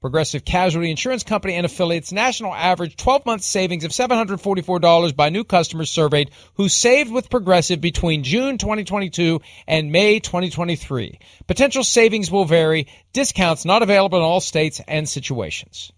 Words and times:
Progressive 0.00 0.46
Casualty 0.46 0.90
Insurance 0.90 1.24
Company 1.24 1.54
and 1.56 1.66
affiliates 1.66 2.10
national 2.10 2.54
average 2.54 2.96
12 2.96 3.26
month 3.26 3.42
savings 3.42 3.84
of 3.84 3.90
$744 3.90 5.14
by 5.14 5.28
new 5.28 5.44
customers 5.44 5.90
surveyed 5.90 6.30
who 6.54 6.70
saved 6.70 7.12
with 7.12 7.28
Progressive 7.28 7.82
between 7.82 8.22
June 8.22 8.56
2022 8.56 9.42
and 9.66 9.92
May 9.92 10.18
2023. 10.18 11.18
Potential 11.46 11.84
savings 11.84 12.30
will 12.30 12.46
vary. 12.46 12.86
Discounts 13.12 13.66
not 13.66 13.82
available 13.82 14.16
in 14.16 14.24
all 14.24 14.40
states 14.40 14.80
and 14.88 15.06
situations. 15.06 15.92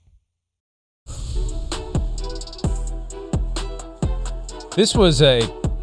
This 4.75 4.97
was 4.97 5.23
a 5.23 5.43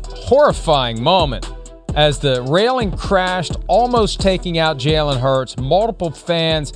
horrifying 0.10 1.02
moment 1.02 1.50
as 1.96 2.20
the 2.20 2.42
railing 2.44 2.96
crashed, 2.96 3.56
almost 3.68 4.20
taking 4.20 4.58
out 4.58 4.78
Jalen 4.78 5.20
Hurts. 5.20 5.58
Multiple 5.58 6.12
fans 6.12 6.74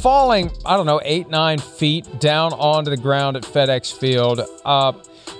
falling, 0.00 0.50
I 0.64 0.76
don't 0.76 0.86
know, 0.86 1.00
eight, 1.04 1.28
nine 1.28 1.58
feet 1.58 2.20
down 2.20 2.52
onto 2.52 2.90
the 2.90 2.96
ground 2.96 3.36
at 3.36 3.42
FedEx 3.42 3.96
Field. 3.96 4.40
Uh, 4.64 4.92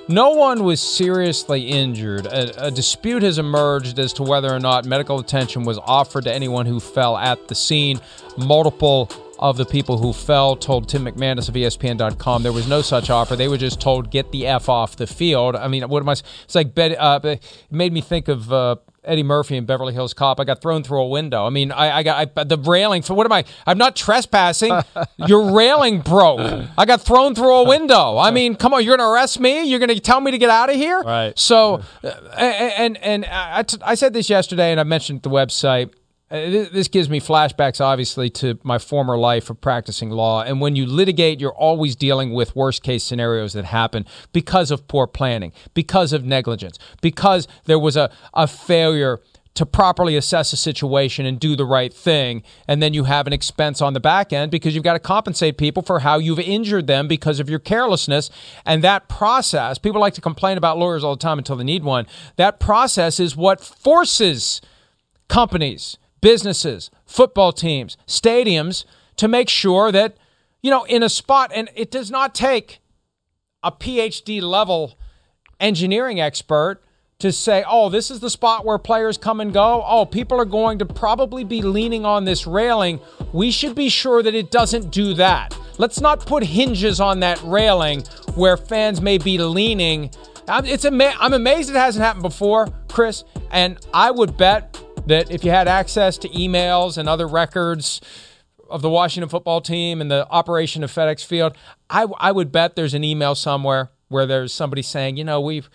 no 0.08 0.30
one 0.30 0.64
was 0.64 0.80
seriously 0.80 1.68
injured. 1.68 2.26
A, 2.26 2.66
a, 2.66 2.70
dispute 2.70 3.22
has 3.22 3.38
emerged 3.38 3.98
as 3.98 4.12
to 4.14 4.22
whether 4.22 4.52
or 4.52 4.60
not 4.60 4.84
medical 4.84 5.18
attention 5.18 5.64
was 5.64 5.78
offered 5.78 6.24
to 6.24 6.34
anyone 6.34 6.66
who 6.66 6.78
fell 6.78 7.16
at 7.16 7.48
the 7.48 7.54
scene. 7.54 8.00
Multiple 8.36 9.10
of 9.38 9.56
the 9.56 9.66
people 9.66 9.98
who 9.98 10.12
fell 10.12 10.56
told 10.56 10.88
Tim 10.88 11.04
McManus 11.04 11.48
of 11.48 11.54
ESPN.com 11.54 12.42
there 12.42 12.52
was 12.52 12.68
no 12.68 12.82
such 12.82 13.10
offer. 13.10 13.36
They 13.36 13.48
were 13.48 13.58
just 13.58 13.80
told, 13.80 14.10
get 14.10 14.32
the 14.32 14.46
F 14.46 14.68
off 14.68 14.96
the 14.96 15.06
field. 15.06 15.56
I 15.56 15.68
mean, 15.68 15.88
what 15.88 16.02
am 16.02 16.08
I? 16.08 16.12
It's 16.12 16.54
like, 16.54 16.78
uh, 16.78 17.20
it 17.22 17.42
made 17.70 17.92
me 17.92 18.00
think 18.00 18.28
of. 18.28 18.52
Uh, 18.52 18.76
Eddie 19.06 19.22
Murphy 19.22 19.56
in 19.56 19.64
Beverly 19.64 19.94
Hills 19.94 20.14
Cop. 20.14 20.40
I 20.40 20.44
got 20.44 20.60
thrown 20.60 20.82
through 20.82 21.02
a 21.02 21.08
window. 21.08 21.46
I 21.46 21.50
mean, 21.50 21.72
I, 21.72 21.98
I 21.98 22.02
got 22.02 22.30
I, 22.36 22.44
the 22.44 22.58
railing. 22.58 23.02
For 23.02 23.14
what 23.14 23.26
am 23.26 23.32
I? 23.32 23.44
I'm 23.66 23.78
not 23.78 23.96
trespassing. 23.96 24.72
Your 25.16 25.52
railing 25.52 26.00
broke. 26.00 26.40
I 26.76 26.84
got 26.84 27.00
thrown 27.00 27.34
through 27.34 27.54
a 27.54 27.68
window. 27.68 28.18
I 28.18 28.30
mean, 28.30 28.56
come 28.56 28.74
on, 28.74 28.84
you're 28.84 28.96
gonna 28.96 29.10
arrest 29.10 29.40
me? 29.40 29.64
You're 29.64 29.78
gonna 29.78 29.98
tell 30.00 30.20
me 30.20 30.30
to 30.30 30.38
get 30.38 30.50
out 30.50 30.70
of 30.70 30.76
here? 30.76 31.00
Right. 31.00 31.38
So, 31.38 31.82
uh, 32.02 32.10
and 32.36 32.96
and, 32.96 33.24
and 33.24 33.26
I, 33.26 33.64
I 33.82 33.94
said 33.94 34.12
this 34.12 34.28
yesterday, 34.28 34.70
and 34.70 34.80
I 34.80 34.84
mentioned 34.84 35.22
the 35.22 35.30
website. 35.30 35.90
Uh, 36.28 36.50
this 36.72 36.88
gives 36.88 37.08
me 37.08 37.20
flashbacks, 37.20 37.80
obviously, 37.80 38.28
to 38.28 38.58
my 38.64 38.78
former 38.78 39.16
life 39.16 39.48
of 39.48 39.60
practicing 39.60 40.10
law. 40.10 40.42
And 40.42 40.60
when 40.60 40.74
you 40.74 40.84
litigate, 40.84 41.40
you're 41.40 41.54
always 41.54 41.94
dealing 41.94 42.32
with 42.32 42.56
worst 42.56 42.82
case 42.82 43.04
scenarios 43.04 43.52
that 43.52 43.66
happen 43.66 44.04
because 44.32 44.72
of 44.72 44.88
poor 44.88 45.06
planning, 45.06 45.52
because 45.72 46.12
of 46.12 46.24
negligence, 46.24 46.80
because 47.00 47.46
there 47.66 47.78
was 47.78 47.96
a, 47.96 48.10
a 48.34 48.48
failure 48.48 49.20
to 49.54 49.64
properly 49.64 50.16
assess 50.16 50.52
a 50.52 50.56
situation 50.56 51.26
and 51.26 51.38
do 51.38 51.54
the 51.54 51.64
right 51.64 51.94
thing. 51.94 52.42
And 52.66 52.82
then 52.82 52.92
you 52.92 53.04
have 53.04 53.28
an 53.28 53.32
expense 53.32 53.80
on 53.80 53.94
the 53.94 54.00
back 54.00 54.32
end 54.32 54.50
because 54.50 54.74
you've 54.74 54.84
got 54.84 54.94
to 54.94 54.98
compensate 54.98 55.56
people 55.56 55.82
for 55.82 56.00
how 56.00 56.18
you've 56.18 56.40
injured 56.40 56.88
them 56.88 57.06
because 57.06 57.38
of 57.38 57.48
your 57.48 57.60
carelessness. 57.60 58.30
And 58.66 58.82
that 58.82 59.08
process, 59.08 59.78
people 59.78 60.00
like 60.00 60.14
to 60.14 60.20
complain 60.20 60.58
about 60.58 60.76
lawyers 60.76 61.04
all 61.04 61.14
the 61.14 61.22
time 61.22 61.38
until 61.38 61.54
they 61.54 61.64
need 61.64 61.84
one. 61.84 62.06
That 62.34 62.58
process 62.58 63.20
is 63.20 63.36
what 63.36 63.62
forces 63.62 64.60
companies 65.28 65.96
businesses, 66.20 66.90
football 67.04 67.52
teams, 67.52 67.96
stadiums 68.06 68.84
to 69.16 69.28
make 69.28 69.48
sure 69.48 69.92
that, 69.92 70.16
you 70.62 70.70
know, 70.70 70.84
in 70.84 71.02
a 71.02 71.08
spot, 71.08 71.50
and 71.54 71.68
it 71.74 71.90
does 71.90 72.10
not 72.10 72.34
take 72.34 72.80
a 73.62 73.72
PhD 73.72 74.40
level 74.42 74.98
engineering 75.58 76.20
expert 76.20 76.82
to 77.18 77.32
say, 77.32 77.64
oh, 77.66 77.88
this 77.88 78.10
is 78.10 78.20
the 78.20 78.28
spot 78.28 78.64
where 78.64 78.76
players 78.76 79.16
come 79.16 79.40
and 79.40 79.52
go. 79.52 79.82
Oh, 79.86 80.04
people 80.04 80.38
are 80.38 80.44
going 80.44 80.78
to 80.80 80.86
probably 80.86 81.44
be 81.44 81.62
leaning 81.62 82.04
on 82.04 82.24
this 82.26 82.46
railing. 82.46 83.00
We 83.32 83.50
should 83.50 83.74
be 83.74 83.88
sure 83.88 84.22
that 84.22 84.34
it 84.34 84.50
doesn't 84.50 84.90
do 84.90 85.14
that. 85.14 85.56
Let's 85.78 86.00
not 86.00 86.26
put 86.26 86.42
hinges 86.42 87.00
on 87.00 87.20
that 87.20 87.40
railing 87.42 88.02
where 88.34 88.58
fans 88.58 89.00
may 89.00 89.16
be 89.16 89.38
leaning. 89.38 90.10
It's 90.46 90.84
ama- 90.84 91.14
I'm 91.18 91.32
amazed 91.32 91.70
it 91.70 91.76
hasn't 91.76 92.04
happened 92.04 92.22
before, 92.22 92.68
Chris. 92.88 93.24
And 93.50 93.78
I 93.94 94.10
would 94.10 94.36
bet 94.36 94.78
that 95.06 95.30
if 95.30 95.44
you 95.44 95.50
had 95.50 95.68
access 95.68 96.18
to 96.18 96.28
emails 96.28 96.98
and 96.98 97.08
other 97.08 97.26
records 97.26 98.00
of 98.68 98.82
the 98.82 98.90
Washington 98.90 99.28
football 99.28 99.60
team 99.60 100.00
and 100.00 100.10
the 100.10 100.26
operation 100.28 100.82
of 100.82 100.92
FedEx 100.92 101.24
Field, 101.24 101.56
I, 101.88 102.06
I 102.18 102.32
would 102.32 102.52
bet 102.52 102.76
there's 102.76 102.94
an 102.94 103.04
email 103.04 103.34
somewhere 103.34 103.90
where 104.08 104.26
there's 104.26 104.52
somebody 104.52 104.82
saying, 104.82 105.16
you 105.16 105.24
know, 105.24 105.40
we've 105.40 105.70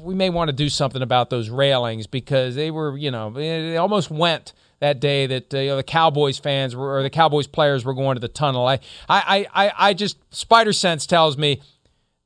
we 0.00 0.14
may 0.14 0.28
want 0.28 0.48
to 0.48 0.52
do 0.52 0.68
something 0.68 1.00
about 1.00 1.30
those 1.30 1.48
railings 1.48 2.06
because 2.06 2.54
they 2.54 2.70
were, 2.70 2.96
you 2.98 3.10
know, 3.10 3.30
they 3.30 3.76
almost 3.78 4.10
went 4.10 4.52
that 4.80 5.00
day 5.00 5.26
that 5.26 5.54
uh, 5.54 5.58
you 5.58 5.68
know, 5.70 5.76
the 5.76 5.82
Cowboys 5.82 6.38
fans 6.38 6.76
were, 6.76 6.96
or 6.96 7.02
the 7.02 7.10
Cowboys 7.10 7.46
players 7.46 7.84
were 7.84 7.94
going 7.94 8.16
to 8.16 8.20
the 8.20 8.28
tunnel. 8.28 8.66
I, 8.66 8.80
I, 9.08 9.46
I, 9.54 9.72
I 9.76 9.94
just 9.94 10.18
spider 10.34 10.74
sense 10.74 11.06
tells 11.06 11.38
me 11.38 11.62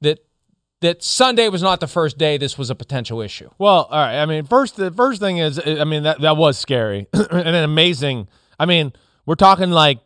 that 0.01 0.25
that 0.81 1.03
Sunday 1.03 1.49
was 1.49 1.63
not 1.63 1.81
the 1.81 1.87
first 1.87 2.17
day 2.19 2.37
this 2.39 2.57
was 2.57 2.71
a 2.71 2.75
potential 2.75 3.21
issue. 3.21 3.51
Well, 3.59 3.89
all 3.91 3.99
right. 3.99 4.21
I 4.21 4.27
mean, 4.27 4.45
first 4.45 4.77
the 4.77 4.91
first 4.91 5.21
thing 5.21 5.39
is, 5.39 5.61
I 5.65 5.85
mean 5.85 6.05
that 6.05 6.21
that 6.21 6.37
was 6.37 6.59
scary 6.59 7.07
and 7.13 7.49
an 7.49 7.55
amazing. 7.55 8.29
I 8.59 8.67
mean, 8.67 8.93
we're 9.27 9.35
talking 9.35 9.71
like. 9.71 9.99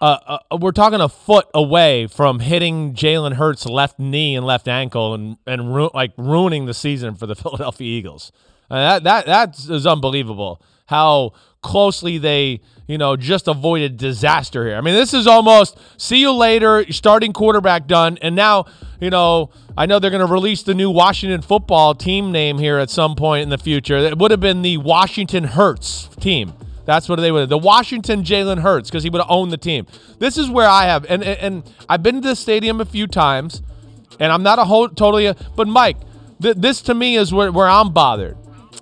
Uh, 0.00 0.38
uh, 0.50 0.58
we're 0.58 0.72
talking 0.72 1.00
a 1.00 1.08
foot 1.08 1.46
away 1.54 2.06
from 2.08 2.40
hitting 2.40 2.94
Jalen 2.94 3.34
Hurts' 3.34 3.64
left 3.64 3.98
knee 3.98 4.36
and 4.36 4.44
left 4.44 4.68
ankle 4.68 5.14
and 5.14 5.38
and 5.46 5.74
ru- 5.74 5.90
like 5.94 6.12
ruining 6.18 6.66
the 6.66 6.74
season 6.74 7.14
for 7.14 7.26
the 7.26 7.34
Philadelphia 7.42 7.86
Eagles. 7.86 8.30
that 8.68 9.04
that 9.04 9.24
that 9.26 9.58
is 9.58 9.86
unbelievable. 9.86 10.60
How 10.86 11.32
closely 11.64 12.18
they 12.18 12.60
you 12.86 12.98
know 12.98 13.16
just 13.16 13.48
avoided 13.48 13.96
disaster 13.96 14.66
here. 14.66 14.76
I 14.76 14.80
mean, 14.80 14.94
this 14.94 15.12
is 15.12 15.26
almost 15.26 15.76
see 15.96 16.20
you 16.20 16.32
later, 16.32 16.84
starting 16.92 17.32
quarterback 17.32 17.88
done, 17.88 18.18
and 18.22 18.36
now 18.36 18.66
you 19.00 19.10
know 19.10 19.50
I 19.76 19.86
know 19.86 19.98
they're 19.98 20.10
going 20.10 20.24
to 20.24 20.32
release 20.32 20.62
the 20.62 20.74
new 20.74 20.90
Washington 20.90 21.42
football 21.42 21.96
team 21.96 22.30
name 22.30 22.58
here 22.58 22.78
at 22.78 22.90
some 22.90 23.16
point 23.16 23.42
in 23.42 23.48
the 23.48 23.58
future. 23.58 23.96
It 23.96 24.18
would 24.18 24.30
have 24.30 24.40
been 24.40 24.62
the 24.62 24.76
Washington 24.76 25.44
Hurts 25.44 26.08
team. 26.20 26.52
That's 26.84 27.08
what 27.08 27.18
they 27.18 27.32
would 27.32 27.40
have. 27.40 27.48
The 27.48 27.58
Washington 27.58 28.22
Jalen 28.22 28.60
Hurts 28.60 28.90
because 28.90 29.02
he 29.02 29.10
would 29.10 29.22
have 29.22 29.30
owned 29.30 29.50
the 29.50 29.56
team. 29.56 29.86
This 30.18 30.36
is 30.36 30.50
where 30.50 30.68
I 30.68 30.84
have, 30.84 31.06
and, 31.08 31.24
and, 31.24 31.38
and 31.40 31.74
I've 31.88 32.02
been 32.02 32.16
to 32.16 32.28
the 32.28 32.36
stadium 32.36 32.80
a 32.80 32.84
few 32.84 33.06
times, 33.06 33.62
and 34.20 34.30
I'm 34.30 34.42
not 34.42 34.58
a 34.58 34.64
whole 34.64 34.88
totally, 34.88 35.32
but 35.56 35.66
Mike, 35.66 35.96
th- 36.42 36.56
this 36.56 36.82
to 36.82 36.94
me 36.94 37.16
is 37.16 37.32
where, 37.32 37.50
where 37.50 37.68
I'm 37.68 37.92
bothered. 37.94 38.36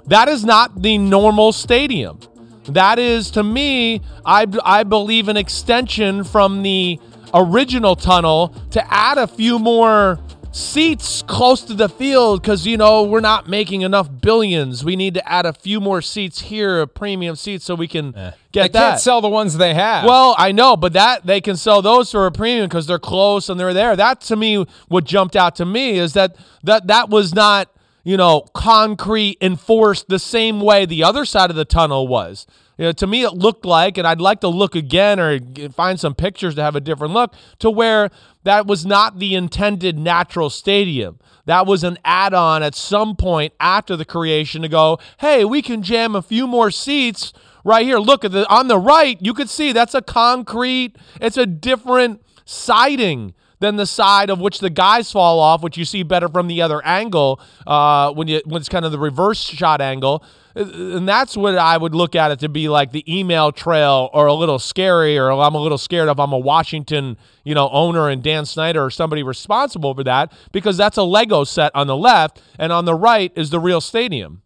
That 0.07 0.29
is 0.29 0.45
not 0.45 0.83
the 0.83 0.99
normal 0.99 1.53
stadium. 1.53 2.19
That 2.67 2.99
is, 2.99 3.31
to 3.33 3.43
me, 3.43 4.01
I, 4.25 4.47
I 4.65 4.85
believe 4.85 5.29
an 5.29 5.37
extension 5.37 6.25
from 6.25 6.63
the 6.63 7.01
original 7.35 7.97
tunnel 7.97 8.55
to 8.71 8.93
add 8.93 9.19
a 9.19 9.27
few 9.27 9.59
more 9.59 10.21
seats 10.53 11.23
close 11.23 11.63
to 11.63 11.73
the 11.73 11.89
field 11.89 12.43
because 12.43 12.67
you 12.67 12.77
know 12.77 13.03
we're 13.03 13.21
not 13.21 13.49
making 13.49 13.81
enough 13.81 14.09
billions. 14.21 14.85
We 14.85 14.97
need 14.97 15.15
to 15.15 15.29
add 15.29 15.47
a 15.47 15.53
few 15.53 15.81
more 15.81 16.03
seats 16.03 16.43
here, 16.43 16.83
a 16.83 16.87
premium 16.87 17.37
seats, 17.37 17.65
so 17.65 17.75
we 17.75 17.89
can 17.89 18.13
They 18.13 18.33
get 18.53 18.63
that. 18.63 18.73
They 18.73 18.79
can't 18.79 19.01
sell 19.01 19.21
the 19.23 19.31
ones 19.31 19.57
they 19.57 19.75
have. 19.75 20.05
Well, 20.05 20.35
I 20.39 20.53
know, 20.53 20.77
but 20.77 20.93
that 20.93 21.27
they 21.27 21.41
can 21.41 21.57
sell 21.57 21.81
those 21.83 22.11
for 22.11 22.27
a 22.27 22.31
premium 22.31 22.69
because 22.69 22.87
they're 22.87 22.99
close 22.99 23.49
and 23.49 23.59
they're 23.59 23.75
there. 23.75 23.97
That 23.97 24.21
to 24.23 24.37
me, 24.37 24.67
what 24.89 25.05
jumped 25.05 25.37
out 25.37 25.57
to 25.57 25.65
me 25.65 25.99
is 25.99 26.13
that 26.13 26.37
that 26.63 26.87
that 26.87 27.09
was 27.09 27.35
not 27.35 27.71
you 28.05 28.17
know 28.17 28.43
concrete 28.55 29.39
enforced 29.41 30.09
the 30.09 30.19
same 30.19 30.61
way 30.61 30.87
the 30.87 31.05
other 31.05 31.25
side 31.25 31.51
of 31.51 31.57
the 31.57 31.65
tunnel 31.65 32.09
was. 32.09 32.47
You 32.79 32.87
know, 32.87 32.93
to 32.93 33.07
me, 33.07 33.23
it 33.23 33.35
looked 33.35 33.65
like, 33.65 33.99
and 33.99 34.07
I'd 34.09 34.21
like 34.21 34.41
to 34.41 34.49
look 34.49 34.75
again 34.75 35.21
or 35.21 35.39
find 35.73 36.01
some 36.01 36.15
pictures 36.15 36.55
to 36.55 36.63
have 36.63 36.75
a 36.75 36.81
different 36.81 37.13
look 37.13 37.35
to 37.59 37.71
where 37.71 38.11
that 38.45 38.67
was 38.67 38.87
not 38.87 39.19
the 39.19 39.35
intended 39.35 39.99
natural 39.99 40.51
stadium. 40.51 41.21
That 41.45 41.67
was 41.67 41.85
an 41.85 41.99
add 42.05 42.35
on 42.35 42.63
at 42.63 42.75
some 42.75 43.15
point 43.15 43.53
after 43.61 43.95
the 43.95 44.05
creation 44.05 44.63
to 44.63 44.69
go, 44.69 44.99
hey, 45.21 45.45
we 45.45 45.61
can 45.61 45.83
jam 45.83 46.17
a 46.17 46.23
few 46.23 46.47
more 46.47 46.71
seats 46.71 47.33
right 47.65 47.85
here. 47.85 47.99
Look 47.99 48.25
at 48.25 48.33
the 48.33 48.49
on 48.49 48.69
the 48.69 48.79
right, 48.79 49.19
you 49.21 49.35
could 49.35 49.51
see 49.51 49.73
that's 49.73 49.95
a 49.95 50.03
concrete, 50.03 50.97
it's 51.21 51.37
a 51.37 51.47
different 51.47 52.23
siding 52.45 53.35
than 53.63 53.77
the 53.77 53.87
side 53.87 54.29
of 54.29 54.39
which 54.41 54.59
the 54.59 54.69
guys 54.71 55.11
fall 55.11 55.39
off, 55.39 55.63
which 55.63 55.79
you 55.79 55.85
see 55.87 56.03
better 56.03 56.29
from 56.29 56.49
the 56.49 56.61
other 56.61 56.85
angle 56.85 57.41
uh, 57.67 58.13
when 58.13 58.29
you 58.29 58.43
when 58.45 58.61
it's 58.61 58.69
kind 58.69 58.85
of 58.85 58.93
the 58.93 58.99
reverse 58.99 59.41
shot 59.41 59.81
angle. 59.81 60.23
Uh, 60.55 60.65
And 60.99 61.09
that's 61.09 61.35
what 61.37 61.57
I 61.57 61.79
would 61.79 61.95
look 61.95 62.15
at 62.15 62.31
it 62.31 62.39
to 62.41 62.49
be 62.51 62.69
like 62.69 62.93
the 62.93 63.03
email 63.09 63.53
trail 63.53 64.11
or 64.13 64.27
a 64.27 64.35
little 64.35 64.59
scary 64.59 65.17
or 65.17 65.31
I'm 65.33 65.55
a 65.55 65.61
little 65.63 65.79
scared 65.79 66.09
if 66.11 66.19
I'm 66.19 66.33
a 66.33 66.39
Washington, 66.39 67.17
you 67.45 67.55
know, 67.55 67.71
owner 67.71 68.11
and 68.11 68.23
Dan 68.23 68.45
Snyder 68.45 68.85
or 68.85 68.91
somebody 68.91 69.23
responsible 69.23 69.95
for 69.95 70.05
that 70.05 70.31
because 70.53 70.77
that's 70.77 70.99
a 70.99 71.05
Lego 71.05 71.45
set 71.45 71.71
on 71.75 71.87
the 71.87 71.97
left 71.97 72.43
and 72.59 72.71
on 72.73 72.85
the 72.85 72.95
right 72.95 73.33
is 73.35 73.49
the 73.51 73.61
real 73.61 73.81
stadium. 73.81 74.43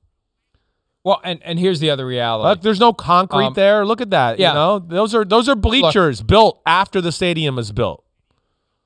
well, 1.05 1.21
and, 1.25 1.41
and 1.43 1.59
here's 1.59 1.81
the 1.81 1.91
other 1.91 2.05
reality. 2.07 2.49
Look, 2.51 2.63
there's 2.63 2.81
no 2.81 2.93
concrete 2.93 3.47
Um, 3.47 3.55
there. 3.55 3.87
Look 3.87 4.01
at 4.01 4.11
that. 4.11 4.39
yeah. 4.39 4.49
You 4.51 4.55
know, 4.55 4.79
those 4.79 5.15
are 5.15 5.25
those 5.25 5.49
are 5.49 5.55
bleachers 5.57 6.21
built 6.23 6.61
after 6.67 7.01
the 7.01 7.13
stadium 7.13 7.59
is 7.59 7.73
built. 7.73 8.05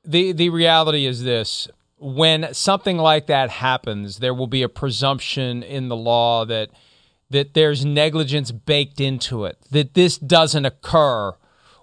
The 0.04 0.32
the 0.32 0.48
reality 0.48 1.06
is 1.06 1.22
this 1.22 1.68
when 1.98 2.52
something 2.54 2.96
like 2.96 3.26
that 3.26 3.50
happens 3.50 4.18
there 4.18 4.32
will 4.34 4.46
be 4.46 4.62
a 4.62 4.68
presumption 4.68 5.62
in 5.62 5.88
the 5.88 5.96
law 5.96 6.44
that 6.44 6.70
that 7.28 7.54
there's 7.54 7.84
negligence 7.84 8.50
baked 8.50 9.00
into 9.00 9.44
it 9.44 9.58
that 9.70 9.94
this 9.94 10.16
doesn't 10.18 10.64
occur 10.64 11.32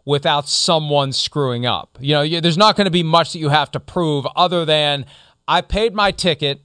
without 0.05 0.47
someone 0.49 1.11
screwing 1.11 1.65
up 1.65 1.97
you 2.01 2.13
know 2.13 2.39
there's 2.39 2.57
not 2.57 2.75
going 2.75 2.85
to 2.85 2.91
be 2.91 3.03
much 3.03 3.33
that 3.33 3.39
you 3.39 3.49
have 3.49 3.69
to 3.69 3.79
prove 3.79 4.25
other 4.35 4.65
than 4.65 5.05
i 5.47 5.61
paid 5.61 5.93
my 5.93 6.09
ticket 6.11 6.61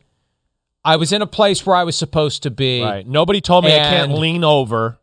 i 0.85 0.97
was 0.97 1.13
in 1.13 1.21
a 1.21 1.27
place 1.27 1.67
where 1.67 1.77
i 1.77 1.85
was 1.85 1.97
supposed 1.97 2.43
to 2.43 2.51
be 2.51 2.83
Right. 2.83 3.07
Nobody 3.07 3.41
told 3.43 3.65
me 3.65 3.75
I 3.75 3.79
can't 3.91 4.13
lean 4.13 4.43
over. 4.45 4.99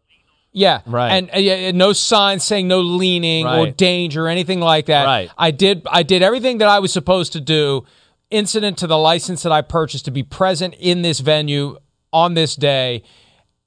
Yeah, 0.51 0.81
Right. 0.85 1.11
and, 1.11 1.29
uh, 1.29 1.33
and, 1.33 1.47
and 1.47 1.77
no 1.77 1.93
signs 1.93 2.43
saying 2.43 2.67
no 2.67 2.81
leaning 2.81 3.45
or 3.45 3.67
danger 3.71 4.25
or 4.25 4.29
anything 4.29 4.59
like 4.59 4.87
that. 4.87 5.05
Right. 5.05 5.29
I 5.37 5.51
did. 5.51 5.85
I 5.89 6.03
did 6.03 6.21
everything 6.21 6.57
that 6.59 6.67
I 6.67 6.79
was 6.79 6.91
supposed 6.91 7.33
to 7.33 7.41
do, 7.41 7.85
incident 8.31 8.77
to 8.79 8.87
the 8.87 8.97
license 8.97 9.43
that 9.43 9.51
I 9.51 9.61
purchased 9.61 10.05
to 10.05 10.11
be 10.11 10.23
present 10.23 10.75
in 10.79 11.01
this 11.01 11.19
venue 11.19 11.77
on 12.11 12.33
this 12.33 12.55
day, 12.55 13.03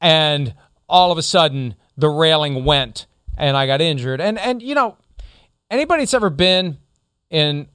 and 0.01 0.55
all 0.89 1.13
of 1.13 1.19
a 1.19 1.23
sudden 1.23 1.75
the 1.97 2.09
railing 2.09 2.65
went 2.65 3.07
and 3.37 3.57
I 3.57 3.67
got 3.67 3.81
injured. 3.81 4.21
And 4.21 4.39
and 4.39 4.63
you 4.63 4.75
know, 4.75 4.97
anybody 5.71 6.03
that's 6.03 6.15
ever 6.15 6.31
been 6.31 6.79
in 7.31 7.69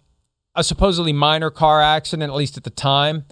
a 0.56 0.64
supposedly 0.64 1.14
minor 1.14 1.50
car 1.50 1.82
accident, 1.82 2.32
at 2.32 2.36
least 2.36 2.58
at 2.58 2.64
the 2.64 2.70
time, 2.70 3.26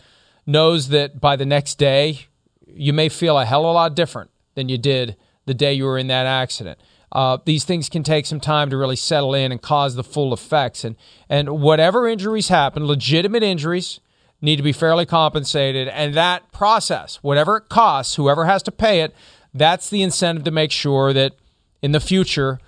knows 0.45 0.89
that 0.89 1.19
by 1.19 1.35
the 1.35 1.45
next 1.45 1.75
day, 1.75 2.19
you 2.67 2.93
may 2.93 3.09
feel 3.09 3.37
a 3.37 3.45
hell 3.45 3.65
of 3.65 3.69
a 3.69 3.73
lot 3.73 3.95
different 3.95 4.29
than 4.55 4.69
you 4.69 4.77
did 4.77 5.15
the 5.45 5.53
day 5.53 5.73
you 5.73 5.85
were 5.85 5.97
in 5.97 6.07
that 6.07 6.25
accident. 6.25 6.79
Uh, 7.11 7.37
these 7.45 7.63
things 7.63 7.87
can 7.87 8.03
take 8.03 8.25
some 8.25 8.39
time 8.39 8.69
to 8.69 8.77
really 8.77 8.95
settle 8.95 9.33
in 9.33 9.51
and 9.51 9.61
cause 9.61 9.95
the 9.95 10.03
full 10.03 10.33
effects. 10.33 10.83
And, 10.83 10.95
and 11.29 11.61
whatever 11.61 12.07
injuries 12.07 12.49
happen, 12.49 12.85
legitimate 12.85 13.43
injuries, 13.43 13.99
need 14.41 14.57
to 14.57 14.63
be 14.63 14.73
fairly 14.73 15.05
compensated. 15.05 15.87
And 15.87 16.13
that 16.13 16.51
process, 16.51 17.17
whatever 17.21 17.57
it 17.57 17.69
costs, 17.69 18.15
whoever 18.15 18.45
has 18.45 18.61
to 18.63 18.71
pay 18.71 19.01
it, 19.01 19.15
that's 19.53 19.89
the 19.89 20.01
incentive 20.01 20.43
to 20.43 20.51
make 20.51 20.71
sure 20.71 21.13
that 21.13 21.33
in 21.81 21.93
the 21.93 21.99
future 21.99 22.59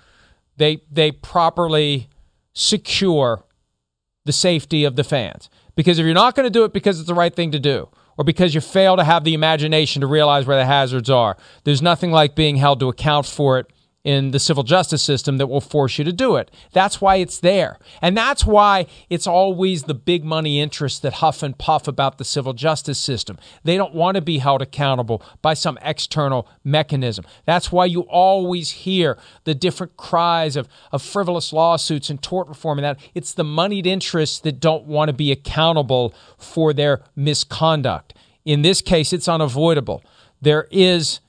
they 0.56 0.80
they 0.90 1.12
properly 1.12 2.08
secure 2.52 3.44
the 4.24 4.32
safety 4.32 4.84
of 4.84 4.96
the 4.96 5.04
fans. 5.04 5.50
Because 5.76 5.98
if 5.98 6.04
you're 6.04 6.14
not 6.14 6.34
going 6.34 6.44
to 6.44 6.50
do 6.50 6.64
it 6.64 6.72
because 6.72 6.98
it's 6.98 7.06
the 7.06 7.14
right 7.14 7.34
thing 7.34 7.52
to 7.52 7.58
do, 7.58 7.88
or 8.18 8.24
because 8.24 8.54
you 8.54 8.60
fail 8.60 8.96
to 8.96 9.04
have 9.04 9.24
the 9.24 9.32
imagination 9.32 10.00
to 10.00 10.06
realize 10.06 10.44
where 10.44 10.56
the 10.56 10.66
hazards 10.66 11.08
are, 11.08 11.36
there's 11.64 11.80
nothing 11.80 12.10
like 12.10 12.34
being 12.34 12.56
held 12.56 12.80
to 12.80 12.88
account 12.88 13.24
for 13.24 13.58
it 13.58 13.70
in 14.08 14.30
the 14.30 14.38
civil 14.38 14.62
justice 14.62 15.02
system 15.02 15.36
that 15.36 15.48
will 15.48 15.60
force 15.60 15.98
you 15.98 16.04
to 16.04 16.14
do 16.14 16.36
it. 16.36 16.50
That's 16.72 16.98
why 16.98 17.16
it's 17.16 17.40
there. 17.40 17.78
And 18.00 18.16
that's 18.16 18.46
why 18.46 18.86
it's 19.10 19.26
always 19.26 19.82
the 19.82 19.92
big 19.92 20.24
money 20.24 20.62
interests 20.62 20.98
that 21.00 21.12
huff 21.12 21.42
and 21.42 21.58
puff 21.58 21.86
about 21.86 22.16
the 22.16 22.24
civil 22.24 22.54
justice 22.54 22.98
system. 22.98 23.36
They 23.64 23.76
don't 23.76 23.94
want 23.94 24.14
to 24.14 24.22
be 24.22 24.38
held 24.38 24.62
accountable 24.62 25.22
by 25.42 25.52
some 25.52 25.78
external 25.82 26.48
mechanism. 26.64 27.26
That's 27.44 27.70
why 27.70 27.84
you 27.84 28.00
always 28.00 28.70
hear 28.70 29.18
the 29.44 29.54
different 29.54 29.98
cries 29.98 30.56
of, 30.56 30.70
of 30.90 31.02
frivolous 31.02 31.52
lawsuits 31.52 32.08
and 32.08 32.22
tort 32.22 32.48
reform 32.48 32.78
and 32.78 32.86
that. 32.86 32.98
It's 33.14 33.34
the 33.34 33.44
moneyed 33.44 33.86
interests 33.86 34.40
that 34.40 34.58
don't 34.58 34.86
want 34.86 35.10
to 35.10 35.12
be 35.12 35.30
accountable 35.30 36.14
for 36.38 36.72
their 36.72 37.02
misconduct. 37.14 38.14
In 38.46 38.62
this 38.62 38.80
case, 38.80 39.12
it's 39.12 39.28
unavoidable. 39.28 40.02
There 40.40 40.66
is 40.70 41.20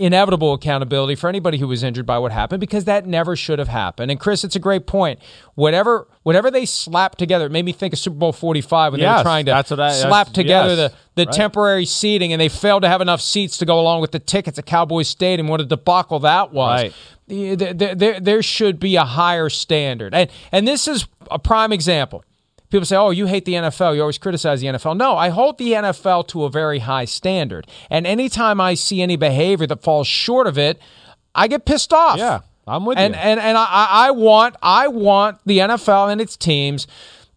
inevitable 0.00 0.54
accountability 0.54 1.14
for 1.14 1.28
anybody 1.28 1.58
who 1.58 1.68
was 1.68 1.82
injured 1.82 2.06
by 2.06 2.18
what 2.18 2.32
happened 2.32 2.60
because 2.60 2.84
that 2.86 3.06
never 3.06 3.36
should 3.36 3.58
have 3.58 3.68
happened. 3.68 4.10
And 4.10 4.18
Chris, 4.18 4.42
it's 4.42 4.56
a 4.56 4.58
great 4.58 4.86
point. 4.86 5.20
Whatever 5.54 6.08
whatever 6.22 6.50
they 6.50 6.64
slapped 6.66 7.18
together, 7.18 7.46
it 7.46 7.52
made 7.52 7.64
me 7.64 7.72
think 7.72 7.92
of 7.92 7.98
Super 7.98 8.16
Bowl 8.16 8.32
45 8.32 8.92
when 8.92 9.00
they 9.00 9.06
Yes, 9.06 9.18
were 9.18 9.22
trying 9.22 9.46
to 9.46 9.52
I- 9.54 9.62
slap 9.62 10.28
together 10.32 10.74
yes, 10.74 10.92
the, 10.92 11.22
the 11.22 11.26
right. 11.26 11.34
temporary 11.34 11.84
seating 11.84 12.32
and 12.32 12.40
they 12.40 12.48
failed 12.48 12.82
to 12.82 12.88
have 12.88 13.00
enough 13.00 13.20
seats 13.20 13.58
to 13.58 13.66
go 13.66 13.78
along 13.78 14.00
with 14.00 14.12
the 14.12 14.18
tickets 14.18 14.58
at 14.58 14.66
Cowboys 14.66 15.08
Stadium. 15.08 15.48
What 15.48 15.60
a 15.60 15.64
debacle 15.66 16.18
that 16.20 16.52
was. 16.52 16.82
Right. 16.82 16.92
The- 17.28 17.54
the- 17.54 17.74
the- 17.74 17.94
There, 17.94 18.20
there 18.20 18.42
should 18.42 18.80
be 18.80 18.96
a 18.96 19.04
higher 19.04 19.48
standard. 19.48 20.14
And, 20.14 20.30
and 20.50 20.66
this 20.66 20.88
is 20.88 21.06
a 21.30 21.38
prime 21.38 21.72
example. 21.72 22.24
People 22.70 22.86
say, 22.86 22.96
oh, 22.96 23.10
you 23.10 23.26
hate 23.26 23.44
the 23.44 23.54
NFL. 23.54 23.94
You 23.96 24.00
always 24.00 24.18
criticize 24.18 24.60
the 24.60 24.68
NFL. 24.68 24.96
No, 24.96 25.16
I 25.16 25.28
hold 25.28 25.58
the 25.58 25.72
NFL 25.72 26.28
to 26.28 26.44
a 26.44 26.50
very 26.50 26.78
high 26.78 27.04
standard. 27.04 27.66
And 27.90 28.06
anytime 28.06 28.60
I 28.60 28.74
see 28.74 29.02
any 29.02 29.16
behavior 29.16 29.66
that 29.66 29.82
falls 29.82 30.06
short 30.06 30.46
of 30.46 30.56
it, 30.56 30.80
I 31.34 31.48
get 31.48 31.64
pissed 31.64 31.92
off. 31.92 32.18
Yeah, 32.18 32.40
I'm 32.66 32.86
with 32.86 32.98
and, 32.98 33.14
you. 33.14 33.20
And 33.20 33.40
and 33.40 33.58
I, 33.58 33.86
I 33.90 34.10
want 34.12 34.56
I 34.62 34.88
want 34.88 35.38
the 35.44 35.58
NFL 35.58 36.10
and 36.10 36.20
its 36.20 36.36
teams 36.36 36.86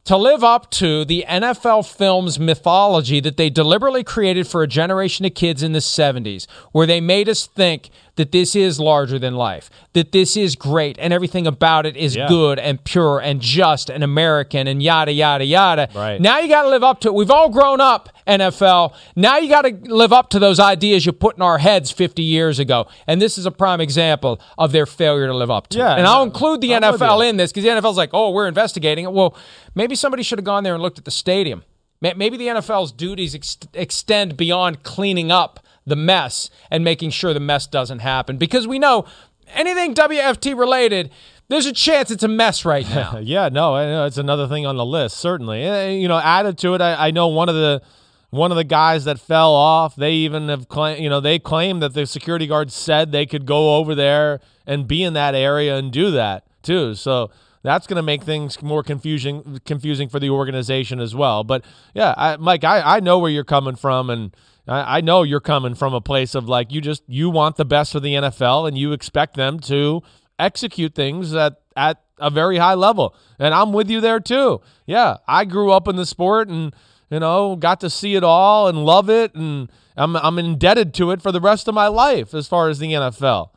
to 0.06 0.18
live 0.18 0.44
up 0.44 0.70
to 0.70 1.06
the 1.06 1.26
NFL 1.28 1.90
films 1.96 2.38
mythology 2.38 3.20
that 3.22 3.38
they 3.38 3.50
deliberately 3.50 4.04
created 4.04 4.48
for 4.48 4.62
a 4.62 4.68
generation 4.68 5.26
of 5.26 5.34
kids 5.34 5.64
in 5.64 5.72
the 5.72 5.80
70s, 5.80 6.46
where 6.74 6.86
they 6.86 7.00
made 7.00 7.30
us 7.30 7.48
think 7.48 7.90
that 8.16 8.32
this 8.32 8.56
is 8.56 8.80
larger 8.80 9.18
than 9.18 9.34
life, 9.36 9.70
that 9.94 10.12
this 10.12 10.38
is 10.38 10.56
great, 10.56 10.98
and 11.00 11.12
everything 11.12 11.48
about 11.48 11.86
it 11.86 11.98
is 11.98 12.16
Yeah. 12.16 12.28
good 12.28 12.60
and 12.60 12.84
pure 12.84 13.20
and 13.20 13.42
just 13.42 13.90
and 13.90 14.04
American 14.04 14.68
and 14.68 14.84
yada, 14.84 15.12
yada, 15.12 15.44
yada. 15.46 15.90
Right. 15.96 16.22
Now 16.22 16.40
you 16.40 16.48
got 16.48 16.64
to 16.64 16.70
live 16.70 16.84
up 16.84 17.00
to 17.02 17.08
it. 17.08 17.14
We've 17.16 17.32
all 17.32 17.50
grown 17.50 17.82
up, 17.82 18.10
NFL. 18.28 18.94
Now 19.16 19.38
you 19.38 19.50
got 19.50 19.64
to 19.64 19.76
live 19.92 20.14
up 20.14 20.30
to 20.30 20.40
those 20.40 20.60
ideas 20.60 21.06
you 21.06 21.12
put 21.12 21.36
in 21.38 21.42
our 21.42 21.58
heads 21.58 21.90
50 21.92 22.22
years 22.22 22.60
ago. 22.60 22.88
And 23.08 23.22
this 23.22 23.38
is 23.38 23.46
a 23.48 23.52
prime 23.52 23.82
example 23.82 24.40
of 24.58 24.72
their 24.72 24.86
failure 24.86 25.28
to 25.28 25.34
live 25.36 25.50
up 25.50 25.68
to. 25.70 25.80
Yeah, 25.80 25.96
and 25.96 26.06
I'll 26.06 26.24
include 26.24 26.62
the 26.62 26.76
I'm 26.76 26.84
NFL 26.84 27.28
in 27.28 27.38
this 27.38 27.52
because 27.52 27.64
the 27.64 27.70
NFL's 27.72 27.98
like, 27.98 28.12
oh, 28.14 28.30
we're 28.30 28.48
investigating 28.48 29.06
it. 29.06 29.12
Well, 29.12 29.36
maybe 29.74 29.96
somebody 29.96 30.22
should 30.24 30.38
have 30.38 30.46
gone 30.46 30.64
there 30.64 30.74
and 30.76 30.84
looked 30.84 31.00
at 31.00 31.06
the 31.06 31.12
stadium. 31.12 31.64
Maybe 32.02 32.36
the 32.36 32.48
NFL's 32.48 32.92
duties 32.92 33.34
ex- 33.34 33.58
extend 33.74 34.36
beyond 34.36 34.84
cleaning 34.84 35.32
up 35.32 35.62
the 35.86 35.96
mess 35.96 36.50
and 36.72 36.84
making 36.84 37.10
sure 37.10 37.34
the 37.34 37.40
mess 37.40 37.68
doesn't 37.68 38.00
happen 38.00 38.38
because 38.38 38.68
we 38.68 38.80
know 38.80 39.06
anything 39.54 39.94
WFT 39.94 40.58
related, 40.58 41.12
there's 41.50 41.66
a 41.66 41.74
chance 41.74 42.10
it's 42.12 42.24
a 42.24 42.28
mess 42.28 42.66
right 42.66 42.88
now. 42.96 43.18
Yeah, 43.18 43.50
no, 43.50 44.06
it's 44.06 44.18
another 44.18 44.48
thing 44.48 44.66
on 44.66 44.78
the 44.78 44.86
list. 44.86 45.18
Certainly, 45.18 45.64
Eh, 45.64 45.90
you 45.92 46.08
know, 46.08 46.18
added 46.18 46.58
to 46.60 46.74
it, 46.74 46.82
I, 46.82 47.08
I 47.08 47.12
know 47.12 47.28
one 47.28 47.50
of 47.50 47.56
the 47.56 47.82
one 48.30 48.50
of 48.50 48.58
the 48.58 48.64
guys 48.64 49.06
that 49.06 49.20
fell 49.20 49.54
off. 49.54 49.96
They 49.96 50.14
even 50.14 50.50
have 50.50 50.68
claimed, 50.68 51.04
you 51.04 51.10
know, 51.10 51.20
they 51.20 51.38
claim 51.38 51.82
that 51.82 51.94
the 51.94 52.08
security 52.08 52.48
guard 52.48 52.72
said 52.72 53.12
they 53.12 53.28
could 53.28 53.46
go 53.46 53.76
over 53.76 53.94
there 53.94 54.40
and 54.66 54.88
be 54.88 55.04
in 55.04 55.14
that 55.14 55.36
area 55.36 55.78
and 55.78 55.92
do 55.92 56.10
that 56.12 56.44
too. 56.64 56.96
So 56.96 57.30
that's 57.64 57.88
going 57.88 57.96
to 57.96 58.04
make 58.04 58.24
things 58.24 58.62
more 58.62 58.84
confusing 58.84 59.62
confusing 59.66 60.10
for 60.10 60.20
the 60.20 60.30
organization 60.30 61.00
as 61.00 61.16
well. 61.16 61.44
But 61.44 61.66
yeah, 61.94 62.14
I, 62.18 62.38
Mike, 62.38 62.64
I, 62.64 62.98
I 62.98 63.00
know 63.00 63.18
where 63.20 63.32
you're 63.32 63.44
coming 63.44 63.76
from, 63.76 64.10
and 64.10 64.36
I, 64.68 64.98
I 64.98 65.02
know 65.02 65.24
you're 65.24 65.40
coming 65.40 65.74
from 65.74 65.94
a 65.94 66.02
place 66.02 66.36
of 66.36 66.48
like 66.48 66.72
you 66.72 66.82
just 66.82 67.04
you 67.08 67.30
want 67.30 67.56
the 67.56 67.66
best 67.66 67.94
for 67.94 68.00
the 68.00 68.16
NFL 68.16 68.68
and 68.68 68.78
you 68.78 68.92
expect 68.92 69.36
them 69.36 69.60
to 69.62 70.02
execute 70.38 70.94
things 70.94 71.34
at 71.34 71.62
at 71.76 72.02
a 72.20 72.30
very 72.30 72.58
high 72.58 72.76
level. 72.76 73.16
And 73.40 73.54
I'm 73.54 73.74
with 73.74 73.90
you 73.90 74.02
there 74.02 74.20
too. 74.20 74.62
Yeah, 74.86 75.18
I 75.28 75.46
grew 75.46 75.72
up 75.72 75.88
in 75.88 75.96
the 75.96 76.06
sport 76.06 76.50
and 76.50 76.74
You 77.10 77.20
know, 77.20 77.56
got 77.56 77.80
to 77.82 77.90
see 77.92 78.16
it 78.16 78.24
all 78.24 78.68
and 78.68 78.86
love 78.86 79.10
it, 79.10 79.36
and 79.36 79.72
I'm 79.96 80.16
I'm 80.16 80.40
indebted 80.40 80.94
to 80.96 81.12
it 81.12 81.22
for 81.22 81.32
the 81.32 81.40
rest 81.42 81.68
of 81.68 81.76
my 81.76 81.88
life 81.88 82.34
as 82.34 82.48
far 82.48 82.70
as 82.70 82.80
the 82.80 82.92
NFL. 82.92 83.50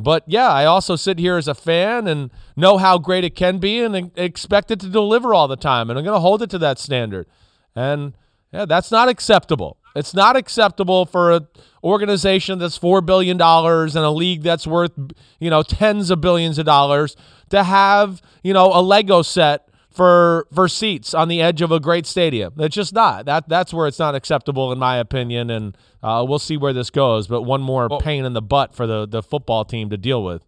But 0.00 0.22
yeah, 0.28 0.48
I 0.48 0.64
also 0.64 0.94
sit 0.94 1.18
here 1.18 1.36
as 1.36 1.48
a 1.48 1.54
fan 1.54 2.06
and 2.06 2.30
know 2.54 2.78
how 2.78 2.98
great 2.98 3.24
it 3.24 3.34
can 3.34 3.58
be 3.58 3.80
and 3.80 4.12
expect 4.16 4.70
it 4.70 4.78
to 4.80 4.88
deliver 4.88 5.34
all 5.34 5.48
the 5.48 5.56
time. 5.56 5.90
And 5.90 5.98
I'm 5.98 6.04
going 6.04 6.14
to 6.14 6.20
hold 6.20 6.40
it 6.40 6.50
to 6.50 6.58
that 6.58 6.78
standard. 6.78 7.26
And 7.74 8.14
yeah, 8.52 8.64
that's 8.64 8.92
not 8.92 9.08
acceptable. 9.08 9.76
It's 9.96 10.14
not 10.14 10.36
acceptable 10.36 11.04
for 11.04 11.32
an 11.32 11.48
organization 11.82 12.60
that's 12.60 12.78
$4 12.78 13.04
billion 13.04 13.42
and 13.42 13.96
a 13.96 14.10
league 14.10 14.42
that's 14.42 14.68
worth, 14.68 14.92
you 15.40 15.50
know, 15.50 15.64
tens 15.64 16.10
of 16.10 16.20
billions 16.20 16.58
of 16.58 16.66
dollars 16.66 17.16
to 17.50 17.64
have, 17.64 18.22
you 18.44 18.52
know, 18.52 18.72
a 18.72 18.80
Lego 18.80 19.22
set 19.22 19.67
for 19.98 20.46
for 20.54 20.68
seats 20.68 21.12
on 21.12 21.26
the 21.26 21.42
edge 21.42 21.60
of 21.60 21.72
a 21.72 21.80
great 21.80 22.06
stadium. 22.06 22.54
It's 22.58 22.76
just 22.76 22.94
not. 22.94 23.26
That 23.26 23.48
that's 23.48 23.74
where 23.74 23.88
it's 23.88 23.98
not 23.98 24.14
acceptable 24.14 24.70
in 24.70 24.78
my 24.78 24.96
opinion 24.96 25.50
and 25.50 25.76
uh, 26.04 26.24
we'll 26.26 26.38
see 26.38 26.56
where 26.56 26.72
this 26.72 26.88
goes, 26.88 27.26
but 27.26 27.42
one 27.42 27.60
more 27.60 27.88
well, 27.88 28.00
pain 28.00 28.24
in 28.24 28.32
the 28.32 28.40
butt 28.40 28.76
for 28.76 28.86
the 28.86 29.06
the 29.06 29.24
football 29.24 29.64
team 29.64 29.90
to 29.90 29.96
deal 29.96 30.22
with. 30.22 30.44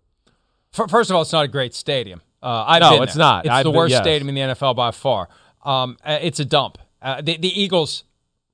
First 0.73 1.11
of 1.11 1.17
all, 1.17 1.23
it's 1.23 1.33
not 1.33 1.45
a 1.45 1.49
great 1.49 1.75
stadium. 1.75 2.23
Uh, 2.41 2.65
I've 2.65 2.81
no, 2.81 3.03
it's 3.03 3.17
not. 3.17 3.45
It's 3.45 3.53
I've 3.53 3.65
the 3.65 3.73
worst 3.73 3.91
yes. 3.91 4.03
stadium 4.03 4.29
in 4.29 4.37
the 4.37 4.55
NFL 4.55 4.77
by 4.77 4.93
far. 4.93 5.29
Um, 5.65 5.99
uh, 6.05 6.19
it's 6.23 6.39
a 6.39 6.45
dump. 6.45 6.79
Uh, 7.03 7.21
the, 7.21 7.37
the 7.37 7.61
Eagles 7.61 8.05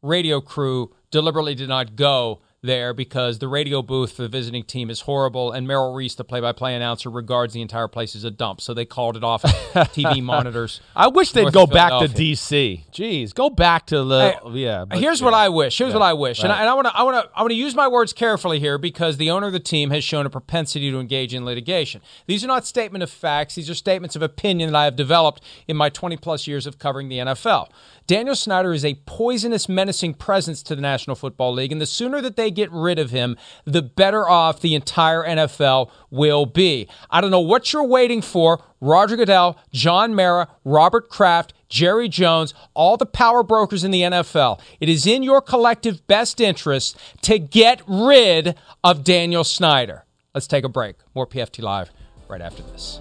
radio 0.00 0.40
crew 0.40 0.94
deliberately 1.10 1.54
did 1.54 1.68
not 1.68 1.94
go 1.94 2.40
there 2.66 2.92
because 2.92 3.38
the 3.38 3.49
radio 3.49 3.82
booth 3.82 4.12
for 4.12 4.23
the 4.23 4.28
visiting 4.28 4.64
team 4.64 4.90
is 4.90 5.02
horrible, 5.02 5.52
and 5.52 5.66
Merrill 5.66 5.94
Reese, 5.94 6.14
the 6.14 6.25
play-by-play 6.25 6.75
announcer, 6.75 7.08
regards 7.08 7.54
the 7.54 7.62
entire 7.62 7.88
place 7.88 8.14
as 8.14 8.25
a 8.25 8.30
dump. 8.30 8.61
So 8.61 8.75
they 8.75 8.85
called 8.85 9.16
it 9.16 9.25
off 9.25 9.42
TV 9.42 10.23
monitors. 10.23 10.80
I 10.94 11.08
wish 11.08 11.32
they'd 11.32 11.52
go 11.52 11.66
back 11.66 11.90
to 11.90 12.08
DC. 12.08 12.85
Jeez, 12.92 13.32
go 13.32 13.49
back 13.49 13.87
to 13.87 14.04
the 14.04 14.38
hey, 14.44 14.50
yeah. 14.50 14.85
But, 14.85 14.99
here's 14.99 15.20
yeah. 15.20 15.25
what 15.25 15.35
I 15.35 15.49
wish. 15.49 15.78
Here's 15.78 15.90
yeah, 15.90 15.99
what 15.99 16.02
I 16.02 16.12
wish, 16.12 16.42
right. 16.42 16.50
and 16.50 16.68
I 16.68 16.75
want 16.75 16.87
to 16.87 16.96
I 16.96 17.02
want 17.02 17.25
to 17.25 17.38
I 17.38 17.42
want 17.42 17.50
to 17.50 17.56
use 17.56 17.75
my 17.75 17.88
words 17.88 18.12
carefully 18.12 18.61
here 18.61 18.78
because 18.78 19.16
the 19.16 19.30
owner 19.30 19.46
of 19.46 19.52
the 19.52 19.61
team 19.61 19.90
has 19.90 20.04
shown 20.04 20.26
a 20.26 20.30
propensity 20.30 20.90
to 20.90 21.00
engage 21.00 21.32
in 21.32 21.44
litigation. 21.44 22.00
These 22.26 22.44
are 22.44 22.49
not 22.49 22.66
statement 22.66 23.02
of 23.02 23.11
facts. 23.11 23.54
These 23.54 23.70
are 23.70 23.75
statements 23.75 24.16
of 24.16 24.23
opinion 24.23 24.73
that 24.73 24.78
I 24.78 24.85
have 24.85 24.96
developed 24.96 25.42
in 25.66 25.76
my 25.76 25.88
20 25.88 26.16
plus 26.16 26.46
years 26.46 26.66
of 26.66 26.78
covering 26.78 27.08
the 27.08 27.18
NFL. 27.18 27.68
Daniel 28.06 28.36
Snyder 28.36 28.72
is 28.72 28.84
a 28.84 28.94
poisonous, 29.06 29.68
menacing 29.68 30.14
presence 30.14 30.62
to 30.62 30.76
the 30.76 30.82
National 30.82 31.16
Football 31.16 31.52
League, 31.54 31.72
and 31.72 31.80
the 31.80 31.86
sooner 31.86 32.20
that 32.20 32.36
they 32.36 32.50
get 32.52 32.70
rid 32.70 32.98
of 33.00 33.10
him, 33.10 33.36
the 33.64 33.82
better 33.82 34.28
off 34.28 34.60
the 34.60 34.76
entire 34.76 35.25
NFL 35.25 35.90
will 36.10 36.46
be. 36.46 36.88
I 37.10 37.20
don't 37.20 37.32
know 37.32 37.40
what 37.40 37.72
you're 37.72 37.82
waiting 37.82 38.22
for. 38.22 38.62
Roger 38.80 39.16
Goodell, 39.16 39.58
John 39.72 40.14
Mara, 40.14 40.48
Robert 40.64 41.08
Kraft, 41.08 41.52
Jerry 41.68 42.08
Jones, 42.08 42.54
all 42.75 42.96
the 42.96 43.06
power 43.06 43.42
brokers 43.42 43.82
in 43.82 43.90
the 43.90 44.02
NFL. 44.02 44.60
It 44.78 44.88
is 44.88 45.06
in 45.06 45.25
your 45.25 45.40
collective 45.40 46.06
best 46.06 46.40
interest 46.40 46.96
to 47.22 47.40
get 47.40 47.82
rid 47.88 48.54
of 48.84 49.02
Daniel 49.02 49.42
Snyder. 49.42 50.04
Let's 50.32 50.46
take 50.46 50.64
a 50.64 50.68
break. 50.68 50.96
More 51.14 51.26
PFT 51.26 51.62
Live 51.62 51.90
right 52.28 52.40
after 52.40 52.62
this. 52.62 53.00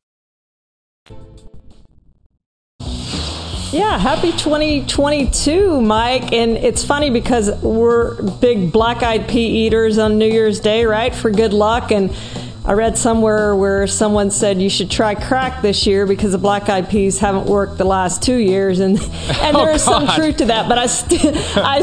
Yeah, 3.71 3.97
happy 3.97 4.33
2022, 4.33 5.79
Mike. 5.79 6.33
And 6.33 6.57
it's 6.57 6.83
funny 6.83 7.09
because 7.09 7.49
we're 7.61 8.21
big 8.21 8.69
black 8.73 9.01
eyed 9.01 9.29
pea 9.29 9.65
eaters 9.65 9.97
on 9.97 10.17
New 10.17 10.27
Year's 10.27 10.59
Day, 10.59 10.83
right? 10.85 11.15
For 11.15 11.31
good 11.31 11.53
luck. 11.53 11.89
And 11.89 12.13
I 12.65 12.73
read 12.73 12.97
somewhere 12.97 13.55
where 13.55 13.87
someone 13.87 14.29
said 14.29 14.61
you 14.61 14.69
should 14.69 14.91
try 14.91 15.15
crack 15.15 15.61
this 15.61 15.87
year 15.87 16.05
because 16.05 16.33
the 16.33 16.37
black 16.37 16.67
eyed 16.67 16.89
peas 16.89 17.19
haven't 17.19 17.45
worked 17.45 17.77
the 17.77 17.85
last 17.85 18.21
two 18.21 18.35
years. 18.35 18.81
And, 18.81 18.99
and 19.39 19.55
oh, 19.55 19.63
there 19.63 19.73
is 19.73 19.85
God. 19.85 20.05
some 20.05 20.15
truth 20.17 20.37
to 20.37 20.45
that. 20.47 20.67
But 20.67 20.77
I, 20.77 20.87
st- 20.87 21.21
I, 21.55 21.77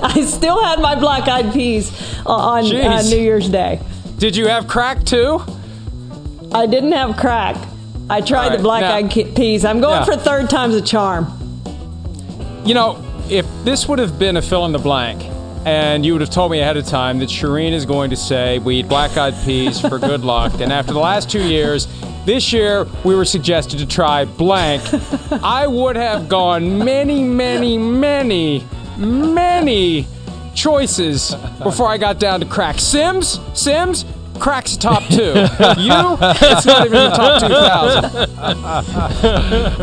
I 0.00 0.24
still 0.24 0.62
had 0.62 0.78
my 0.78 0.94
black 0.94 1.26
eyed 1.26 1.52
peas 1.52 1.90
on 2.24 2.64
uh, 2.66 3.02
New 3.02 3.20
Year's 3.20 3.48
Day. 3.48 3.80
Did 4.16 4.36
you 4.36 4.46
have 4.46 4.68
crack 4.68 5.02
too? 5.02 5.42
I 6.52 6.66
didn't 6.66 6.92
have 6.92 7.16
crack. 7.16 7.56
I 8.12 8.20
tried 8.20 8.48
right, 8.48 8.56
the 8.58 8.62
black 8.62 8.82
eyed 8.82 9.10
peas. 9.34 9.64
I'm 9.64 9.80
going 9.80 9.94
yeah. 9.94 10.04
for 10.04 10.16
third 10.16 10.50
time's 10.50 10.74
a 10.74 10.82
charm. 10.82 11.26
You 12.62 12.74
know, 12.74 13.02
if 13.30 13.46
this 13.64 13.88
would 13.88 13.98
have 13.98 14.18
been 14.18 14.36
a 14.36 14.42
fill 14.42 14.66
in 14.66 14.72
the 14.72 14.78
blank, 14.78 15.22
and 15.64 16.04
you 16.04 16.12
would 16.12 16.20
have 16.20 16.28
told 16.28 16.52
me 16.52 16.60
ahead 16.60 16.76
of 16.76 16.84
time 16.86 17.20
that 17.20 17.30
Shireen 17.30 17.72
is 17.72 17.86
going 17.86 18.10
to 18.10 18.16
say 18.16 18.58
we 18.58 18.80
eat 18.80 18.88
black 18.88 19.16
eyed 19.16 19.34
peas 19.46 19.80
for 19.80 19.98
good 19.98 20.20
luck, 20.24 20.60
and 20.60 20.70
after 20.70 20.92
the 20.92 20.98
last 20.98 21.30
two 21.30 21.42
years, 21.42 21.88
this 22.26 22.52
year 22.52 22.86
we 23.02 23.14
were 23.14 23.24
suggested 23.24 23.78
to 23.78 23.86
try 23.86 24.26
blank, 24.26 24.82
I 25.42 25.66
would 25.66 25.96
have 25.96 26.28
gone 26.28 26.84
many, 26.84 27.24
many, 27.24 27.78
many, 27.78 28.62
many 28.98 30.06
choices 30.54 31.34
before 31.62 31.88
I 31.88 31.96
got 31.96 32.20
down 32.20 32.40
to 32.40 32.46
crack. 32.46 32.78
Simms? 32.78 33.40
Simms? 33.54 34.04
Crack's 34.42 34.76
top 34.76 35.04
two. 35.04 35.22
you? 35.22 35.36
It's 35.38 36.66
not 36.66 36.86
even 36.86 36.98
the 36.98 37.10
top 37.14 37.40
2,000. 37.40 38.32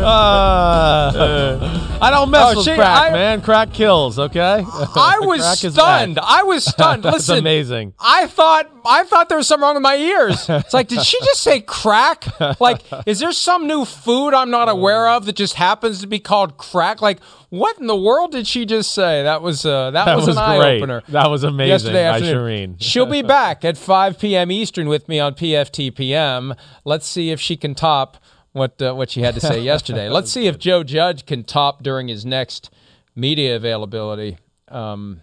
Uh, 0.00 1.98
I 2.00 2.10
don't 2.10 2.30
mess 2.30 2.42
Oh, 2.52 2.56
with 2.58 2.64
she- 2.66 2.74
crack, 2.74 3.10
I- 3.10 3.12
man. 3.12 3.40
Crack 3.40 3.72
kills, 3.72 4.18
okay? 4.18 4.64
I 4.96 5.18
was 5.20 5.40
Crack 5.40 5.64
is 5.64 5.72
stunned. 5.74 6.18
I 6.22 6.42
was 6.42 6.64
stunned. 6.64 7.02
That's 7.04 7.16
Listen, 7.28 7.38
amazing. 7.38 7.94
I 7.98 8.26
thought 8.26 8.70
I 8.84 9.04
thought 9.04 9.28
there 9.28 9.38
was 9.38 9.46
something 9.46 9.62
wrong 9.62 9.74
with 9.74 9.82
my 9.82 9.96
ears. 9.96 10.46
It's 10.48 10.74
like, 10.74 10.88
did 10.88 11.02
she 11.04 11.18
just 11.20 11.42
say 11.42 11.60
crack? 11.60 12.24
Like, 12.60 12.82
is 13.06 13.18
there 13.20 13.32
some 13.32 13.66
new 13.66 13.84
food 13.84 14.34
I'm 14.34 14.50
not 14.50 14.68
aware 14.68 15.08
of 15.08 15.26
that 15.26 15.36
just 15.36 15.54
happens 15.54 16.00
to 16.00 16.06
be 16.06 16.18
called 16.18 16.56
crack? 16.58 17.00
Like, 17.02 17.18
what 17.50 17.78
in 17.78 17.86
the 17.86 17.96
world 17.96 18.32
did 18.32 18.46
she 18.46 18.64
just 18.64 18.92
say? 18.92 19.22
That 19.24 19.42
was 19.42 19.66
uh, 19.66 19.90
that, 19.90 20.04
That 20.04 20.16
was, 20.16 20.28
was 20.28 20.36
an 20.36 20.42
eye 20.42 20.76
opener. 20.76 21.02
That 21.08 21.28
was 21.30 21.44
amazing 21.44 21.68
Yesterday 21.68 22.04
afternoon. 22.04 22.76
She'll 22.78 23.06
be 23.06 23.22
back 23.22 23.64
at 23.64 23.76
5 23.76 24.18
p.m. 24.18 24.50
Eastern 24.50 24.88
with 24.88 25.08
me 25.08 25.18
on 25.20 25.34
PFTPM. 25.34 26.56
Let's 26.84 27.06
see 27.06 27.30
if 27.30 27.40
she 27.40 27.56
can 27.56 27.74
top 27.74 28.18
what 28.52 28.80
uh, 28.80 28.94
what 28.94 29.10
she 29.10 29.22
had 29.22 29.34
to 29.34 29.40
say 29.40 29.60
yesterday. 29.72 30.08
Let's 30.08 30.30
see 30.30 30.46
if 30.46 30.58
Joe 30.58 30.82
Judge 30.84 31.26
can 31.26 31.44
top 31.44 31.82
during 31.82 32.08
his 32.08 32.24
next 32.24 32.70
media 33.14 33.56
availability. 33.56 34.38
Um, 34.68 35.22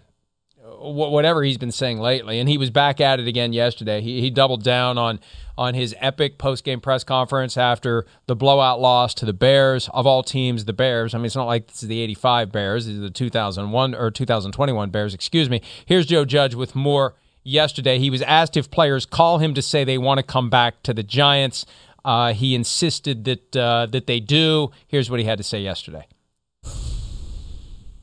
whatever 0.80 1.42
he's 1.42 1.58
been 1.58 1.72
saying 1.72 1.98
lately. 1.98 2.38
And 2.38 2.48
he 2.48 2.58
was 2.58 2.70
back 2.70 3.00
at 3.00 3.20
it 3.20 3.26
again 3.26 3.52
yesterday. 3.52 4.00
He, 4.00 4.20
he 4.20 4.30
doubled 4.30 4.62
down 4.62 4.98
on 4.98 5.20
on 5.56 5.74
his 5.74 5.94
epic 5.98 6.38
post 6.38 6.62
game 6.62 6.80
press 6.80 7.02
conference 7.02 7.56
after 7.56 8.06
the 8.26 8.36
blowout 8.36 8.80
loss 8.80 9.12
to 9.14 9.24
the 9.24 9.32
Bears 9.32 9.88
of 9.92 10.06
all 10.06 10.22
teams. 10.22 10.64
The 10.64 10.72
Bears. 10.72 11.14
I 11.14 11.18
mean, 11.18 11.26
it's 11.26 11.36
not 11.36 11.46
like 11.46 11.66
this 11.66 11.82
is 11.82 11.88
the 11.88 12.00
'85 12.00 12.52
Bears. 12.52 12.86
These 12.86 12.98
are 12.98 13.02
the 13.02 13.10
2001 13.10 13.94
or 13.94 14.10
2021 14.10 14.90
Bears. 14.90 15.14
Excuse 15.14 15.50
me. 15.50 15.60
Here's 15.84 16.06
Joe 16.06 16.24
Judge 16.24 16.54
with 16.54 16.74
more. 16.74 17.14
Yesterday, 17.44 17.98
he 17.98 18.10
was 18.10 18.20
asked 18.22 18.58
if 18.58 18.70
players 18.70 19.06
call 19.06 19.38
him 19.38 19.54
to 19.54 19.62
say 19.62 19.82
they 19.82 19.96
want 19.96 20.18
to 20.18 20.22
come 20.22 20.50
back 20.50 20.82
to 20.82 20.92
the 20.92 21.02
Giants. 21.02 21.64
Uh, 22.04 22.34
he 22.34 22.54
insisted 22.54 23.24
that 23.24 23.56
uh, 23.56 23.86
that 23.86 24.06
they 24.06 24.20
do. 24.20 24.70
Here's 24.86 25.08
what 25.08 25.18
he 25.18 25.24
had 25.24 25.38
to 25.38 25.44
say 25.44 25.60
yesterday. 25.60 26.06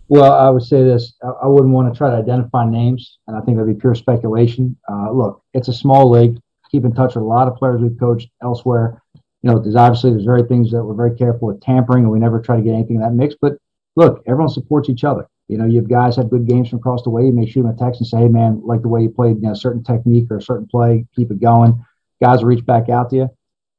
Well, 0.08 0.32
I 0.32 0.50
would 0.50 0.64
say 0.64 0.84
this: 0.84 1.14
I 1.24 1.48
wouldn't 1.48 1.74
want 1.74 1.92
to 1.92 1.98
try 1.98 2.12
to 2.12 2.18
identify 2.18 2.70
names, 2.70 3.20
and 3.28 3.36
I 3.36 3.42
think 3.42 3.58
that'd 3.58 3.74
be 3.74 3.80
pure 3.80 3.96
speculation. 3.96 4.78
Uh, 4.90 5.12
look, 5.12 5.42
it's 5.54 5.68
a 5.68 5.74
small 5.74 6.10
league. 6.10 6.38
Keep 6.72 6.86
in 6.86 6.94
touch 6.94 7.16
with 7.16 7.24
a 7.24 7.28
lot 7.28 7.48
of 7.48 7.56
players 7.56 7.82
we've 7.82 8.00
coached 8.00 8.30
elsewhere. 8.42 9.02
You 9.42 9.52
know, 9.52 9.60
there's 9.60 9.76
obviously 9.76 10.12
there's 10.12 10.26
very 10.26 10.44
things 10.44 10.72
that 10.72 10.84
we're 10.84 10.94
very 10.94 11.16
careful 11.16 11.48
with 11.48 11.62
tampering, 11.62 12.04
and 12.04 12.12
we 12.12 12.20
never 12.20 12.40
try 12.40 12.56
to 12.56 12.62
get 12.62 12.74
anything 12.74 12.98
in 12.98 13.02
that 13.02 13.14
mix. 13.14 13.36
But 13.40 13.54
look, 13.96 14.22
everyone 14.28 14.50
supports 14.50 14.90
each 14.90 15.04
other. 15.04 15.28
You 15.48 15.58
know, 15.58 15.66
you 15.66 15.78
have 15.78 15.90
guys 15.90 16.16
have 16.16 16.30
good 16.30 16.48
games 16.48 16.70
from 16.70 16.80
across 16.80 17.04
the 17.04 17.12
way. 17.12 17.26
You 17.26 17.32
may 17.32 17.46
shoot 17.46 17.64
them 17.64 17.72
a 17.72 17.76
text 17.76 18.02
and 18.02 18.08
say, 18.08 18.18
"Hey, 18.18 18.28
man, 18.28 18.62
like 18.64 18.82
the 18.82 18.90
way 18.90 19.02
you 19.02 19.10
played, 19.10 19.38
you 19.38 19.44
know, 19.44 19.54
certain 19.54 19.84
technique 19.84 20.30
or 20.30 20.38
a 20.38 20.42
certain 20.42 20.68
play, 20.68 21.06
keep 21.16 21.32
it 21.32 21.40
going." 21.40 21.84
Guys 22.22 22.40
will 22.40 22.48
reach 22.48 22.66
back 22.66 22.90
out 22.90 23.10
to 23.10 23.16
you. 23.16 23.30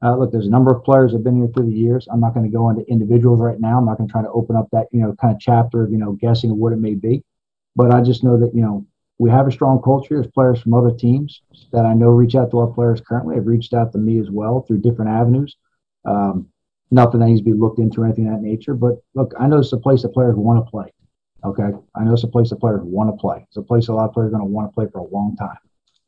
Uh, 0.03 0.17
look, 0.17 0.31
there's 0.31 0.47
a 0.47 0.51
number 0.51 0.75
of 0.75 0.85
players 0.85 1.13
that 1.13 1.19
have 1.19 1.25
been 1.25 1.37
here 1.37 1.49
through 1.55 1.67
the 1.67 1.77
years. 1.77 2.07
I'm 2.11 2.21
not 2.21 2.35
going 2.35 2.45
to 2.45 2.55
go 2.55 2.69
into 2.69 2.85
individuals 2.91 3.41
right 3.41 3.59
now. 3.59 3.79
I'm 3.79 3.87
not 3.87 3.97
going 3.97 4.09
to 4.09 4.13
try 4.13 4.23
to 4.23 4.31
open 4.31 4.57
up 4.57 4.69
that 4.73 4.87
you 4.93 5.01
know 5.01 5.15
kind 5.21 5.35
of 5.35 5.41
chapter 5.41 5.85
of 5.85 5.91
you 5.91 5.99
know 5.99 6.13
guessing 6.13 6.57
what 6.57 6.73
it 6.73 6.79
may 6.79 6.95
be. 6.95 7.25
But 7.75 7.93
I 7.93 8.03
just 8.03 8.23
know 8.23 8.39
that 8.39 8.55
you 8.55 8.63
know 8.63 8.87
we 9.19 9.31
have 9.31 9.49
a 9.49 9.53
strong 9.53 9.81
culture. 9.83 10.17
There's 10.21 10.33
players 10.33 10.61
from 10.61 10.75
other 10.75 10.93
teams 10.93 11.41
that 11.73 11.87
I 11.87 11.95
know 11.95 12.11
reach 12.11 12.35
out 12.35 12.51
to 12.51 12.59
our 12.59 12.67
players 12.67 13.01
currently. 13.01 13.37
Have 13.37 13.47
reached 13.47 13.73
out 13.73 13.93
to 13.93 13.99
me 13.99 14.19
as 14.19 14.31
well 14.31 14.63
through 14.63 14.79
different 14.79 15.11
avenues. 15.11 15.57
Um, 16.05 16.49
nothing 16.91 17.21
that 17.21 17.27
needs 17.27 17.41
to 17.41 17.45
be 17.45 17.55
looked 17.55 17.79
into 17.79 18.03
or 18.03 18.05
anything 18.05 18.29
of 18.29 18.35
that 18.35 18.43
nature. 18.43 18.75
But 18.75 18.97
look, 19.15 19.33
I 19.41 19.47
know 19.47 19.59
it's 19.59 19.73
a 19.73 19.79
place 19.79 20.03
that 20.03 20.13
players 20.13 20.37
want 20.37 20.65
to 20.65 20.71
play. 20.71 20.93
Okay, 21.45 21.71
I 21.95 22.05
know 22.05 22.13
it's 22.13 22.25
a 22.25 22.29
place 22.29 22.51
that 22.51 22.61
players 22.61 22.83
want 22.83 23.11
to 23.11 23.17
play. 23.17 23.45
It's 23.49 23.57
a 23.57 23.63
place 23.63 23.89
a 23.89 23.95
lot 23.95 24.09
of 24.09 24.13
players 24.13 24.29
are 24.29 24.39
going 24.39 24.43
to 24.43 24.53
want 24.53 24.69
to 24.71 24.75
play 24.75 24.87
for 24.93 24.99
a 24.99 25.07
long 25.07 25.37
time. 25.37 25.59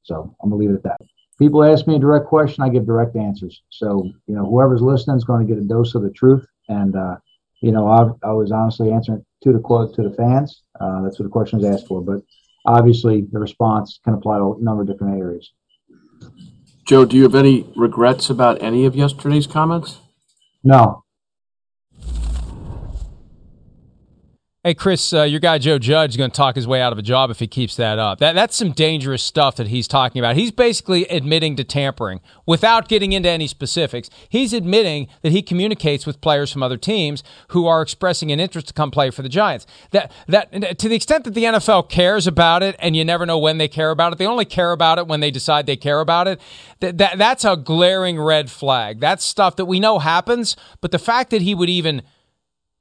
So 0.03 0.35
I'm 0.43 0.51
going 0.51 0.61
to 0.61 0.67
leave 0.67 0.75
it 0.75 0.79
at 0.79 0.83
that 0.85 1.18
people 1.39 1.65
ask 1.65 1.87
me 1.87 1.97
a 1.97 1.99
direct 1.99 2.27
question, 2.27 2.65
I 2.65 2.69
give 2.69 2.87
direct 2.87 3.17
answers. 3.17 3.63
So, 3.71 4.11
you 4.27 4.35
know, 4.35 4.45
whoever's 4.45 4.83
listening 4.83 5.17
is 5.17 5.25
going 5.25 5.47
to 5.47 5.53
get 5.53 5.63
a 5.63 5.67
dose 5.67 5.95
of 5.95 6.03
the 6.03 6.11
truth. 6.11 6.47
And, 6.69 6.97
uh, 6.97 7.17
you 7.61 7.73
know, 7.73 7.89
I, 7.89 8.29
I 8.29 8.33
was 8.33 8.53
honestly 8.53 8.93
answering 8.93 9.25
to 9.43 9.53
the 9.53 9.59
quote 9.59 9.95
to 9.95 10.03
the 10.03 10.15
fans. 10.15 10.63
Uh, 10.81 11.03
that's 11.03 11.19
what 11.19 11.25
the 11.25 11.31
question 11.31 11.59
was 11.61 11.67
asked 11.67 11.87
for. 11.87 12.03
But 12.03 12.23
obviously, 12.67 13.27
the 13.33 13.39
response 13.39 14.01
can 14.05 14.15
apply 14.15 14.39
to 14.39 14.57
a 14.59 14.63
number 14.63 14.83
of 14.83 14.89
different 14.89 15.19
areas. 15.19 15.53
Joe, 16.85 17.05
do 17.05 17.17
you 17.17 17.25
have 17.25 17.35
any 17.35 17.71
regrets 17.77 18.31
about 18.31 18.63
any 18.63 18.85
of 18.85 18.97
yesterday's 18.97 19.47
comments? 19.47 19.99
No, 20.65 21.05
Hey, 24.69 24.75
Chris, 24.75 25.15
uh, 25.15 25.23
your 25.23 25.41
guy 25.41 25.57
Joe 25.57 25.79
Judge 25.79 26.11
is 26.11 26.19
going 26.19 26.31
to 26.31 26.37
talk 26.37 26.55
his 26.55 26.67
way 26.67 26.83
out 26.83 26.93
of 26.93 26.99
a 26.99 27.03
job 27.03 27.31
if 27.31 27.39
he 27.39 27.47
keeps 27.47 27.77
that 27.77 27.99
up. 27.99 28.19
That, 28.19 28.35
that's 28.35 28.55
some 28.55 28.73
dangerous 28.73 29.23
stuff 29.23 29.57
that 29.57 29.69
he's 29.69 29.89
talking 29.89 30.21
about. 30.21 30.37
He's 30.37 30.51
basically 30.51 31.07
admitting 31.07 31.57
to 31.57 31.65
tampering 31.65 32.21
without 32.45 32.87
getting 32.87 33.13
into 33.13 33.31
any 33.31 33.47
specifics. 33.47 34.11
He's 34.29 34.53
admitting 34.53 35.09
that 35.23 35.33
he 35.33 35.41
communicates 35.41 36.05
with 36.05 36.21
players 36.21 36.53
from 36.53 36.63
other 36.63 36.77
teams 36.77 37.25
who 37.49 37.67
are 37.67 37.81
expressing 37.81 38.31
an 38.31 38.41
interest 38.41 38.69
to 38.69 38.75
come 38.75 38.91
play 38.91 39.09
for 39.09 39.23
the 39.23 39.31
Giants. 39.31 39.67
That, 39.93 40.13
that, 40.27 40.79
to 40.79 40.87
the 40.87 40.97
extent 40.97 41.25
that 41.25 41.33
the 41.33 41.45
NFL 41.45 41.89
cares 41.89 42.27
about 42.27 42.63
it, 42.63 42.77
and 42.79 42.95
you 42.95 43.07
never 43.07 43.25
know 43.25 43.39
when 43.39 43.57
they 43.57 43.69
care 43.69 43.91
about 43.91 44.13
it, 44.13 44.19
they 44.19 44.27
only 44.27 44.45
care 44.45 44.73
about 44.73 44.99
it 44.99 45.07
when 45.07 45.21
they 45.21 45.31
decide 45.31 45.65
they 45.65 45.77
care 45.77 46.01
about 46.01 46.29
it. 46.29 46.43
That, 46.81 46.99
that, 46.99 47.17
that's 47.17 47.47
a 47.47 47.57
glaring 47.57 48.21
red 48.21 48.51
flag. 48.51 49.01
That's 49.01 49.25
stuff 49.25 49.57
that 49.57 49.65
we 49.65 49.81
know 49.81 49.99
happens, 49.99 50.57
but 50.83 50.91
the 50.91 50.99
fact 50.99 51.31
that 51.31 51.41
he 51.41 51.55
would 51.55 51.71
even– 51.71 52.03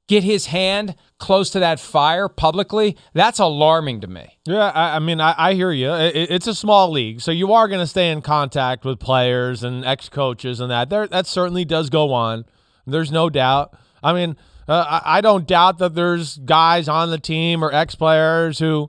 get 0.08 0.24
his 0.24 0.46
hand 0.46 0.96
close 1.18 1.50
to 1.50 1.60
that 1.60 1.78
fire 1.78 2.28
publicly, 2.28 2.96
that's 3.12 3.38
alarming 3.38 4.00
to 4.00 4.06
me. 4.06 4.38
Yeah, 4.46 4.70
I, 4.70 4.96
I 4.96 4.98
mean, 4.98 5.20
I, 5.20 5.34
I, 5.36 5.54
hear 5.54 5.70
you. 5.70 5.92
It, 5.92 6.30
it's 6.30 6.46
a 6.46 6.54
small 6.54 6.90
league, 6.90 7.20
so 7.20 7.30
you 7.30 7.52
are 7.52 7.68
going 7.68 7.80
to 7.80 7.86
stay 7.86 8.10
in 8.10 8.22
contact 8.22 8.84
with 8.84 8.98
players 8.98 9.62
and 9.62 9.84
ex 9.84 10.08
coaches 10.08 10.60
and 10.60 10.70
that. 10.70 10.90
There, 10.90 11.06
that 11.06 11.26
certainly 11.26 11.64
does 11.64 11.90
go 11.90 12.12
on. 12.12 12.46
There's 12.86 13.12
no 13.12 13.28
doubt. 13.28 13.76
I 14.02 14.12
mean, 14.12 14.36
uh, 14.66 15.00
I, 15.04 15.18
I 15.18 15.20
don't 15.20 15.46
doubt 15.46 15.78
that 15.78 15.94
there's 15.94 16.38
guys 16.38 16.88
on 16.88 17.10
the 17.10 17.18
team 17.18 17.62
or 17.62 17.72
ex 17.72 17.94
players 17.94 18.58
who 18.58 18.88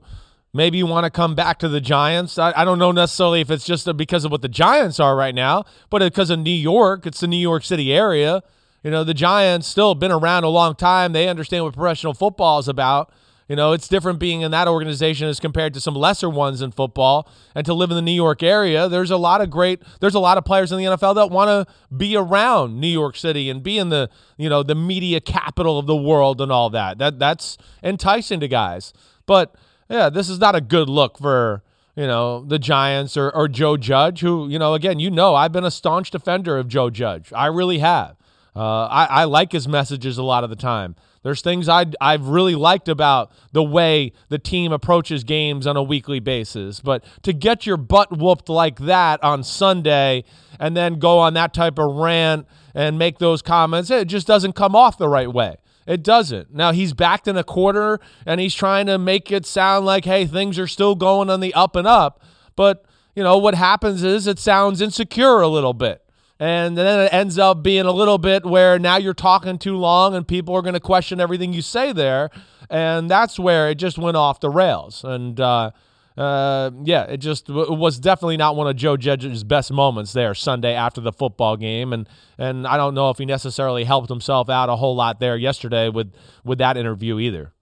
maybe 0.52 0.82
want 0.82 1.04
to 1.04 1.10
come 1.10 1.34
back 1.34 1.58
to 1.60 1.68
the 1.68 1.80
Giants. 1.80 2.38
I, 2.38 2.52
I, 2.56 2.64
don't 2.64 2.78
know 2.78 2.92
necessarily 2.92 3.40
if 3.40 3.50
it's 3.50 3.64
just 3.64 3.94
because 3.96 4.24
of 4.24 4.32
what 4.32 4.42
the 4.42 4.48
Giants 4.48 4.98
are 4.98 5.14
right 5.14 5.34
now, 5.34 5.64
but 5.90 6.00
because 6.00 6.30
of 6.30 6.40
New 6.40 6.50
York, 6.50 7.06
it's 7.06 7.20
the 7.20 7.28
New 7.28 7.36
York 7.36 7.64
City 7.64 7.92
area. 7.92 8.42
You 8.82 8.90
know, 8.90 9.04
the 9.04 9.14
Giants 9.14 9.66
still 9.66 9.94
been 9.94 10.12
around 10.12 10.44
a 10.44 10.48
long 10.48 10.74
time. 10.74 11.12
They 11.12 11.28
understand 11.28 11.64
what 11.64 11.74
professional 11.74 12.14
football 12.14 12.58
is 12.58 12.68
about. 12.68 13.12
You 13.48 13.56
know, 13.56 13.72
it's 13.72 13.88
different 13.88 14.20
being 14.20 14.42
in 14.42 14.52
that 14.52 14.68
organization 14.68 15.26
as 15.26 15.40
compared 15.40 15.74
to 15.74 15.80
some 15.80 15.94
lesser 15.94 16.30
ones 16.30 16.62
in 16.62 16.70
football. 16.70 17.28
And 17.54 17.66
to 17.66 17.74
live 17.74 17.90
in 17.90 17.96
the 17.96 18.02
New 18.02 18.12
York 18.12 18.44
area, 18.44 18.88
there's 18.88 19.10
a 19.10 19.16
lot 19.16 19.40
of 19.40 19.50
great, 19.50 19.82
there's 19.98 20.14
a 20.14 20.20
lot 20.20 20.38
of 20.38 20.44
players 20.44 20.70
in 20.70 20.78
the 20.78 20.84
NFL 20.84 21.16
that 21.16 21.30
want 21.30 21.48
to 21.48 21.74
be 21.94 22.16
around 22.16 22.80
New 22.80 22.86
York 22.86 23.16
City 23.16 23.50
and 23.50 23.60
be 23.60 23.76
in 23.76 23.88
the, 23.88 24.08
you 24.36 24.48
know, 24.48 24.62
the 24.62 24.76
media 24.76 25.20
capital 25.20 25.80
of 25.80 25.86
the 25.86 25.96
world 25.96 26.40
and 26.40 26.52
all 26.52 26.70
that. 26.70 26.98
That 26.98 27.18
that's 27.18 27.58
enticing 27.82 28.38
to 28.38 28.46
guys. 28.46 28.92
But 29.26 29.56
yeah, 29.88 30.10
this 30.10 30.28
is 30.28 30.38
not 30.38 30.54
a 30.54 30.60
good 30.60 30.88
look 30.88 31.18
for 31.18 31.64
you 31.96 32.06
know 32.06 32.44
the 32.44 32.58
Giants 32.58 33.16
or 33.16 33.30
or 33.30 33.48
Joe 33.48 33.76
Judge, 33.76 34.20
who 34.20 34.48
you 34.48 34.58
know 34.58 34.74
again, 34.74 35.00
you 35.00 35.10
know, 35.10 35.34
I've 35.34 35.52
been 35.52 35.64
a 35.64 35.70
staunch 35.70 36.10
defender 36.12 36.56
of 36.56 36.68
Joe 36.68 36.88
Judge. 36.88 37.32
I 37.32 37.46
really 37.46 37.78
have. 37.78 38.16
Uh, 38.54 38.86
I, 38.86 39.04
I 39.04 39.24
like 39.24 39.52
his 39.52 39.68
messages 39.68 40.18
a 40.18 40.22
lot 40.22 40.44
of 40.44 40.50
the 40.50 40.56
time. 40.56 40.96
There's 41.22 41.42
things 41.42 41.68
I 41.68 41.86
I've 42.00 42.28
really 42.28 42.54
liked 42.54 42.88
about 42.88 43.30
the 43.52 43.62
way 43.62 44.12
the 44.28 44.38
team 44.38 44.72
approaches 44.72 45.22
games 45.22 45.66
on 45.66 45.76
a 45.76 45.82
weekly 45.82 46.18
basis. 46.18 46.80
But 46.80 47.04
to 47.22 47.32
get 47.32 47.66
your 47.66 47.76
butt 47.76 48.16
whooped 48.16 48.48
like 48.48 48.78
that 48.80 49.22
on 49.22 49.44
Sunday 49.44 50.24
and 50.58 50.76
then 50.76 50.98
go 50.98 51.18
on 51.18 51.34
that 51.34 51.52
type 51.52 51.78
of 51.78 51.94
rant 51.94 52.46
and 52.74 52.98
make 52.98 53.18
those 53.18 53.42
comments, 53.42 53.90
it 53.90 54.08
just 54.08 54.26
doesn't 54.26 54.54
come 54.54 54.74
off 54.74 54.96
the 54.96 55.08
right 55.08 55.30
way. 55.32 55.56
It 55.86 56.02
doesn't. 56.02 56.54
Now 56.54 56.72
he's 56.72 56.92
backed 56.92 57.28
in 57.28 57.36
a 57.36 57.44
quarter 57.44 58.00
and 58.24 58.40
he's 58.40 58.54
trying 58.54 58.86
to 58.86 58.98
make 58.98 59.30
it 59.30 59.44
sound 59.44 59.84
like, 59.84 60.04
hey, 60.04 60.26
things 60.26 60.58
are 60.58 60.66
still 60.66 60.94
going 60.94 61.28
on 61.28 61.40
the 61.40 61.52
up 61.52 61.76
and 61.76 61.86
up. 61.86 62.22
But, 62.56 62.84
you 63.14 63.22
know, 63.22 63.36
what 63.38 63.54
happens 63.54 64.02
is 64.02 64.26
it 64.26 64.38
sounds 64.38 64.80
insecure 64.80 65.40
a 65.40 65.48
little 65.48 65.74
bit. 65.74 66.02
And 66.40 66.76
then 66.76 67.00
it 67.00 67.12
ends 67.12 67.38
up 67.38 67.62
being 67.62 67.84
a 67.84 67.92
little 67.92 68.16
bit 68.16 68.46
where 68.46 68.78
now 68.78 68.96
you're 68.96 69.12
talking 69.12 69.58
too 69.58 69.76
long 69.76 70.14
and 70.14 70.26
people 70.26 70.56
are 70.56 70.62
going 70.62 70.74
to 70.74 70.80
question 70.80 71.20
everything 71.20 71.52
you 71.52 71.60
say 71.60 71.92
there. 71.92 72.30
And 72.70 73.10
that's 73.10 73.38
where 73.38 73.68
it 73.68 73.74
just 73.74 73.98
went 73.98 74.16
off 74.16 74.40
the 74.40 74.48
rails. 74.48 75.04
And, 75.04 75.38
uh, 75.38 75.72
uh, 76.16 76.70
yeah, 76.82 77.04
it 77.04 77.18
just 77.18 77.48
it 77.48 77.78
was 77.78 77.98
definitely 77.98 78.36
not 78.36 78.56
one 78.56 78.66
of 78.66 78.76
Joe 78.76 78.96
Judge's 78.96 79.44
best 79.44 79.72
moments 79.72 80.12
there 80.12 80.34
Sunday 80.34 80.74
after 80.74 81.00
the 81.00 81.12
football 81.12 81.56
game, 81.56 81.94
and 81.94 82.06
and 82.36 82.66
I 82.66 82.76
don't 82.76 82.94
know 82.94 83.08
if 83.08 83.16
he 83.16 83.24
necessarily 83.24 83.84
helped 83.84 84.10
himself 84.10 84.50
out 84.50 84.68
a 84.68 84.76
whole 84.76 84.94
lot 84.94 85.20
there 85.20 85.36
yesterday 85.36 85.88
with 85.88 86.12
with 86.44 86.58
that 86.58 86.76
interview 86.76 87.18
either. 87.18 87.54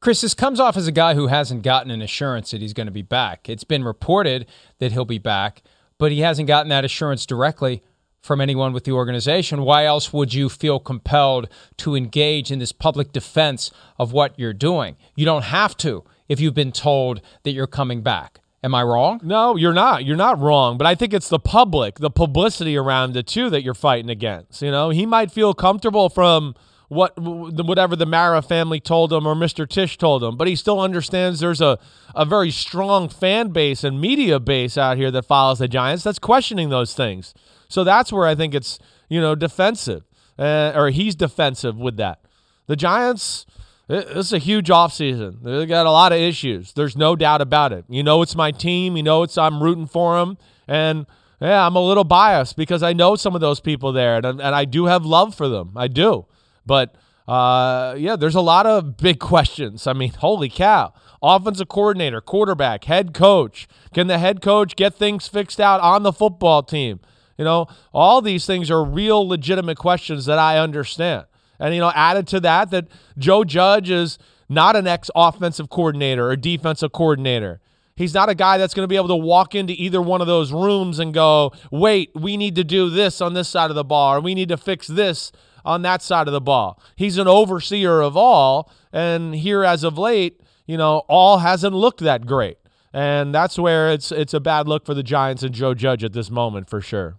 Chris, 0.00 0.20
this 0.20 0.32
comes 0.32 0.60
off 0.60 0.76
as 0.76 0.86
a 0.86 0.92
guy 0.92 1.14
who 1.14 1.26
hasn't 1.26 1.62
gotten 1.62 1.90
an 1.90 2.00
assurance 2.00 2.52
that 2.52 2.62
he's 2.62 2.72
going 2.72 2.86
to 2.86 2.92
be 2.92 3.02
back. 3.02 3.48
It's 3.48 3.64
been 3.64 3.82
reported 3.82 4.46
that 4.78 4.92
he'll 4.92 5.04
be 5.04 5.18
back 5.18 5.62
but 5.98 6.12
he 6.12 6.20
hasn't 6.20 6.48
gotten 6.48 6.68
that 6.70 6.84
assurance 6.84 7.26
directly 7.26 7.82
from 8.20 8.40
anyone 8.40 8.72
with 8.72 8.84
the 8.84 8.92
organization. 8.92 9.62
Why 9.62 9.84
else 9.84 10.12
would 10.12 10.34
you 10.34 10.48
feel 10.48 10.80
compelled 10.80 11.48
to 11.78 11.94
engage 11.94 12.50
in 12.50 12.58
this 12.58 12.72
public 12.72 13.12
defense 13.12 13.70
of 13.98 14.12
what 14.12 14.38
you're 14.38 14.52
doing? 14.52 14.96
You 15.14 15.24
don't 15.24 15.44
have 15.44 15.76
to 15.78 16.04
if 16.28 16.40
you've 16.40 16.54
been 16.54 16.72
told 16.72 17.20
that 17.42 17.52
you're 17.52 17.66
coming 17.66 18.02
back. 18.02 18.40
Am 18.62 18.74
I 18.74 18.82
wrong? 18.82 19.20
No, 19.22 19.54
you're 19.56 19.72
not. 19.72 20.04
You're 20.04 20.16
not 20.16 20.40
wrong. 20.40 20.78
But 20.78 20.86
I 20.86 20.96
think 20.96 21.14
it's 21.14 21.28
the 21.28 21.38
public, 21.38 22.00
the 22.00 22.10
publicity 22.10 22.76
around 22.76 23.16
it 23.16 23.28
too 23.28 23.50
that 23.50 23.62
you're 23.62 23.72
fighting 23.72 24.10
against. 24.10 24.62
You 24.62 24.72
know, 24.72 24.90
he 24.90 25.06
might 25.06 25.30
feel 25.30 25.54
comfortable 25.54 26.08
from 26.08 26.54
what 26.88 27.18
whatever 27.18 27.94
the 27.94 28.06
Mara 28.06 28.40
family 28.40 28.80
told 28.80 29.12
him 29.12 29.26
or 29.26 29.34
Mr. 29.34 29.68
Tisch 29.68 29.98
told 29.98 30.24
him, 30.24 30.36
but 30.36 30.48
he 30.48 30.56
still 30.56 30.80
understands 30.80 31.40
there's 31.40 31.60
a, 31.60 31.78
a 32.14 32.24
very 32.24 32.50
strong 32.50 33.08
fan 33.10 33.48
base 33.50 33.84
and 33.84 34.00
media 34.00 34.40
base 34.40 34.78
out 34.78 34.96
here 34.96 35.10
that 35.10 35.26
follows 35.26 35.58
the 35.58 35.68
Giants 35.68 36.02
that's 36.02 36.18
questioning 36.18 36.70
those 36.70 36.94
things. 36.94 37.34
So 37.68 37.84
that's 37.84 38.10
where 38.10 38.26
I 38.26 38.34
think 38.34 38.54
it's 38.54 38.78
you 39.08 39.20
know 39.20 39.34
defensive, 39.34 40.04
uh, 40.38 40.72
or 40.74 40.88
he's 40.88 41.14
defensive 41.14 41.76
with 41.76 41.98
that. 41.98 42.20
The 42.68 42.76
Giants, 42.76 43.44
it, 43.88 44.06
it's 44.10 44.32
a 44.32 44.38
huge 44.38 44.68
offseason. 44.68 45.42
They 45.42 45.66
got 45.66 45.84
a 45.84 45.90
lot 45.90 46.12
of 46.12 46.18
issues. 46.18 46.72
There's 46.72 46.96
no 46.96 47.16
doubt 47.16 47.42
about 47.42 47.74
it. 47.74 47.84
You 47.90 48.02
know, 48.02 48.22
it's 48.22 48.34
my 48.34 48.50
team. 48.50 48.96
You 48.96 49.02
know, 49.02 49.22
it's 49.24 49.36
I'm 49.36 49.62
rooting 49.62 49.86
for 49.86 50.18
them, 50.18 50.38
and 50.66 51.04
yeah, 51.38 51.66
I'm 51.66 51.76
a 51.76 51.82
little 51.82 52.04
biased 52.04 52.56
because 52.56 52.82
I 52.82 52.94
know 52.94 53.14
some 53.14 53.34
of 53.34 53.42
those 53.42 53.60
people 53.60 53.92
there, 53.92 54.16
and, 54.16 54.24
and 54.24 54.40
I 54.40 54.64
do 54.64 54.86
have 54.86 55.04
love 55.04 55.34
for 55.34 55.50
them. 55.50 55.72
I 55.76 55.88
do. 55.88 56.24
But 56.68 56.94
uh, 57.26 57.96
yeah, 57.98 58.14
there's 58.14 58.36
a 58.36 58.40
lot 58.40 58.66
of 58.66 58.96
big 58.96 59.18
questions. 59.18 59.88
I 59.88 59.92
mean, 59.92 60.12
holy 60.18 60.48
cow. 60.48 60.92
offensive 61.20 61.68
coordinator, 61.68 62.20
quarterback, 62.20 62.84
head 62.84 63.12
coach. 63.12 63.66
Can 63.92 64.06
the 64.06 64.18
head 64.18 64.40
coach 64.40 64.76
get 64.76 64.94
things 64.94 65.26
fixed 65.26 65.60
out 65.60 65.80
on 65.80 66.04
the 66.04 66.12
football 66.12 66.62
team? 66.62 67.00
You 67.36 67.44
know, 67.44 67.66
all 67.92 68.22
these 68.22 68.46
things 68.46 68.70
are 68.70 68.84
real 68.84 69.26
legitimate 69.26 69.78
questions 69.78 70.26
that 70.26 70.38
I 70.38 70.58
understand. 70.58 71.26
And, 71.60 71.74
you 71.74 71.80
know, 71.80 71.92
added 71.94 72.28
to 72.28 72.40
that, 72.40 72.70
that 72.70 72.86
Joe 73.16 73.44
Judge 73.44 73.90
is 73.90 74.18
not 74.48 74.76
an 74.76 74.86
ex 74.86 75.10
offensive 75.14 75.68
coordinator 75.68 76.28
or 76.28 76.36
defensive 76.36 76.92
coordinator. 76.92 77.60
He's 77.94 78.14
not 78.14 78.28
a 78.28 78.34
guy 78.34 78.58
that's 78.58 78.74
going 78.74 78.84
to 78.84 78.88
be 78.88 78.94
able 78.96 79.08
to 79.08 79.16
walk 79.16 79.56
into 79.56 79.72
either 79.72 80.00
one 80.00 80.20
of 80.20 80.28
those 80.28 80.52
rooms 80.52 81.00
and 81.00 81.12
go, 81.12 81.52
wait, 81.72 82.10
we 82.14 82.36
need 82.36 82.54
to 82.54 82.64
do 82.64 82.90
this 82.90 83.20
on 83.20 83.34
this 83.34 83.48
side 83.48 83.70
of 83.70 83.76
the 83.76 83.84
ball, 83.84 84.14
or 84.14 84.20
we 84.20 84.36
need 84.36 84.48
to 84.50 84.56
fix 84.56 84.86
this 84.86 85.32
on 85.64 85.82
that 85.82 86.02
side 86.02 86.28
of 86.28 86.32
the 86.32 86.40
ball. 86.40 86.80
He's 86.96 87.18
an 87.18 87.28
overseer 87.28 88.00
of 88.00 88.16
all. 88.16 88.70
And 88.92 89.34
here 89.34 89.64
as 89.64 89.84
of 89.84 89.98
late, 89.98 90.40
you 90.66 90.76
know, 90.76 90.98
all 91.08 91.38
hasn't 91.38 91.74
looked 91.74 92.00
that 92.00 92.26
great. 92.26 92.58
And 92.92 93.34
that's 93.34 93.58
where 93.58 93.90
it's 93.90 94.10
it's 94.10 94.34
a 94.34 94.40
bad 94.40 94.66
look 94.66 94.86
for 94.86 94.94
the 94.94 95.02
Giants 95.02 95.42
and 95.42 95.54
Joe 95.54 95.74
Judge 95.74 96.04
at 96.04 96.12
this 96.12 96.30
moment 96.30 96.70
for 96.70 96.80
sure. 96.80 97.18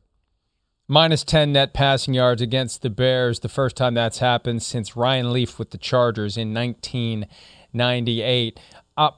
Minus 0.88 1.24
10 1.24 1.54
net 1.54 1.74
passing 1.74 2.16
yards 2.16 2.42
against 2.42 2.82
the 2.82 2.90
Bears, 2.90 3.42
the 3.42 3.50
first 3.50 3.78
time 3.78 3.94
that's 3.94 4.18
happened 4.18 4.64
since 4.64 4.96
Ryan 4.96 5.32
Leaf 5.32 5.60
with 5.60 5.70
the 5.70 5.78
Chargers 5.78 6.36
in 6.36 6.52
1998. 6.52 8.60
Uh, 8.98 9.12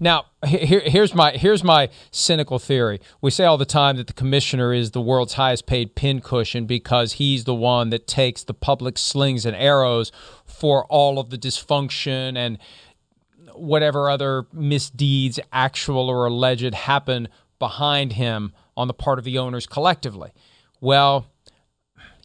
now, 0.00 0.26
here, 0.44 0.82
here's 0.84 1.14
my 1.14 1.32
here's 1.32 1.62
my 1.62 1.88
cynical 2.10 2.58
theory. 2.58 3.00
We 3.20 3.30
say 3.30 3.44
all 3.44 3.58
the 3.58 3.64
time 3.64 3.96
that 3.96 4.06
the 4.06 4.12
commissioner 4.12 4.72
is 4.72 4.90
the 4.90 5.00
world's 5.00 5.34
highest 5.34 5.66
paid 5.66 5.94
pincushion 5.94 6.66
because 6.66 7.14
he's 7.14 7.44
the 7.44 7.54
one 7.54 7.90
that 7.90 8.06
takes 8.06 8.42
the 8.44 8.54
public 8.54 8.98
slings 8.98 9.46
and 9.46 9.56
arrows 9.56 10.12
for 10.44 10.84
all 10.86 11.18
of 11.18 11.30
the 11.30 11.38
dysfunction 11.38 12.36
and 12.36 12.58
whatever 13.54 14.10
other 14.10 14.46
misdeeds, 14.52 15.38
actual 15.52 16.08
or 16.08 16.26
alleged, 16.26 16.74
happen 16.74 17.28
behind 17.58 18.14
him 18.14 18.52
on 18.76 18.88
the 18.88 18.94
part 18.94 19.18
of 19.18 19.24
the 19.24 19.38
owners 19.38 19.66
collectively. 19.66 20.30
Well, 20.80 21.26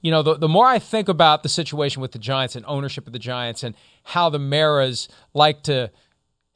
you 0.01 0.11
know, 0.11 0.21
the, 0.21 0.35
the 0.35 0.47
more 0.47 0.65
I 0.65 0.79
think 0.79 1.09
about 1.09 1.43
the 1.43 1.49
situation 1.49 2.01
with 2.01 2.11
the 2.11 2.19
Giants 2.19 2.55
and 2.55 2.63
ownership 2.67 3.07
of 3.07 3.13
the 3.13 3.19
Giants 3.19 3.63
and 3.63 3.75
how 4.03 4.29
the 4.29 4.39
Maras 4.39 5.07
like 5.33 5.63
to 5.63 5.91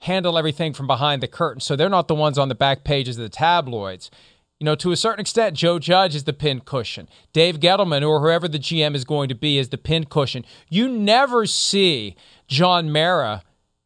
handle 0.02 0.38
everything 0.38 0.74
from 0.74 0.88
behind 0.88 1.22
the 1.22 1.28
curtain, 1.28 1.62
so 1.62 1.76
they're 1.76 1.90
not 1.90 2.08
the 2.08 2.16
ones 2.16 2.38
on 2.38 2.50
the 2.50 2.56
back 2.56 2.84
pages 2.84 3.18
of 3.18 3.24
the 3.24 3.30
tabloids. 3.30 4.12
You 4.60 4.66
know, 4.66 4.76
to 4.76 4.92
a 4.92 4.96
certain 4.96 5.22
extent, 5.22 5.56
Joe 5.56 5.80
Judge 5.80 6.14
is 6.14 6.26
the 6.26 6.34
pin 6.34 6.60
cushion. 6.60 7.10
Dave 7.34 7.60
Gettleman 7.60 8.08
or 8.08 8.20
whoever 8.20 8.48
the 8.48 8.60
GM 8.60 8.94
is 8.94 9.04
going 9.06 9.30
to 9.30 9.36
be 9.36 9.58
is 9.58 9.70
the 9.70 9.78
pin 9.78 10.06
cushion. 10.06 10.46
You 10.70 10.88
never 10.88 11.46
see 11.48 12.16
John 12.48 12.92
Mara 12.92 13.44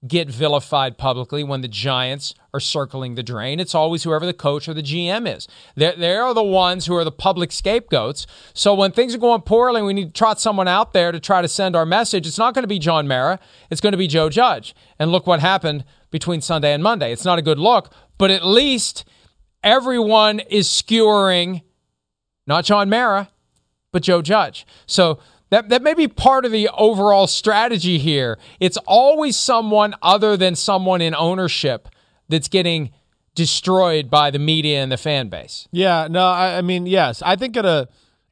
get 0.07 0.29
vilified 0.29 0.97
publicly 0.97 1.43
when 1.43 1.61
the 1.61 1.67
Giants 1.67 2.33
are 2.53 2.59
circling 2.59 3.15
the 3.15 3.23
drain. 3.23 3.59
It's 3.59 3.75
always 3.75 4.03
whoever 4.03 4.25
the 4.25 4.33
coach 4.33 4.67
or 4.67 4.73
the 4.73 4.83
GM 4.83 5.33
is. 5.33 5.47
They're, 5.75 5.95
they 5.95 6.15
are 6.15 6.33
the 6.33 6.43
ones 6.43 6.85
who 6.85 6.95
are 6.95 7.03
the 7.03 7.11
public 7.11 7.51
scapegoats. 7.51 8.27
So 8.53 8.73
when 8.73 8.91
things 8.91 9.15
are 9.15 9.19
going 9.19 9.41
poorly 9.41 9.81
we 9.81 9.93
need 9.93 10.07
to 10.07 10.13
trot 10.13 10.39
someone 10.39 10.67
out 10.67 10.93
there 10.93 11.11
to 11.11 11.19
try 11.19 11.41
to 11.41 11.47
send 11.47 11.75
our 11.75 11.85
message, 11.85 12.27
it's 12.27 12.37
not 12.37 12.53
going 12.53 12.63
to 12.63 12.67
be 12.67 12.79
John 12.79 13.07
Mara. 13.07 13.39
It's 13.69 13.81
going 13.81 13.93
to 13.93 13.97
be 13.97 14.07
Joe 14.07 14.29
Judge. 14.29 14.75
And 14.99 15.11
look 15.11 15.27
what 15.27 15.39
happened 15.39 15.85
between 16.11 16.41
Sunday 16.41 16.73
and 16.73 16.83
Monday. 16.83 17.11
It's 17.11 17.25
not 17.25 17.39
a 17.39 17.41
good 17.41 17.59
look, 17.59 17.91
but 18.17 18.31
at 18.31 18.45
least 18.45 19.05
everyone 19.63 20.39
is 20.39 20.69
skewering 20.69 21.61
not 22.47 22.65
John 22.65 22.89
Mara, 22.89 23.29
but 23.91 24.03
Joe 24.03 24.21
Judge. 24.21 24.65
So 24.85 25.19
that, 25.55 25.69
that 25.69 25.81
may 25.81 25.93
be 25.93 26.09
part 26.09 26.43
of 26.43 26.51
the 26.51 26.67
overall 26.77 27.27
strategy 27.27 27.97
here. 27.97 28.37
It's 28.59 28.75
always 28.85 29.37
someone 29.37 29.95
other 30.01 30.35
than 30.35 30.53
someone 30.53 30.99
in 30.99 31.15
ownership 31.15 31.87
that's 32.27 32.49
getting 32.49 32.91
destroyed 33.35 34.09
by 34.09 34.31
the 34.31 34.39
media 34.39 34.83
and 34.83 34.91
the 34.91 34.97
fan 34.97 35.29
base. 35.29 35.69
Yeah, 35.71 36.09
no, 36.11 36.25
I, 36.25 36.57
I 36.57 36.61
mean, 36.61 36.87
yes, 36.87 37.21
I 37.21 37.37
think 37.37 37.55
at 37.55 37.65
a 37.65 37.87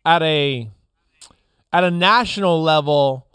at 0.05 0.21
a 0.21 0.69
at 1.71 1.85
a 1.85 1.91
national 1.91 2.61
level, 2.61 3.25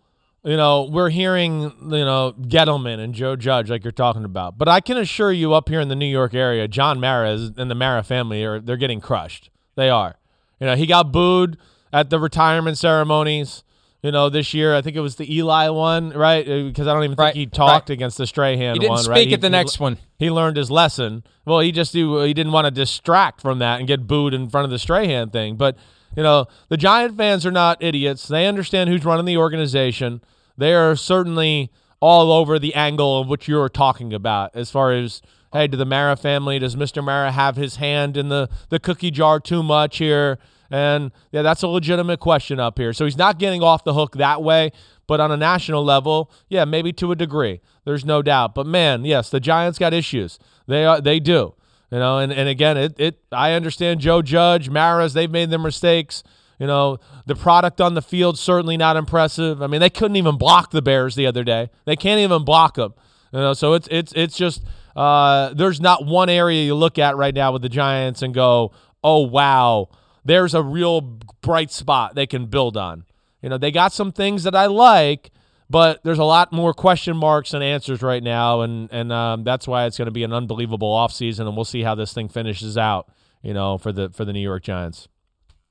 you 0.44 0.58
know, 0.58 0.82
we're 0.82 1.08
hearing 1.08 1.62
you 1.62 2.04
know 2.04 2.34
Gettleman 2.42 2.98
and 2.98 3.14
Joe 3.14 3.36
Judge 3.36 3.70
like 3.70 3.84
you're 3.84 3.92
talking 3.92 4.26
about, 4.26 4.58
but 4.58 4.68
I 4.68 4.80
can 4.80 4.98
assure 4.98 5.32
you, 5.32 5.54
up 5.54 5.70
here 5.70 5.80
in 5.80 5.88
the 5.88 5.96
New 5.96 6.04
York 6.04 6.34
area, 6.34 6.68
John 6.68 7.00
Mara 7.00 7.30
and 7.30 7.70
the 7.70 7.74
Mara 7.74 8.02
family 8.02 8.44
are 8.44 8.60
they're 8.60 8.76
getting 8.76 9.00
crushed. 9.00 9.48
They 9.76 9.88
are. 9.88 10.16
You 10.60 10.66
know, 10.66 10.76
he 10.76 10.84
got 10.84 11.10
booed 11.10 11.56
at 11.90 12.10
the 12.10 12.18
retirement 12.18 12.76
ceremonies 12.76 13.64
you 14.02 14.12
know, 14.12 14.28
this 14.28 14.54
year. 14.54 14.74
I 14.74 14.82
think 14.82 14.96
it 14.96 15.00
was 15.00 15.16
the 15.16 15.32
Eli 15.32 15.68
one, 15.68 16.10
right? 16.10 16.44
Because 16.44 16.86
uh, 16.86 16.90
I 16.90 16.94
don't 16.94 17.04
even 17.04 17.16
right, 17.16 17.34
think 17.34 17.36
he 17.36 17.46
talked 17.46 17.88
right. 17.88 17.94
against 17.94 18.18
the 18.18 18.26
Strahan 18.26 18.74
he 18.74 18.80
didn't 18.80 18.90
one, 18.90 19.02
speak 19.02 19.12
right? 19.12 19.32
at 19.32 19.40
the 19.40 19.48
he, 19.48 19.52
next 19.52 19.76
he, 19.76 19.82
one. 19.82 19.98
He 20.18 20.30
learned 20.30 20.56
his 20.56 20.70
lesson. 20.70 21.24
Well, 21.44 21.60
he 21.60 21.72
just 21.72 21.92
do, 21.92 22.20
he 22.20 22.34
didn't 22.34 22.52
want 22.52 22.66
to 22.66 22.70
distract 22.70 23.40
from 23.40 23.58
that 23.58 23.78
and 23.78 23.88
get 23.88 24.06
booed 24.06 24.34
in 24.34 24.48
front 24.48 24.64
of 24.64 24.70
the 24.70 24.78
Strahan 24.78 25.30
thing. 25.30 25.56
But 25.56 25.76
you 26.16 26.22
know, 26.22 26.46
the 26.68 26.76
Giant 26.76 27.16
fans 27.16 27.44
are 27.44 27.50
not 27.50 27.82
idiots. 27.82 28.28
They 28.28 28.46
understand 28.46 28.90
who's 28.90 29.04
running 29.04 29.26
the 29.26 29.36
organization. 29.36 30.22
They 30.56 30.74
are 30.74 30.96
certainly 30.96 31.70
all 32.00 32.32
over 32.32 32.58
the 32.58 32.74
angle 32.74 33.20
of 33.20 33.28
what 33.28 33.48
you're 33.48 33.68
talking 33.68 34.14
about 34.14 34.54
as 34.54 34.70
far 34.70 34.92
as 34.92 35.20
hey, 35.52 35.66
to 35.66 35.76
the 35.76 35.86
Mara 35.86 36.16
family, 36.16 36.58
does 36.58 36.76
Mr. 36.76 37.02
Mara 37.02 37.32
have 37.32 37.56
his 37.56 37.76
hand 37.76 38.16
in 38.16 38.28
the, 38.28 38.48
the 38.68 38.78
cookie 38.78 39.10
jar 39.10 39.40
too 39.40 39.62
much 39.62 39.98
here? 39.98 40.38
And 40.70 41.12
yeah, 41.32 41.42
that's 41.42 41.62
a 41.62 41.68
legitimate 41.68 42.20
question 42.20 42.60
up 42.60 42.78
here. 42.78 42.92
So 42.92 43.04
he's 43.04 43.16
not 43.16 43.38
getting 43.38 43.62
off 43.62 43.84
the 43.84 43.94
hook 43.94 44.16
that 44.16 44.42
way, 44.42 44.72
but 45.06 45.20
on 45.20 45.32
a 45.32 45.36
national 45.36 45.84
level, 45.84 46.30
yeah, 46.48 46.64
maybe 46.64 46.92
to 46.94 47.10
a 47.12 47.16
degree. 47.16 47.60
There's 47.84 48.04
no 48.04 48.22
doubt. 48.22 48.54
But 48.54 48.66
man, 48.66 49.04
yes, 49.04 49.30
the 49.30 49.40
Giants 49.40 49.78
got 49.78 49.94
issues. 49.94 50.38
They 50.66 50.84
are 50.84 51.00
they 51.00 51.20
do. 51.20 51.54
You 51.90 51.98
know, 51.98 52.18
and, 52.18 52.30
and 52.30 52.48
again, 52.48 52.76
it, 52.76 53.00
it 53.00 53.18
I 53.32 53.52
understand 53.52 54.00
Joe 54.00 54.20
Judge, 54.20 54.68
Maras, 54.68 55.14
they've 55.14 55.30
made 55.30 55.50
their 55.50 55.58
mistakes. 55.58 56.22
You 56.58 56.66
know, 56.66 56.98
the 57.24 57.34
product 57.34 57.80
on 57.80 57.94
the 57.94 58.02
field 58.02 58.38
certainly 58.38 58.76
not 58.76 58.96
impressive. 58.96 59.62
I 59.62 59.68
mean, 59.68 59.80
they 59.80 59.90
couldn't 59.90 60.16
even 60.16 60.36
block 60.36 60.70
the 60.70 60.82
Bears 60.82 61.14
the 61.14 61.26
other 61.26 61.44
day. 61.44 61.70
They 61.86 61.96
can't 61.96 62.20
even 62.20 62.44
block 62.44 62.74
them. 62.74 62.94
You 63.32 63.40
know, 63.40 63.52
so 63.54 63.74
it's 63.74 63.88
it's 63.90 64.12
it's 64.14 64.36
just 64.36 64.62
uh, 64.96 65.54
there's 65.54 65.80
not 65.80 66.04
one 66.04 66.28
area 66.28 66.64
you 66.64 66.74
look 66.74 66.98
at 66.98 67.16
right 67.16 67.34
now 67.34 67.52
with 67.52 67.62
the 67.62 67.68
Giants 67.68 68.22
and 68.22 68.34
go, 68.34 68.72
oh 69.04 69.20
wow, 69.20 69.88
there's 70.24 70.54
a 70.54 70.62
real 70.62 71.00
bright 71.00 71.70
spot 71.70 72.14
they 72.14 72.26
can 72.26 72.46
build 72.46 72.76
on. 72.76 73.04
You 73.42 73.48
know, 73.48 73.58
they 73.58 73.70
got 73.70 73.92
some 73.92 74.12
things 74.12 74.42
that 74.44 74.54
I 74.54 74.66
like, 74.66 75.30
but 75.70 76.02
there's 76.02 76.18
a 76.18 76.24
lot 76.24 76.52
more 76.52 76.72
question 76.72 77.16
marks 77.16 77.54
and 77.54 77.62
answers 77.62 78.02
right 78.02 78.22
now, 78.22 78.62
and 78.62 78.88
and 78.92 79.12
um, 79.12 79.44
that's 79.44 79.68
why 79.68 79.86
it's 79.86 79.98
going 79.98 80.06
to 80.06 80.12
be 80.12 80.24
an 80.24 80.32
unbelievable 80.32 80.92
offseason, 80.92 81.40
and 81.40 81.54
we'll 81.54 81.64
see 81.64 81.82
how 81.82 81.94
this 81.94 82.12
thing 82.12 82.28
finishes 82.28 82.76
out. 82.76 83.10
You 83.42 83.54
know, 83.54 83.78
for 83.78 83.92
the 83.92 84.10
for 84.10 84.24
the 84.24 84.32
New 84.32 84.40
York 84.40 84.64
Giants. 84.64 85.08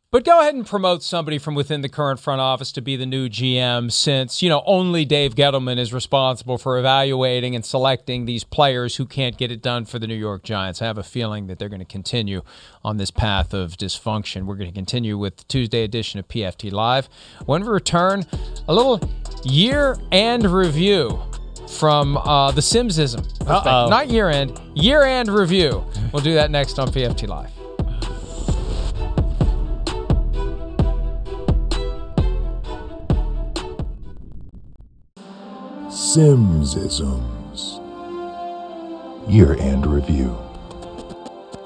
But 0.10 0.24
go 0.24 0.40
ahead 0.40 0.56
and 0.56 0.66
promote 0.66 1.04
somebody 1.04 1.38
from 1.38 1.54
within 1.54 1.82
the 1.82 1.90
current 1.90 2.22
front 2.22 2.40
office 2.40 2.72
to 2.72 2.82
be 2.82 2.96
the 2.96 3.06
new 3.06 3.28
GM 3.28 3.92
since, 3.92 4.42
you 4.42 4.48
know, 4.48 4.64
only 4.66 5.04
Dave 5.04 5.36
Gettleman 5.36 5.78
is 5.78 5.92
responsible 5.92 6.58
for 6.58 6.80
evaluating 6.80 7.56
and 7.56 7.66
selecting 7.66 8.24
these 8.24 8.46
players 8.46 8.96
who 8.96 9.06
can't 9.06 9.38
get 9.38 9.52
it 9.52 9.62
done 9.62 9.84
for 9.84 10.00
the 10.00 10.08
New 10.08 10.16
York 10.16 10.44
Giants. 10.44 10.82
I 10.82 10.86
have 10.86 10.98
a 10.98 11.04
feeling 11.04 11.48
that 11.48 11.60
they're 11.60 11.68
going 11.68 11.80
to 11.82 11.86
continue 11.86 12.42
on 12.86 12.96
this 12.96 13.12
path 13.12 13.54
of 13.54 13.72
dysfunction. 13.72 14.46
We're 14.46 14.56
going 14.56 14.70
to 14.70 14.74
continue 14.76 15.18
with 15.18 15.36
the 15.36 15.44
Tuesday 15.44 15.84
edition 15.84 16.22
of 16.22 16.28
PFT 16.30 16.72
Live. 16.72 17.10
When 17.46 17.64
we 17.64 17.68
return, 17.68 18.24
a 18.70 18.74
little 18.74 19.02
year 19.44 19.98
end 20.14 20.46
review 20.46 21.22
from 21.68 22.16
uh, 22.16 22.52
the 22.52 22.62
Simmsism. 22.62 23.28
Not 23.90 24.08
year 24.08 24.30
end, 24.30 24.58
year 24.74 25.04
end 25.04 25.28
review. 25.28 25.84
We'll 26.14 26.24
do 26.24 26.34
that 26.36 26.50
next 26.50 26.80
on 26.80 26.88
PFT 26.88 27.28
Live. 27.28 27.57
Simmsisms. 36.18 37.78
Year 39.32 39.54
End 39.60 39.86
Review. 39.86 40.36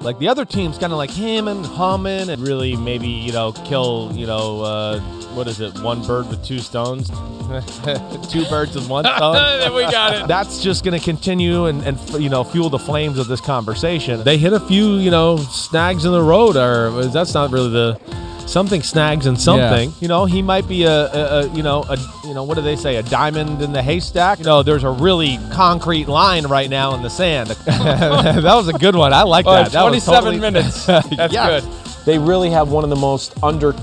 Like 0.01 0.19
the 0.19 0.27
other 0.27 0.43
team's 0.43 0.77
kind 0.77 0.91
of 0.91 0.97
like 0.97 1.09
hemming, 1.09 1.63
humming, 1.63 2.29
and 2.29 2.45
really 2.45 2.75
maybe, 2.75 3.07
you 3.07 3.31
know, 3.31 3.53
kill, 3.53 4.11
you 4.13 4.27
know, 4.27 4.59
uh, 4.59 4.99
what 5.35 5.47
is 5.47 5.61
it, 5.61 5.79
one 5.79 6.05
bird 6.05 6.27
with 6.27 6.43
two 6.43 6.59
stones? 6.59 7.07
two 8.29 8.43
birds 8.49 8.75
with 8.75 8.89
one 8.89 9.05
stone? 9.05 9.73
we 9.73 9.83
got 9.83 10.15
it. 10.15 10.27
That's 10.27 10.61
just 10.61 10.83
going 10.83 10.99
to 10.99 11.05
continue 11.05 11.67
and, 11.67 11.81
and, 11.83 11.97
you 12.21 12.27
know, 12.27 12.43
fuel 12.43 12.69
the 12.69 12.77
flames 12.77 13.19
of 13.19 13.29
this 13.29 13.39
conversation. 13.39 14.21
They 14.25 14.37
hit 14.37 14.51
a 14.51 14.59
few, 14.59 14.95
you 14.95 15.11
know, 15.11 15.37
snags 15.37 16.03
in 16.03 16.11
the 16.11 16.21
road, 16.21 16.57
or 16.57 17.05
that's 17.05 17.33
not 17.33 17.51
really 17.51 17.69
the 17.69 18.01
something 18.47 18.81
snags 18.83 19.25
and 19.25 19.39
something. 19.39 19.89
Yeah. 19.89 19.95
You 20.01 20.07
know, 20.07 20.25
he 20.25 20.41
might 20.41 20.67
be 20.67 20.83
a, 20.83 20.91
a, 21.11 21.39
a, 21.41 21.47
you 21.55 21.63
know 21.63 21.83
a 21.89 21.97
you 22.25 22.33
know 22.33 22.43
what 22.43 22.55
do 22.55 22.61
they 22.61 22.75
say 22.75 22.97
a 22.97 23.03
diamond 23.03 23.61
in 23.61 23.71
the 23.71 23.81
haystack. 23.81 24.39
You 24.39 24.45
know, 24.45 24.63
there's 24.63 24.83
a 24.83 24.89
really 24.91 25.37
concrete 25.51 26.07
line 26.07 26.45
right 26.47 26.69
now 26.69 26.93
in 26.95 27.01
the 27.01 27.09
sand. 27.09 27.49
that 27.65 28.43
was 28.43 28.67
a 28.67 28.73
good 28.73 28.95
one. 28.95 29.13
I 29.13 29.23
like 29.23 29.45
Oh, 29.47 29.51
that. 29.53 29.71
that 29.71 29.83
was 29.83 30.03
27 30.05 30.15
totally- 30.23 30.39
minutes. 30.39 30.85
That's 30.85 31.33
Yes. 31.33 31.63
good. 31.65 32.05
they 32.05 32.17
really 32.19 32.49
have 32.49 32.69
one 32.71 32.83
of 32.83 32.89
the 32.89 32.95
most 32.95 33.33
under 33.43 33.73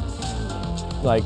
like 1.02 1.24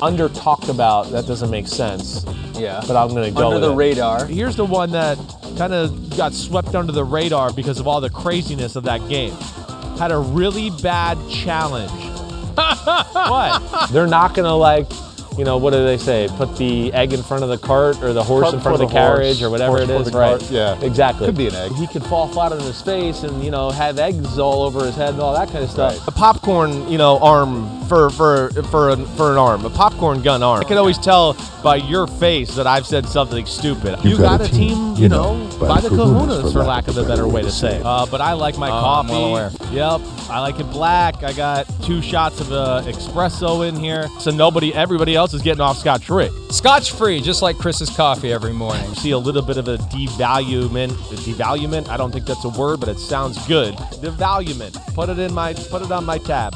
under 0.00 0.28
talked 0.28 0.68
about 0.68 1.10
that 1.10 1.26
doesn't 1.26 1.50
make 1.50 1.66
sense 1.66 2.24
Yeah. 2.54 2.80
but 2.86 2.94
i'm 2.96 3.08
gonna 3.08 3.32
go 3.32 3.46
Under 3.48 3.54
with 3.56 3.62
the 3.62 3.72
it. 3.72 3.76
radar. 3.76 4.26
Here's 4.26 4.54
the 4.54 4.64
one 4.64 4.92
that 4.92 5.18
kind 5.56 5.74
of 5.74 6.16
got 6.16 6.32
swept 6.32 6.76
under 6.76 6.92
the 6.92 7.02
radar 7.02 7.52
because 7.52 7.80
of 7.80 7.88
all 7.88 8.00
the 8.00 8.08
craziness 8.10 8.76
of 8.76 8.84
that 8.84 9.06
game. 9.08 9.32
Had 9.98 10.12
a 10.12 10.18
really 10.18 10.70
bad 10.82 11.18
challenge. 11.28 11.90
What? 12.58 13.90
They're 13.90 14.06
not 14.06 14.34
gonna 14.34 14.54
like, 14.54 14.86
you 15.38 15.44
know, 15.44 15.56
what 15.56 15.72
do 15.72 15.84
they 15.84 15.96
say? 15.98 16.28
Put 16.36 16.56
the 16.56 16.92
egg 16.92 17.12
in 17.12 17.22
front 17.22 17.44
of 17.44 17.48
the 17.48 17.58
cart 17.58 18.02
or 18.02 18.12
the 18.12 18.22
horse 18.24 18.42
Cart 18.44 18.54
in 18.54 18.60
front 18.60 18.74
of 18.74 18.80
the, 18.80 18.86
before 18.86 19.00
the 19.00 19.06
horse, 19.08 19.18
carriage 19.18 19.42
or 19.42 19.50
whatever 19.50 19.70
horse 19.78 19.82
it 19.82 19.86
before 19.86 20.02
is, 20.02 20.10
the 20.10 20.18
right? 20.18 20.40
cart, 20.40 20.50
yeah. 20.50 20.80
exactly. 20.84 21.26
Could 21.26 21.36
be 21.36 21.46
an 21.48 21.54
egg. 21.54 21.72
He 21.72 21.86
could 21.86 22.04
fall 22.04 22.26
flat 22.28 22.52
on 22.52 22.60
his 22.60 22.82
face 22.82 23.22
and 23.22 23.42
you 23.44 23.50
know 23.50 23.70
have 23.70 23.98
eggs 23.98 24.38
all 24.38 24.62
over 24.62 24.84
his 24.84 24.96
head 24.96 25.10
and 25.10 25.20
all 25.22 25.32
that 25.34 25.48
kind 25.50 25.62
of 25.64 25.70
stuff. 25.70 26.06
A 26.08 26.10
popcorn, 26.10 26.88
you 26.90 26.98
know, 26.98 27.18
arm 27.20 27.68
for 27.86 28.10
for 28.10 28.50
for 28.64 28.90
an, 28.90 29.06
for 29.16 29.30
an 29.32 29.38
arm, 29.38 29.64
a 29.64 29.70
popcorn 29.70 30.20
gun 30.22 30.42
arm. 30.42 30.60
I 30.60 30.64
can 30.64 30.76
always 30.76 30.98
tell 30.98 31.36
by 31.62 31.76
your 31.76 32.06
face 32.06 32.54
that 32.56 32.66
I've 32.66 32.86
said 32.86 33.06
something 33.06 33.46
stupid. 33.46 33.98
You've 34.04 34.12
you 34.12 34.16
got, 34.18 34.40
got 34.40 34.40
a 34.42 34.44
a 34.44 34.48
team, 34.48 34.68
team, 34.74 34.94
you 34.96 35.02
you 35.04 35.08
know, 35.08 35.46
know, 35.46 35.58
by 35.58 35.80
the 35.80 35.88
kahunas, 35.88 36.52
for 36.52 36.62
lack 36.64 36.88
of 36.88 36.96
a 36.96 37.04
better 37.04 37.26
way 37.28 37.42
to 37.42 37.50
say. 37.50 37.76
it. 37.76 37.82
Uh, 37.86 38.06
but 38.10 38.20
I 38.20 38.32
like 38.34 38.58
my 38.58 38.68
Oh, 38.68 38.72
I'm 38.74 39.06
coffee. 39.06 39.10
well 39.12 39.26
aware. 39.26 39.50
Yep, 39.72 40.00
I 40.30 40.40
like 40.40 40.58
it 40.60 40.70
black. 40.70 41.22
I 41.22 41.32
got 41.32 41.66
two 41.82 42.02
shots 42.02 42.40
of 42.40 42.52
uh, 42.52 42.82
espresso 42.84 43.66
in 43.68 43.76
here, 43.76 44.08
so 44.20 44.30
nobody, 44.30 44.72
everybody 44.74 45.14
else 45.16 45.27
is 45.34 45.42
getting 45.42 45.60
off 45.60 45.78
scotch 45.78 46.04
free. 46.06 46.30
Scotch 46.50 46.92
free, 46.92 47.20
just 47.20 47.42
like 47.42 47.56
Chris's 47.58 47.90
coffee 47.90 48.32
every 48.32 48.52
morning. 48.52 48.88
You 48.90 48.94
See 48.96 49.10
a 49.12 49.18
little 49.18 49.42
bit 49.42 49.56
of 49.56 49.68
a 49.68 49.76
devaluement. 49.78 50.90
Devaluement. 51.24 51.88
I 51.88 51.96
don't 51.96 52.10
think 52.12 52.26
that's 52.26 52.44
a 52.44 52.48
word, 52.50 52.80
but 52.80 52.88
it 52.88 52.98
sounds 52.98 53.38
good. 53.46 53.74
Devaluement. 53.74 54.74
Put 54.94 55.08
it 55.08 55.18
in 55.18 55.32
my. 55.34 55.52
Put 55.54 55.82
it 55.82 55.90
on 55.92 56.04
my 56.04 56.18
tab. 56.18 56.54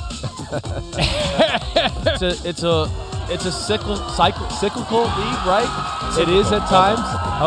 it's 0.96 2.22
a. 2.22 2.48
It's 2.48 2.62
a. 2.62 2.90
It's 3.28 3.46
a 3.46 3.52
cycle, 3.52 3.96
cycle, 3.96 4.50
cyclical 4.50 5.02
league, 5.02 5.46
right? 5.46 6.18
It 6.18 6.28
is 6.28 6.50
at 6.52 6.68
times. 6.68 7.00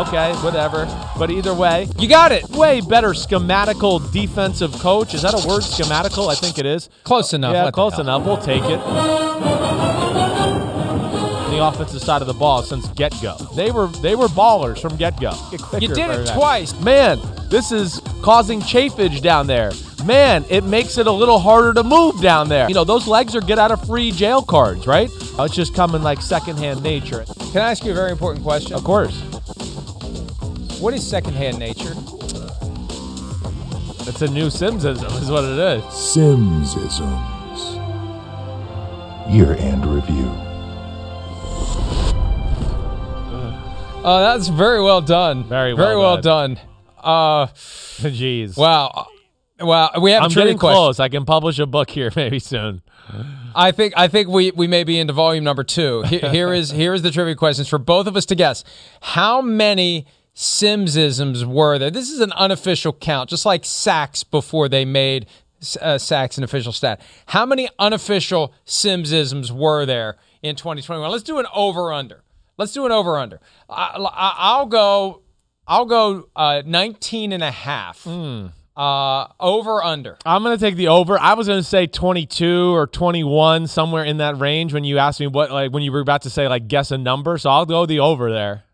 Okay, 0.08 0.32
whatever. 0.42 0.86
But 1.18 1.30
either 1.30 1.54
way, 1.54 1.86
You 1.98 2.08
got 2.08 2.32
it. 2.32 2.48
way 2.50 2.80
better 2.80 3.10
schematical 3.10 4.00
defensive 4.10 4.72
coach. 4.80 5.14
Is 5.14 5.22
that 5.22 5.34
a 5.34 5.46
word? 5.46 5.62
Schematical? 5.62 6.28
I 6.28 6.34
think 6.34 6.58
it 6.58 6.66
is. 6.66 6.88
Close 7.04 7.34
enough. 7.34 7.52
Yeah, 7.52 7.64
What 7.64 7.74
close 7.74 7.98
enough. 7.98 8.24
We'll 8.24 8.38
take 8.38 8.64
it. 8.64 8.80
The 11.56 11.66
offensive 11.66 12.02
side 12.02 12.20
of 12.20 12.28
the 12.28 12.34
ball 12.34 12.62
since 12.62 12.86
get 12.90 13.14
go. 13.22 13.34
They 13.54 13.70
were 13.70 13.86
they 13.86 14.14
were 14.14 14.28
ballers 14.28 14.78
from 14.78 14.94
get 14.96 15.18
go. 15.18 15.32
You 15.80 15.88
did 15.88 16.10
it 16.10 16.26
twice. 16.34 16.78
Man, 16.80 17.18
this 17.48 17.72
is 17.72 18.02
causing 18.20 18.60
chafage 18.60 19.22
down 19.22 19.46
there. 19.46 19.72
Man, 20.04 20.44
it 20.50 20.64
makes 20.64 20.98
it 20.98 21.06
a 21.06 21.10
little 21.10 21.38
harder 21.38 21.72
to 21.72 21.82
move 21.82 22.20
down 22.20 22.50
there. 22.50 22.68
You 22.68 22.74
know, 22.74 22.84
those 22.84 23.08
legs 23.08 23.34
are 23.34 23.40
get 23.40 23.58
out 23.58 23.70
of 23.70 23.86
free 23.86 24.10
jail 24.10 24.42
cards, 24.42 24.86
right? 24.86 25.08
It's 25.12 25.54
just 25.54 25.74
coming 25.74 26.02
like 26.02 26.20
secondhand 26.20 26.82
nature. 26.82 27.24
Can 27.52 27.62
I 27.62 27.70
ask 27.70 27.84
you 27.84 27.92
a 27.92 27.94
very 27.94 28.10
important 28.10 28.44
question? 28.44 28.74
Of 28.74 28.84
course. 28.84 29.18
What 30.78 30.92
is 30.92 31.08
secondhand 31.08 31.58
nature? 31.58 31.94
It's 34.06 34.20
a 34.20 34.28
new 34.28 34.48
Simmsism, 34.48 35.22
is 35.22 35.30
what 35.30 35.44
it 35.44 35.58
is. 35.58 35.82
Simmsisms. 35.84 37.32
Year 39.32 39.54
end 39.54 39.86
review. 39.86 40.45
Oh, 44.08 44.20
that's 44.20 44.46
very 44.48 44.80
well 44.80 45.00
done. 45.00 45.44
Very 45.48 45.72
very 45.74 45.96
well 45.96 46.12
well 46.14 46.20
done. 46.22 46.60
Uh, 46.98 47.46
Jeez. 48.02 48.56
wow, 48.56 49.08
wow. 49.60 49.90
We 50.00 50.12
have 50.12 50.22
I'm 50.22 50.28
getting 50.30 50.56
question. 50.58 50.76
close. 50.76 51.00
I 51.00 51.08
can 51.08 51.24
publish 51.24 51.58
a 51.58 51.66
book 51.66 51.90
here 51.90 52.10
maybe 52.16 52.38
soon. 52.38 52.82
I 53.54 53.72
think 53.72 53.94
I 53.96 54.08
think 54.08 54.28
we, 54.28 54.50
we 54.52 54.66
may 54.68 54.84
be 54.84 54.98
into 54.98 55.12
volume 55.12 55.42
number 55.44 55.64
two. 55.64 56.02
He- 56.02 56.18
Here 56.36 56.52
is 56.52 56.70
here 56.70 56.94
is 56.94 57.02
the 57.02 57.10
trivia 57.10 57.34
questions 57.34 57.68
for 57.68 57.78
both 57.78 58.06
of 58.06 58.16
us 58.16 58.26
to 58.26 58.34
guess. 58.34 58.62
How 59.00 59.40
many 59.42 60.06
Simmsisms 60.36 61.44
were 61.44 61.78
there? 61.78 61.90
This 61.90 62.10
is 62.10 62.20
an 62.20 62.32
unofficial 62.32 62.92
count, 62.92 63.30
just 63.30 63.46
like 63.46 63.64
sacks 63.64 64.22
before 64.22 64.68
they 64.68 64.84
made 64.84 65.26
uh, 65.80 65.98
sacks 65.98 66.36
an 66.38 66.44
official 66.44 66.72
stat. 66.72 67.00
How 67.26 67.46
many 67.46 67.68
unofficial 67.78 68.52
Simmsisms 68.66 69.50
were 69.50 69.86
there 69.86 70.16
in 70.42 70.54
2021? 70.56 71.10
Let's 71.10 71.22
do 71.24 71.38
an 71.38 71.46
over 71.54 71.92
under. 71.92 72.22
Let's 72.58 72.72
do 72.72 72.86
an 72.86 72.92
over 72.92 73.18
under. 73.18 73.40
I, 73.68 74.58
will 74.58 74.66
go. 74.66 75.22
I'll 75.66 75.84
go 75.84 76.28
uh, 76.34 76.62
19 76.64 77.32
and 77.32 77.42
a 77.42 77.50
half. 77.50 78.06
Uh, 78.76 79.28
over 79.40 79.82
under. 79.82 80.18
I'm 80.26 80.42
going 80.42 80.56
to 80.56 80.62
take 80.62 80.76
the 80.76 80.88
over. 80.88 81.18
I 81.18 81.32
was 81.32 81.46
going 81.46 81.60
to 81.60 81.64
say 81.64 81.86
22 81.86 82.74
or 82.74 82.86
21, 82.86 83.66
somewhere 83.68 84.04
in 84.04 84.18
that 84.18 84.38
range 84.38 84.74
when 84.74 84.84
you 84.84 84.98
asked 84.98 85.18
me 85.18 85.26
what, 85.26 85.50
like, 85.50 85.72
when 85.72 85.82
you 85.82 85.90
were 85.90 86.00
about 86.00 86.22
to 86.22 86.30
say, 86.30 86.46
like, 86.46 86.68
guess 86.68 86.90
a 86.90 86.98
number. 86.98 87.38
So 87.38 87.48
I'll 87.48 87.64
go 87.64 87.86
the 87.86 88.00
over 88.00 88.30
there. 88.30 88.64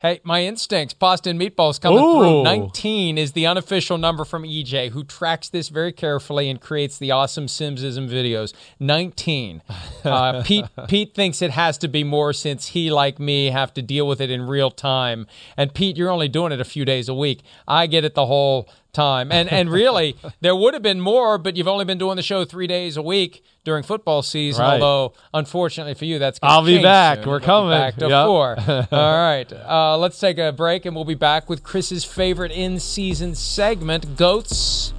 Hey, 0.00 0.22
my 0.24 0.44
instincts, 0.44 0.94
pasta 0.94 1.28
and 1.28 1.38
meatballs 1.38 1.78
coming 1.78 1.98
Ooh. 1.98 2.20
through. 2.20 2.42
19 2.44 3.18
is 3.18 3.32
the 3.32 3.46
unofficial 3.46 3.98
number 3.98 4.24
from 4.24 4.44
EJ, 4.44 4.92
who 4.92 5.04
tracks 5.04 5.50
this 5.50 5.68
very 5.68 5.92
carefully 5.92 6.48
and 6.48 6.58
creates 6.58 6.96
the 6.96 7.10
awesome 7.10 7.44
Simmsism 7.46 8.08
videos. 8.08 8.54
19. 8.80 9.62
Uh, 10.02 10.42
Pete, 10.42 10.64
Pete 10.88 11.14
thinks 11.14 11.42
it 11.42 11.50
has 11.50 11.76
to 11.76 11.86
be 11.86 12.02
more 12.02 12.32
since 12.32 12.68
he, 12.68 12.90
like 12.90 13.18
me, 13.18 13.50
have 13.50 13.74
to 13.74 13.82
deal 13.82 14.08
with 14.08 14.18
it 14.18 14.30
in 14.30 14.40
real 14.46 14.70
time. 14.70 15.26
And 15.58 15.74
Pete, 15.74 15.98
you're 15.98 16.08
only 16.08 16.26
doing 16.26 16.52
it 16.52 16.60
a 16.60 16.64
few 16.64 16.86
days 16.86 17.06
a 17.06 17.12
week. 17.12 17.42
I 17.68 17.86
get 17.86 18.02
it 18.02 18.14
the 18.14 18.24
whole 18.24 18.66
time. 18.92 19.30
And 19.32 19.50
and 19.50 19.70
really, 19.70 20.16
there 20.40 20.54
would 20.56 20.74
have 20.74 20.82
been 20.82 21.00
more, 21.00 21.38
but 21.38 21.56
you've 21.56 21.68
only 21.68 21.84
been 21.84 21.98
doing 21.98 22.16
the 22.16 22.22
show 22.22 22.44
three 22.44 22.66
days 22.66 22.96
a 22.96 23.02
week 23.02 23.42
during 23.64 23.82
football 23.82 24.22
season. 24.22 24.62
Right. 24.62 24.74
Although, 24.74 25.14
unfortunately 25.34 25.94
for 25.94 26.04
you, 26.04 26.18
that's 26.18 26.38
I'll 26.42 26.64
be 26.64 26.82
back. 26.82 27.18
soon. 27.20 27.28
We're 27.28 27.38
You'll 27.38 27.46
coming. 27.46 27.70
back 27.78 27.96
to 27.96 28.08
Yep. 28.08 28.26
four. 28.26 28.56
All 28.92 29.16
right. 29.18 29.52
Uh, 29.52 29.96
let's 29.98 30.18
take 30.18 30.38
a 30.38 30.52
break, 30.52 30.86
and 30.86 30.94
we'll 30.96 31.04
be 31.04 31.14
back 31.14 31.48
with 31.48 31.62
Chris's 31.62 32.04
favorite 32.04 32.52
in-season 32.52 33.34
segment, 33.34 34.16
goats 34.16 34.92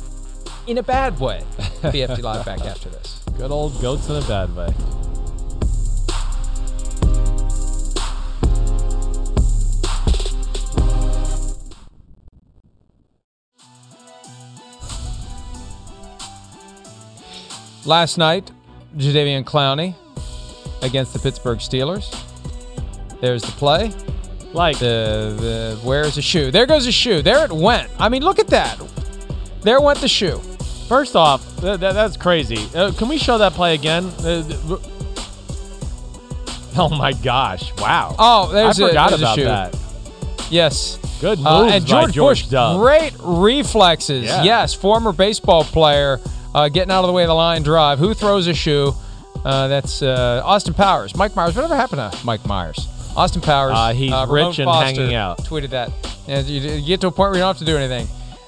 in 0.68 0.78
a 0.78 0.84
bad 0.84 1.20
way. 1.20 1.42
PFT 1.82 2.22
Live 2.22 2.46
back 2.46 2.62
after 2.62 2.90
this. 2.90 3.22
Good 3.38 3.52
old 3.52 3.82
goats 3.82 4.08
in 4.10 4.16
a 4.18 4.22
bad 4.22 4.56
way. 4.56 4.70
Last 17.86 18.18
night, 18.18 18.52
Jadeveon 18.96 19.44
Clowney 19.44 19.96
against 20.84 21.14
the 21.14 21.20
Pittsburgh 21.20 21.60
Steelers. 21.60 22.16
There's 23.22 23.42
the 23.44 23.52
play. 23.54 23.92
Like 24.54 24.78
the, 24.80 25.36
the 25.40 25.80
where's 25.84 26.16
the 26.16 26.22
shoe? 26.22 26.52
There 26.52 26.66
goes 26.66 26.86
the 26.86 26.92
shoe. 26.92 27.22
There 27.22 27.44
it 27.46 27.52
went. 27.52 27.90
I 28.00 28.10
mean, 28.10 28.22
look 28.24 28.38
at 28.40 28.48
that. 28.48 28.80
There 29.62 29.80
went 29.80 30.00
the 30.00 30.08
shoe. 30.08 30.40
First 30.88 31.16
off, 31.16 31.42
th- 31.62 31.80
th- 31.80 31.94
that's 31.94 32.18
crazy. 32.18 32.68
Uh, 32.76 32.92
can 32.92 33.08
we 33.08 33.18
show 33.18 33.38
that 33.38 33.54
play 33.54 33.74
again? 33.76 34.06
Uh, 34.20 34.44
th- 34.44 34.60
oh 36.78 36.90
my 36.90 37.14
gosh! 37.14 37.72
Wow. 37.78 38.16
Oh, 38.20 38.52
there's 38.52 38.80
I 38.82 38.86
a- 38.86 38.88
forgot 38.90 39.10
there's 39.12 39.22
a 39.22 39.36
shoe. 39.36 39.44
that. 39.46 39.78
Yes. 40.50 40.98
Good 41.22 41.38
moves 41.38 41.48
Uh, 41.48 41.70
and 41.72 41.86
George, 41.86 42.12
George 42.14 42.42
Bush, 42.44 42.50
Dove. 42.50 42.80
great 42.82 43.14
reflexes. 43.20 44.26
Yeah. 44.26 44.44
Yes, 44.44 44.74
former 44.74 45.14
baseball 45.14 45.64
player, 45.64 46.20
uh, 46.54 46.70
getting 46.70 46.92
out 46.92 47.04
of 47.04 47.08
the 47.08 47.14
way 47.14 47.24
of 47.24 47.28
the 47.28 47.34
line 47.34 47.64
drive. 47.64 48.00
Who 48.00 48.14
throws 48.14 48.48
a 48.48 48.54
shoe? 48.54 48.94
Uh, 49.44 49.68
that's 49.68 50.02
uh, 50.02 50.42
Austin 50.44 50.74
Powers. 50.74 51.16
Mike 51.16 51.36
Myers. 51.36 51.56
Whatever 51.56 51.76
happened 51.76 52.12
to 52.12 52.26
Mike 52.26 52.46
Myers? 52.46 52.88
Austin 53.16 53.42
Powers. 53.42 53.74
Uh, 53.76 53.94
he's 53.94 54.12
Ramon 54.12 54.30
rich 54.30 54.60
and 54.60 54.68
Foster 54.68 55.02
hanging 55.02 55.16
out. 55.16 55.40
Tweeted 55.40 55.70
that. 55.70 55.92
And 56.28 56.48
you, 56.48 56.62
you 56.62 56.86
get 56.86 57.02
to 57.02 57.08
a 57.08 57.12
point 57.12 57.32
where 57.32 57.38
you 57.38 57.42
don't 57.42 57.50
have 57.50 57.58
to 57.58 57.66
do 57.66 57.78
anything. 57.78 58.08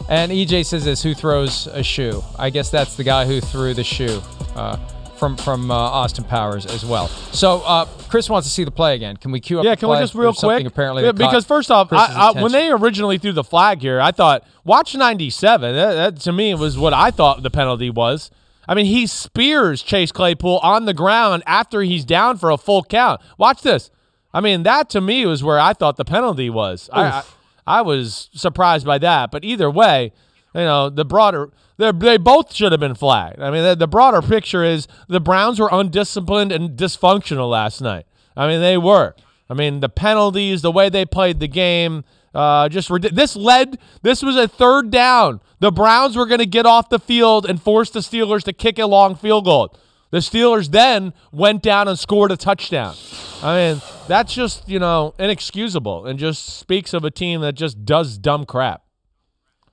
And 0.09 0.31
EJ 0.31 0.65
says 0.65 0.85
this: 0.85 1.01
Who 1.01 1.13
throws 1.13 1.67
a 1.67 1.83
shoe? 1.83 2.23
I 2.37 2.49
guess 2.49 2.69
that's 2.69 2.95
the 2.95 3.03
guy 3.03 3.25
who 3.25 3.41
threw 3.41 3.73
the 3.73 3.83
shoe. 3.83 4.21
Uh, 4.55 4.77
from 5.17 5.37
from 5.37 5.71
uh, 5.71 5.75
Austin 5.75 6.23
Powers 6.23 6.65
as 6.65 6.85
well. 6.85 7.07
So 7.07 7.61
uh, 7.65 7.85
Chris 8.09 8.29
wants 8.29 8.47
to 8.47 8.53
see 8.53 8.63
the 8.63 8.71
play 8.71 8.95
again. 8.95 9.17
Can 9.17 9.31
we 9.31 9.39
cue 9.39 9.59
up? 9.59 9.65
Yeah, 9.65 9.71
the 9.71 9.77
can 9.77 9.89
we 9.89 9.97
just 9.97 10.15
real 10.15 10.31
There's 10.31 10.39
quick? 10.39 10.65
Apparently, 10.65 11.03
Yeah, 11.03 11.11
because 11.11 11.45
first 11.45 11.71
off, 11.71 11.91
I, 11.91 12.31
I, 12.35 12.41
when 12.41 12.51
they 12.51 12.69
originally 12.71 13.17
threw 13.17 13.31
the 13.31 13.43
flag 13.43 13.81
here, 13.81 14.01
I 14.01 14.11
thought 14.11 14.45
watch 14.63 14.95
'97. 14.95 15.75
That, 15.75 15.93
that 15.93 16.19
to 16.21 16.31
me 16.31 16.53
was 16.55 16.77
what 16.77 16.93
I 16.93 17.11
thought 17.11 17.43
the 17.43 17.51
penalty 17.51 17.89
was. 17.89 18.31
I 18.67 18.75
mean, 18.75 18.85
he 18.85 19.07
spears 19.07 19.81
Chase 19.83 20.11
Claypool 20.11 20.59
on 20.63 20.85
the 20.85 20.93
ground 20.93 21.43
after 21.45 21.81
he's 21.81 22.05
down 22.05 22.37
for 22.37 22.49
a 22.49 22.57
full 22.57 22.83
count. 22.83 23.19
Watch 23.37 23.61
this. 23.61 23.91
I 24.33 24.41
mean, 24.41 24.63
that 24.63 24.89
to 24.91 25.01
me 25.01 25.25
was 25.25 25.43
where 25.43 25.59
I 25.59 25.73
thought 25.73 25.97
the 25.97 26.05
penalty 26.05 26.49
was. 26.49 26.89
I, 26.91 27.03
I 27.03 27.23
I 27.65 27.81
was 27.81 28.29
surprised 28.33 28.85
by 28.85 28.97
that, 28.99 29.31
but 29.31 29.43
either 29.43 29.69
way, 29.69 30.11
you 30.53 30.61
know, 30.61 30.89
the 30.89 31.05
broader 31.05 31.49
they 31.77 31.91
they 31.91 32.17
both 32.17 32.53
should 32.53 32.71
have 32.71 32.81
been 32.81 32.95
flagged. 32.95 33.39
I 33.39 33.51
mean, 33.51 33.63
the, 33.63 33.75
the 33.75 33.87
broader 33.87 34.21
picture 34.21 34.63
is 34.63 34.87
the 35.07 35.19
Browns 35.19 35.59
were 35.59 35.69
undisciplined 35.71 36.51
and 36.51 36.77
dysfunctional 36.77 37.49
last 37.49 37.81
night. 37.81 38.05
I 38.35 38.47
mean, 38.47 38.61
they 38.61 38.77
were. 38.77 39.15
I 39.49 39.53
mean, 39.53 39.79
the 39.79 39.89
penalties, 39.89 40.61
the 40.61 40.71
way 40.71 40.89
they 40.89 41.05
played 41.05 41.39
the 41.39 41.47
game, 41.47 42.03
uh, 42.33 42.69
just 42.69 42.89
this 43.13 43.35
led. 43.35 43.77
This 44.01 44.23
was 44.23 44.35
a 44.35 44.47
third 44.47 44.89
down. 44.91 45.41
The 45.59 45.71
Browns 45.71 46.15
were 46.15 46.25
going 46.25 46.39
to 46.39 46.45
get 46.45 46.65
off 46.65 46.89
the 46.89 46.99
field 46.99 47.45
and 47.45 47.61
force 47.61 47.89
the 47.89 47.99
Steelers 47.99 48.43
to 48.43 48.53
kick 48.53 48.79
a 48.79 48.85
long 48.85 49.15
field 49.15 49.45
goal. 49.45 49.75
The 50.11 50.19
Steelers 50.19 50.69
then 50.69 51.13
went 51.31 51.63
down 51.63 51.87
and 51.87 51.97
scored 51.97 52.31
a 52.31 52.37
touchdown. 52.37 52.95
I 53.41 53.55
mean, 53.55 53.81
that's 54.07 54.33
just, 54.33 54.69
you 54.69 54.77
know, 54.77 55.15
inexcusable 55.17 56.05
and 56.05 56.19
just 56.19 56.59
speaks 56.59 56.93
of 56.93 57.03
a 57.03 57.11
team 57.11 57.41
that 57.41 57.53
just 57.53 57.83
does 57.83 58.17
dumb 58.17 58.45
crap. 58.45 58.83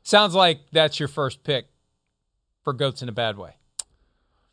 Sounds 0.02 0.34
like 0.34 0.60
that's 0.72 0.98
your 0.98 1.08
first 1.08 1.44
pick 1.44 1.66
for 2.70 2.74
goats 2.74 3.02
in 3.02 3.08
a 3.08 3.12
bad 3.12 3.36
way. 3.36 3.56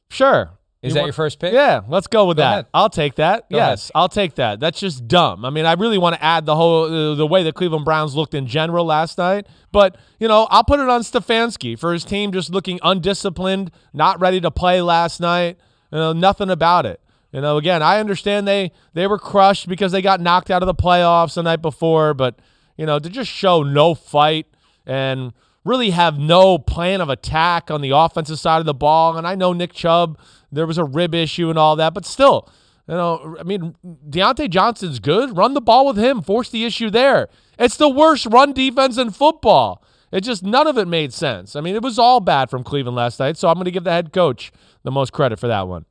Sure. 0.10 0.52
Is 0.82 0.90
You 0.90 0.94
that 0.94 1.00
want- 1.02 1.08
your 1.08 1.14
first 1.14 1.40
pick? 1.40 1.54
Yeah, 1.54 1.82
let's 1.88 2.06
go 2.08 2.26
with 2.28 2.38
Go 2.38 2.44
that. 2.44 2.52
ahead. 2.52 2.66
I'll 2.74 2.90
take 2.90 3.16
that. 3.16 3.50
Go 3.50 3.58
yes, 3.58 3.92
I'll 3.96 4.10
take 4.10 4.36
that. 4.36 4.60
That's 4.60 4.80
just 4.80 5.08
dumb. 5.08 5.44
I 5.44 5.50
mean, 5.50 5.66
I 5.66 5.74
really 5.74 5.98
want 5.98 6.16
to 6.16 6.24
add 6.24 6.46
the 6.46 6.56
whole 6.56 6.84
uh, 6.86 7.16
the 7.16 7.26
way 7.26 7.42
the 7.44 7.52
Cleveland 7.52 7.84
Browns 7.84 8.16
looked 8.16 8.34
in 8.36 8.46
general 8.48 8.86
last 8.86 9.18
night, 9.18 9.48
but 9.72 9.98
you 10.20 10.28
know, 10.28 10.48
I'll 10.52 10.64
put 10.64 10.80
it 10.80 10.88
on 10.88 11.02
Stefanski 11.02 11.78
for 11.78 11.94
his 11.94 12.06
team 12.06 12.32
just 12.32 12.52
looking 12.52 12.80
undisciplined, 12.84 13.72
not 13.94 14.20
ready 14.20 14.40
to 14.42 14.52
play 14.52 14.82
last 14.82 15.20
night. 15.20 15.58
You 15.92 15.98
know, 15.98 16.14
nothing 16.14 16.50
about 16.52 16.86
it. 16.86 17.02
You 17.32 17.42
know, 17.42 17.58
again, 17.58 17.82
I 17.82 18.00
understand 18.00 18.48
they 18.48 18.72
they 18.94 19.08
were 19.08 19.20
crushed 19.20 19.68
because 19.68 19.92
they 19.92 20.02
got 20.04 20.22
knocked 20.22 20.52
out 20.52 20.62
of 20.62 20.68
the 20.68 20.76
playoffs 20.76 21.34
the 21.36 21.44
night 21.44 21.62
before, 21.62 22.14
but 22.14 22.38
you 22.78 22.86
know, 22.86 23.00
to 23.00 23.10
just 23.10 23.32
show 23.32 23.64
no 23.64 23.96
fight 23.96 24.46
and 24.86 25.34
really 25.68 25.92
have 25.92 26.18
no 26.18 26.58
plan 26.58 27.02
of 27.02 27.10
attack 27.10 27.70
on 27.70 27.82
the 27.82 27.92
offensive 27.92 28.40
side 28.40 28.60
of 28.60 28.66
the 28.66 28.74
ball. 28.74 29.18
And 29.18 29.28
I 29.28 29.36
know 29.36 29.54
Nick 29.54 29.74
Chubb, 29.74 30.18
there 30.52 30.66
was 30.66 30.78
a 30.78 30.84
rib 30.84 31.14
issue 31.14 31.50
and 31.50 31.60
all 31.60 31.76
that, 31.76 31.94
but 31.94 32.06
still, 32.06 32.50
you 32.88 32.96
know, 32.96 33.36
I 33.40 33.44
mean, 33.44 33.76
D'Ernest 34.10 34.50
Johnson's 34.50 35.00
good. 35.00 35.36
Run 35.36 35.54
the 35.54 35.62
ball 35.62 35.86
with 35.86 35.98
him, 35.98 36.22
force 36.22 36.50
the 36.50 36.64
issue 36.64 36.90
there. 36.90 37.28
It's 37.60 37.78
the 37.78 37.90
worst 37.90 38.28
run 38.28 38.54
defense 38.54 38.98
in 38.98 39.12
football. 39.12 39.84
It 40.12 40.22
just 40.22 40.42
none 40.42 40.68
of 40.68 40.78
it 40.78 40.88
made 40.88 41.12
sense. 41.12 41.56
I 41.56 41.62
mean, 41.62 41.76
it 41.76 41.82
was 41.82 42.00
all 42.00 42.22
bad 42.22 42.50
from 42.50 42.64
Cleveland 42.64 42.96
last 42.96 43.20
night, 43.20 43.36
so 43.36 43.50
I'm 43.50 43.56
going 43.56 43.66
to 43.66 43.72
give 43.72 43.84
the 43.84 43.92
head 43.92 44.14
coach 44.14 44.54
the 44.84 44.92
most 44.92 45.12
credit 45.12 45.38
for 45.38 45.48
that 45.48 45.68
one. 45.68 45.86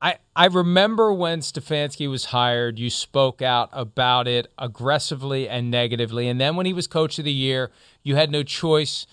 I, 0.00 0.16
I 0.34 0.46
remember 0.46 1.12
when 1.12 1.40
Stefanski 1.40 2.08
was 2.08 2.26
hired, 2.26 2.78
you 2.78 2.90
spoke 2.90 3.40
out 3.40 3.70
about 3.72 4.28
it 4.28 4.52
aggressively 4.58 5.48
and 5.48 5.70
negatively. 5.70 6.28
And 6.28 6.40
then 6.40 6.54
when 6.56 6.66
he 6.66 6.74
was 6.74 6.86
coach 6.86 7.18
of 7.18 7.24
the 7.24 7.32
year, 7.32 7.70
you 8.02 8.14
had 8.14 8.30
no 8.30 8.42
choice 8.42 9.06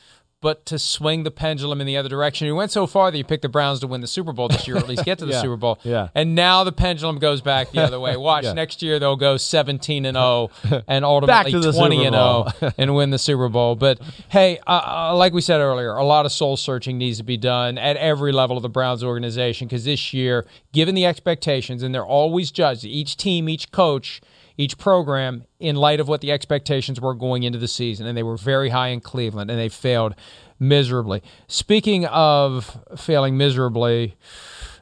but 0.43 0.63
to 0.67 0.77
swing 0.77 1.23
the 1.23 1.31
pendulum 1.31 1.81
in 1.81 1.87
the 1.87 1.97
other 1.97 2.09
direction. 2.09 2.45
You 2.45 2.55
went 2.55 2.71
so 2.71 2.85
far 2.85 3.09
that 3.09 3.17
you 3.17 3.23
picked 3.23 3.41
the 3.41 3.49
Browns 3.49 3.79
to 3.79 3.87
win 3.87 4.01
the 4.01 4.07
Super 4.07 4.33
Bowl 4.33 4.49
this 4.49 4.67
year, 4.67 4.75
or 4.75 4.79
at 4.79 4.87
least 4.87 5.05
get 5.05 5.17
to 5.19 5.25
the 5.25 5.31
Yeah, 5.31 5.41
Super 5.41 5.55
Bowl. 5.55 5.79
yeah. 5.83 6.09
And 6.13 6.35
now 6.35 6.63
the 6.65 6.71
pendulum 6.73 7.17
goes 7.17 7.41
back 7.41 7.71
the 7.71 7.81
other 7.81 7.99
way. 7.99 8.15
Watch 8.17 8.43
Yeah. 8.43 8.53
next 8.53 8.83
year 8.83 8.99
they'll 8.99 9.15
go 9.15 9.37
17 9.37 10.05
and 10.05 10.15
0 10.15 10.51
and 10.87 11.03
ultimately 11.05 11.53
to 11.53 11.71
20 11.71 12.05
and 12.05 12.13
Bowl. 12.13 12.49
0 12.59 12.71
and 12.77 12.93
win 12.95 13.09
the 13.09 13.17
Super 13.17 13.47
Bowl. 13.49 13.75
But 13.75 13.99
hey, 14.29 14.59
uh, 14.67 15.09
uh, 15.11 15.15
like 15.15 15.33
we 15.33 15.41
said 15.41 15.59
earlier, 15.61 15.95
a 15.95 16.03
lot 16.03 16.25
of 16.25 16.31
soul 16.33 16.57
searching 16.57 16.97
needs 16.97 17.17
to 17.19 17.23
be 17.23 17.37
done 17.37 17.77
at 17.77 17.95
every 17.97 18.31
level 18.33 18.57
of 18.57 18.63
the 18.63 18.69
Browns 18.69 19.03
organization 19.03 19.67
because 19.67 19.85
this 19.85 20.13
year, 20.13 20.45
given 20.73 20.93
the 20.93 21.05
expectations, 21.05 21.81
and 21.83 21.95
they're 21.95 22.05
always 22.05 22.51
judged, 22.51 22.83
each 22.83 23.15
team, 23.15 23.47
each 23.47 23.71
coach, 23.71 24.19
each 24.57 24.77
program, 24.77 25.45
in 25.59 25.75
light 25.75 25.99
of 25.99 26.07
what 26.07 26.21
the 26.21 26.31
expectations 26.31 27.01
were 27.01 27.13
going 27.15 27.43
into 27.43 27.57
the 27.57 27.67
season, 27.67 28.05
and 28.05 28.17
they 28.17 28.23
were 28.23 28.37
very 28.37 28.69
high 28.69 28.89
in 28.89 28.99
Cleveland, 29.01 29.49
and 29.49 29.59
they 29.59 29.69
failed 29.69 30.13
miserably. 30.59 31.21
Speaking 31.47 32.05
of 32.05 32.77
failing 32.95 33.35
miserably, 33.37 34.15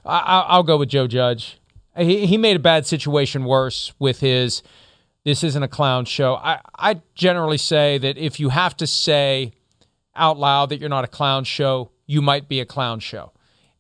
I, 0.05 0.19
I- 0.19 0.45
I'll 0.49 0.63
go 0.63 0.77
with 0.77 0.89
Joe 0.89 1.07
Judge. 1.07 1.57
He, 1.97 2.25
he 2.25 2.38
made 2.38 2.55
a 2.55 2.60
bad 2.60 2.86
situation 2.86 3.45
worse 3.45 3.93
with 3.99 4.19
his 4.21 4.63
this 5.23 5.43
isn't 5.43 5.62
a 5.62 5.67
clown 5.67 6.05
show. 6.05 6.36
I, 6.36 6.60
I 6.77 7.01
generally 7.13 7.57
say 7.60 7.99
that 7.99 8.17
if 8.17 8.39
you 8.39 8.49
have 8.49 8.75
to 8.77 8.88
say 8.88 9.51
out 10.15 10.39
loud 10.39 10.69
that 10.69 10.79
you're 10.79 10.89
not 10.89 11.03
a 11.03 11.07
clown 11.07 11.43
show, 11.43 11.91
you 12.07 12.21
might 12.23 12.49
be 12.49 12.60
a 12.60 12.65
clown 12.65 12.99
show. 12.99 13.31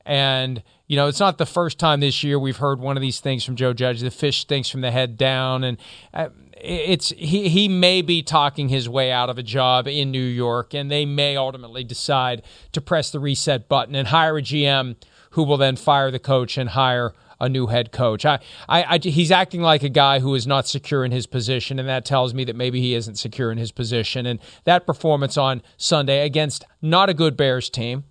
And, 0.05 0.63
you 0.87 0.95
know, 0.95 1.07
it's 1.07 1.19
not 1.19 1.37
the 1.37 1.45
first 1.45 1.79
time 1.79 1.99
this 1.99 2.23
year 2.23 2.39
we've 2.39 2.57
heard 2.57 2.79
one 2.79 2.97
of 2.97 3.01
these 3.01 3.19
things 3.19 3.43
from 3.43 3.55
Joe 3.55 3.73
Judge. 3.73 4.01
The 4.01 4.11
fish 4.11 4.39
stinks 4.39 4.69
from 4.69 4.81
the 4.81 4.91
head 4.91 5.17
down. 5.17 5.63
And 5.63 5.77
uh, 6.13 6.29
it's 6.63 7.09
he, 7.09 7.49
he 7.49 7.67
may 7.67 8.01
be 8.01 8.21
talking 8.21 8.69
his 8.69 8.87
way 8.87 9.11
out 9.11 9.29
of 9.29 9.37
a 9.37 9.43
job 9.43 9.87
in 9.87 10.11
New 10.11 10.21
York, 10.21 10.73
and 10.73 10.91
they 10.91 11.05
may 11.05 11.35
ultimately 11.35 11.83
decide 11.83 12.43
to 12.71 12.81
press 12.81 13.11
the 13.11 13.19
reset 13.19 13.67
button 13.67 13.95
and 13.95 14.09
hire 14.09 14.37
a 14.37 14.41
GM 14.41 14.95
who 15.31 15.43
will 15.43 15.57
then 15.57 15.75
fire 15.75 16.11
the 16.11 16.19
coach 16.19 16.57
and 16.57 16.69
hire 16.69 17.13
a 17.39 17.49
new 17.49 17.67
head 17.67 17.91
coach. 17.91 18.23
I, 18.23 18.39
I, 18.69 18.83
I, 18.83 18.97
he's 18.99 19.31
acting 19.31 19.61
like 19.61 19.81
a 19.81 19.89
guy 19.89 20.19
who 20.19 20.35
is 20.35 20.45
not 20.45 20.67
secure 20.67 21.03
in 21.03 21.11
his 21.11 21.25
position, 21.25 21.79
and 21.79 21.89
that 21.89 22.05
tells 22.05 22.33
me 22.35 22.43
that 22.43 22.55
maybe 22.55 22.79
he 22.79 22.93
isn't 22.93 23.15
secure 23.15 23.51
in 23.51 23.57
his 23.57 23.71
position. 23.71 24.27
And 24.27 24.39
that 24.65 24.85
performance 24.85 25.37
on 25.37 25.63
Sunday 25.75 26.23
against 26.23 26.65
not 26.81 27.09
a 27.09 27.15
good 27.15 27.35
Bears 27.35 27.69
team, 27.69 28.03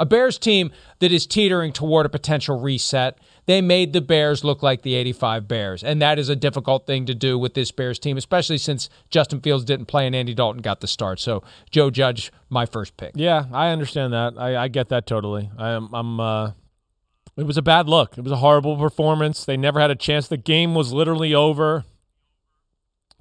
a 0.00 0.06
Bears 0.06 0.38
team 0.38 0.72
that 0.98 1.12
is 1.12 1.26
teetering 1.26 1.72
toward 1.72 2.06
a 2.06 2.08
potential 2.08 2.58
reset. 2.58 3.18
They 3.44 3.60
made 3.60 3.92
the 3.92 4.00
Bears 4.00 4.42
look 4.42 4.62
like 4.62 4.82
the 4.82 4.94
85 4.94 5.46
Bears. 5.46 5.84
And 5.84 6.00
that 6.00 6.18
is 6.18 6.30
a 6.30 6.34
difficult 6.36 6.86
thing 6.86 7.04
to 7.06 7.14
do 7.14 7.38
with 7.38 7.52
this 7.54 7.70
Bears 7.70 7.98
team, 7.98 8.16
especially 8.16 8.58
since 8.58 8.88
Justin 9.10 9.40
Fields 9.40 9.64
didn't 9.64 9.86
play 9.86 10.06
and 10.06 10.16
Andy 10.16 10.34
Dalton 10.34 10.62
got 10.62 10.80
the 10.80 10.86
start. 10.86 11.20
So, 11.20 11.42
Joe 11.70 11.90
Judge, 11.90 12.32
my 12.48 12.64
first 12.64 12.96
pick. 12.96 13.12
Yeah, 13.14 13.44
I 13.52 13.68
understand 13.68 14.14
that. 14.14 14.34
I, 14.38 14.64
I 14.64 14.68
get 14.68 14.88
that 14.88 15.06
totally. 15.06 15.50
I 15.58 15.70
am. 15.70 15.92
I'm. 15.94 16.18
Uh, 16.18 16.52
it 17.36 17.44
was 17.44 17.56
a 17.56 17.62
bad 17.62 17.88
look. 17.88 18.16
It 18.18 18.24
was 18.24 18.32
a 18.32 18.36
horrible 18.36 18.76
performance. 18.76 19.44
They 19.44 19.56
never 19.56 19.80
had 19.80 19.90
a 19.90 19.96
chance. 19.96 20.28
The 20.28 20.36
game 20.36 20.74
was 20.74 20.92
literally 20.92 21.34
over 21.34 21.84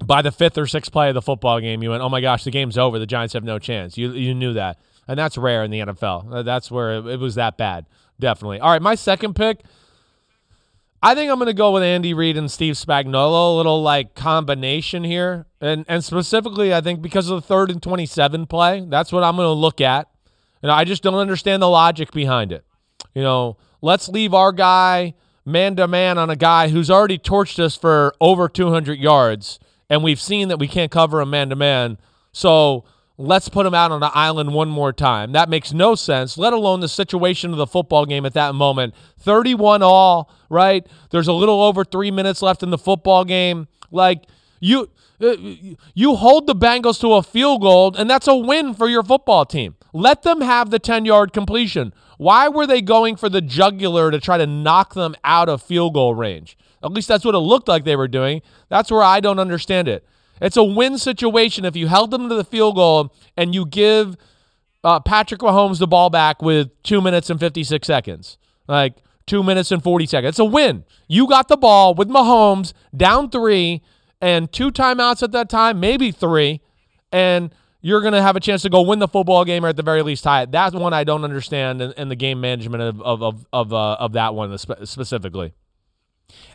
by 0.03 0.21
the 0.21 0.31
fifth 0.31 0.57
or 0.57 0.67
sixth 0.67 0.91
play 0.91 1.09
of 1.09 1.13
the 1.13 1.21
football 1.21 1.59
game. 1.59 1.83
You 1.83 1.91
went, 1.91 2.03
"Oh 2.03 2.09
my 2.09 2.21
gosh, 2.21 2.43
the 2.43 2.51
game's 2.51 2.77
over. 2.77 2.99
The 2.99 3.05
Giants 3.05 3.33
have 3.33 3.43
no 3.43 3.59
chance." 3.59 3.97
You 3.97 4.11
you 4.11 4.33
knew 4.33 4.53
that, 4.53 4.79
and 5.09 5.17
that's 5.17 5.39
rare 5.39 5.63
in 5.63 5.71
the 5.71 5.79
NFL. 5.79 6.31
Uh, 6.31 6.43
That's 6.43 6.69
where 6.69 6.99
it, 6.99 7.19
was 7.19 7.33
that 7.33 7.57
bad. 7.57 7.87
Definitely. 8.19 8.59
All 8.59 8.69
right, 8.69 8.81
my 8.81 8.93
second 8.93 9.35
pick. 9.35 9.61
I 11.01 11.15
think 11.15 11.31
I'm 11.31 11.39
going 11.39 11.47
to 11.47 11.53
go 11.53 11.71
with 11.71 11.81
Andy 11.81 12.13
Reid 12.13 12.37
and 12.37 12.51
Steve 12.51 12.75
Spagnuolo, 12.75 13.53
a 13.53 13.57
little 13.57 13.81
like 13.81 14.13
combination 14.13 15.03
here, 15.03 15.47
and 15.59 15.83
and 15.87 16.03
specifically, 16.03 16.73
I 16.73 16.81
think 16.81 17.01
because 17.01 17.29
of 17.29 17.41
the 17.41 17.47
third 17.47 17.71
and 17.71 17.81
27 17.81 18.45
play, 18.45 18.85
that's 18.87 19.11
what 19.11 19.23
I'm 19.23 19.35
going 19.35 19.47
to 19.47 19.51
look 19.51 19.81
at. 19.81 20.09
And 20.61 20.71
I 20.71 20.83
just 20.83 21.01
don't 21.01 21.15
understand 21.15 21.63
the 21.63 21.69
logic 21.69 22.11
behind 22.11 22.51
it. 22.51 22.63
You 23.15 23.23
know, 23.23 23.57
let's 23.81 24.09
leave 24.09 24.33
our 24.33 24.51
guy 24.51 25.15
man 25.43 25.75
to 25.77 25.87
man 25.87 26.19
on 26.19 26.29
a 26.29 26.35
guy 26.35 26.67
who's 26.67 26.91
already 26.91 27.17
torched 27.17 27.57
us 27.59 27.75
for 27.75 28.13
over 28.21 28.47
200 28.47 28.99
yards, 28.99 29.57
and 29.89 30.03
we've 30.03 30.21
seen 30.21 30.49
that 30.49 30.59
we 30.59 30.67
can't 30.67 30.91
cover 30.91 31.19
him 31.21 31.31
man 31.31 31.49
to 31.49 31.55
man. 31.55 31.97
So 32.31 32.83
let's 33.19 33.49
put 33.49 33.65
him 33.65 33.73
out 33.73 33.91
on 33.91 33.99
the 33.99 34.10
island 34.15 34.53
one 34.53 34.69
more 34.69 34.93
time. 34.93 35.34
That 35.34 35.49
makes 35.49 35.73
no 35.73 35.93
sense, 35.93 36.38
let 36.38 36.53
alone 36.53 36.79
the 36.79 36.88
situation 36.88 37.51
of 37.51 37.58
the 37.58 37.67
football 37.67 38.05
game 38.05 38.25
at 38.25 38.34
that 38.34 38.55
moment. 38.55 38.95
31 39.19 39.84
all, 39.84 40.32
right? 40.49 40.88
There's 41.12 41.27
a 41.27 41.34
little 41.34 41.62
over 41.62 41.84
three 41.84 42.12
minutes 42.12 42.41
left 42.41 42.63
in 42.63 42.69
the 42.69 42.77
football 42.77 43.25
game. 43.25 43.67
Like, 43.91 44.23
you. 44.62 44.89
uh, 45.21 45.36
You 45.93 46.15
hold 46.15 46.47
the 46.47 46.55
Bengals 46.55 46.99
to 47.01 47.13
a 47.13 47.21
field 47.21 47.62
goal, 47.62 47.93
and 47.95 48.10
that's 48.10 48.27
a 48.27 48.36
win 48.36 48.73
for 48.73 48.88
your 48.88 49.03
football 49.03 49.45
team. 49.45 49.75
Let 49.91 50.23
them 50.23 50.39
have 50.41 50.69
the 50.69 50.79
10 50.79 51.03
yard 51.05 51.34
completion. 51.34 51.93
Why 52.17 52.47
were 52.47 52.67
they 52.67 52.82
going 52.82 53.15
for 53.17 53.27
the 53.27 53.41
jugular 53.41 54.12
to 54.12 54.19
try 54.19 54.38
to 54.38 54.47
knock 54.47 54.93
them 54.93 55.15
out 55.23 55.49
of 55.49 55.62
field 55.62 55.93
goal 55.93 56.15
range? 56.15 56.58
At 56.82 56.91
least 56.93 57.08
that's 57.10 57.25
what 57.25 57.36
it 57.36 57.39
looked 57.39 57.67
like 57.67 57.84
they 57.84 57.95
were 57.97 58.08
doing. 58.08 58.41
That's 58.69 58.89
where 58.91 59.03
I 59.03 59.19
don't 59.19 59.39
understand 59.39 59.88
it. 59.89 60.05
It's 60.41 60.58
a 60.58 60.63
win 60.63 60.97
situation 60.97 61.65
if 61.65 61.75
you 61.75 61.88
held 61.88 62.12
them 62.12 62.30
to 62.30 62.36
the 62.36 62.43
field 62.43 62.75
goal 62.75 63.13
and 63.36 63.54
you 63.54 63.65
give 63.65 64.15
uh, 64.84 64.99
Patrick 64.99 65.41
Mahomes 65.41 65.80
the 65.80 65.88
ball 65.88 66.10
back 66.10 66.41
with 66.41 66.69
two 66.84 67.02
minutes 67.02 67.30
and 67.30 67.39
56 67.39 67.86
seconds. 67.86 68.38
Like 68.67 68.95
two 69.25 69.43
minutes 69.43 69.71
and 69.71 69.84
40 69.84 70.06
seconds. 70.06 70.30
It's 70.30 70.39
a 70.39 70.45
win. 70.45 70.84
You 71.08 71.28
got 71.28 71.47
the 71.47 71.58
ball 71.58 71.93
with 71.93 72.10
Mahomes 72.10 72.73
down 72.95 73.30
three 73.30 73.82
and 74.21 74.52
two 74.52 74.71
timeouts 74.71 75.23
at 75.23 75.32
that 75.32 75.49
time, 75.49 75.80
maybe 75.80 76.12
three, 76.12 76.62
and 77.12 77.54
you're 77.82 78.02
going 78.02 78.13
to 78.13 78.21
have 78.21 78.36
a 78.36 78.39
chance 78.39 78.63
to 78.63 78.69
go 78.69 78.82
win 78.82 78.99
the 78.99 79.08
football 79.08 79.45
game 79.45 79.63
or 79.63 79.69
at 79.69 79.78
the 79.78 79.84
very 79.84 80.02
least 80.02 80.23
tie 80.23 80.41
it. 80.41 80.52
That's 80.52 80.75
one 80.75 80.93
I 80.93 81.04
don't 81.04 81.23
understand 81.23 81.82
in, 81.82 81.91
in 81.93 82.10
the 82.10 82.15
game 82.15 82.41
management 82.41 82.84
of 82.84 83.02
of 83.02 83.21
of 83.23 83.45
of, 83.54 83.73
uh, 83.73 83.93
of 83.93 84.13
that 84.13 84.34
one 84.36 84.58
specifically. 84.58 85.54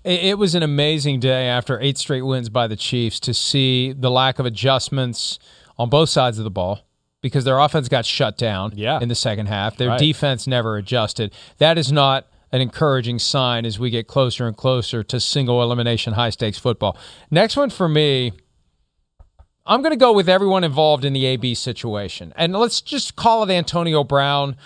It 0.05 0.39
was 0.39 0.55
an 0.55 0.63
amazing 0.63 1.21
day 1.21 1.47
after 1.49 1.81
eight 1.81 1.97
straight 1.99 2.23
wins 2.23 2.49
by 2.49 2.67
the 2.67 2.77
Chiefs 2.77 3.19
to 3.21 3.33
see 3.35 3.93
the 3.93 4.11
lack 4.11 4.39
of 4.39 4.47
adjustments 4.47 5.39
on 5.79 5.89
both 5.89 6.09
sides 6.11 6.39
of 6.39 6.45
the 6.45 6.51
ball 6.51 6.81
because 7.23 7.45
their 7.45 7.59
offense 7.59 7.89
got 7.89 8.05
shut 8.05 8.37
down 8.37 8.73
Yeah. 8.77 8.99
in 9.01 9.09
the 9.09 9.15
second 9.15 9.47
half. 9.47 9.77
Their 9.77 9.89
Right. 9.91 9.99
defense 9.99 10.47
never 10.47 10.77
adjusted. 10.77 11.33
That 11.59 11.79
is 11.79 11.91
not 11.91 12.27
an 12.53 12.61
encouraging 12.61 13.19
sign 13.19 13.65
as 13.65 13.79
we 13.79 13.91
get 13.91 14.07
closer 14.07 14.47
and 14.47 14.57
closer 14.57 15.03
to 15.03 15.19
single 15.19 15.63
elimination 15.63 16.13
high 16.13 16.31
stakes 16.31 16.59
football. 16.59 16.97
Next 17.31 17.57
one 17.57 17.71
for 17.71 17.89
me, 17.89 18.33
I'm 19.67 19.81
going 19.81 19.93
to 19.93 19.97
go 19.97 20.13
with 20.13 20.29
everyone 20.29 20.63
involved 20.63 21.05
in 21.07 21.15
the 21.15 21.25
AB 21.25 21.55
situation. 21.55 22.35
And 22.37 22.53
let's 22.55 22.83
just 22.83 23.17
call 23.17 23.43
it 23.43 23.51
Antonio 23.51 24.05
Brown, 24.05 24.57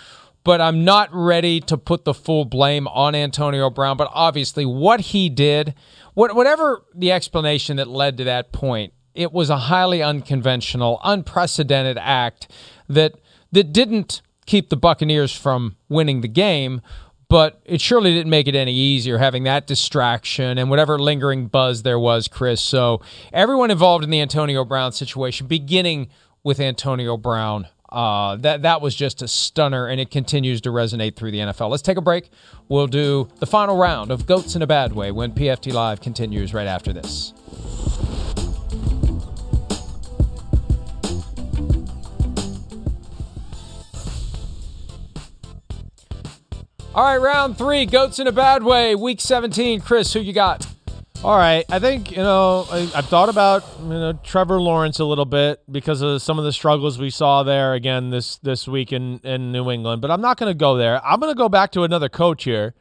but 0.43 0.61
I'm 0.61 0.83
not 0.83 1.09
ready 1.13 1.59
to 1.61 1.77
put 1.77 2.05
the 2.05 2.13
full 2.13 2.45
blame 2.45 2.87
on 2.87 3.15
Antonio 3.15 3.69
Brown. 3.69 3.97
But 3.97 4.09
obviously, 4.13 4.65
what 4.65 4.99
he 5.01 5.29
did, 5.29 5.75
what, 6.13 6.35
whatever 6.35 6.83
the 6.93 7.11
explanation 7.11 7.77
that 7.77 7.87
led 7.87 8.17
to 8.17 8.23
that 8.25 8.51
point, 8.51 8.93
it 9.13 9.31
was 9.31 9.49
a 9.49 9.57
highly 9.57 10.01
unconventional, 10.01 10.99
unprecedented 11.03 11.97
act 11.97 12.49
that 12.87 13.15
that 13.51 13.73
didn't 13.73 14.21
keep 14.45 14.69
the 14.69 14.77
Buccaneers 14.77 15.35
from 15.35 15.75
winning 15.89 16.21
the 16.21 16.27
game, 16.27 16.81
but 17.27 17.61
it 17.65 17.81
surely 17.81 18.11
didn't 18.11 18.29
make 18.29 18.47
it 18.47 18.55
any 18.55 18.73
easier 18.73 19.17
having 19.17 19.43
that 19.43 19.67
distraction 19.67 20.57
and 20.57 20.69
whatever 20.69 20.97
lingering 20.97 21.47
buzz 21.47 21.83
there 21.83 21.99
was, 21.99 22.27
Chris. 22.27 22.61
So 22.61 23.01
everyone 23.31 23.71
involved 23.71 24.03
in 24.03 24.09
the 24.09 24.21
Antonio 24.21 24.65
Brown 24.65 24.91
situation, 24.91 25.47
beginning 25.47 26.09
with 26.43 26.59
Antonio 26.59 27.17
Brown, 27.17 27.67
uh, 27.91 28.35
that 28.37 28.61
that 28.61 28.81
was 28.81 28.95
just 28.95 29.21
a 29.21 29.27
stunner, 29.27 29.87
and 29.87 29.99
it 29.99 30.11
continues 30.11 30.61
to 30.61 30.69
resonate 30.69 31.15
through 31.15 31.31
the 31.31 31.39
NFL. 31.39 31.69
Let's 31.69 31.83
take 31.83 31.97
a 31.97 32.01
break. 32.01 32.29
We'll 32.67 32.87
do 32.87 33.27
the 33.39 33.47
final 33.47 33.77
round 33.77 34.11
of 34.11 34.25
Goats 34.25 34.55
in 34.55 34.61
a 34.61 34.67
Bad 34.67 34.93
Way 34.93 35.11
when 35.11 35.31
PFT 35.31 35.73
Live 35.73 36.01
continues 36.01 36.53
right 36.53 36.67
after 36.67 36.93
this. 36.93 37.33
All 46.95 47.05
right, 47.05 47.17
round 47.17 47.57
three, 47.57 47.85
Goats 47.85 48.19
in 48.19 48.27
a 48.27 48.31
Bad 48.31 48.63
Way, 48.63 48.93
week 48.93 49.21
17. 49.21 49.79
Chris, 49.81 50.11
who 50.13 50.19
you 50.19 50.33
got? 50.33 50.67
All 51.21 51.37
right, 51.37 51.65
I 51.69 51.79
think 51.79 52.11
you 52.11 52.23
know 52.23 52.65
I, 52.71 52.89
I've 52.95 53.07
thought 53.07 53.27
about 53.27 53.65
you 53.81 53.89
know 53.89 54.13
Trevor 54.23 54.61
Lawrence 54.61 54.99
a 54.99 55.05
little 55.05 55.25
bit 55.25 55.61
because 55.69 56.01
of 56.01 56.21
some 56.21 56.39
of 56.39 56.45
the 56.45 56.53
struggles 56.53 56.97
we 56.97 57.09
saw 57.09 57.43
there 57.43 57.73
again 57.73 58.09
this 58.09 58.37
this 58.37 58.69
week 58.69 58.93
in 58.93 59.19
in 59.25 59.51
New 59.51 59.69
England, 59.69 60.01
but 60.01 60.11
I'm 60.11 60.21
not 60.21 60.37
going 60.37 60.49
to 60.49 60.57
go 60.57 60.77
there. 60.77 61.05
I'm 61.05 61.19
going 61.19 61.29
to 61.29 61.37
go 61.37 61.49
back 61.49 61.71
to 61.73 61.83
another 61.83 62.07
coach 62.07 62.45
here. 62.45 62.73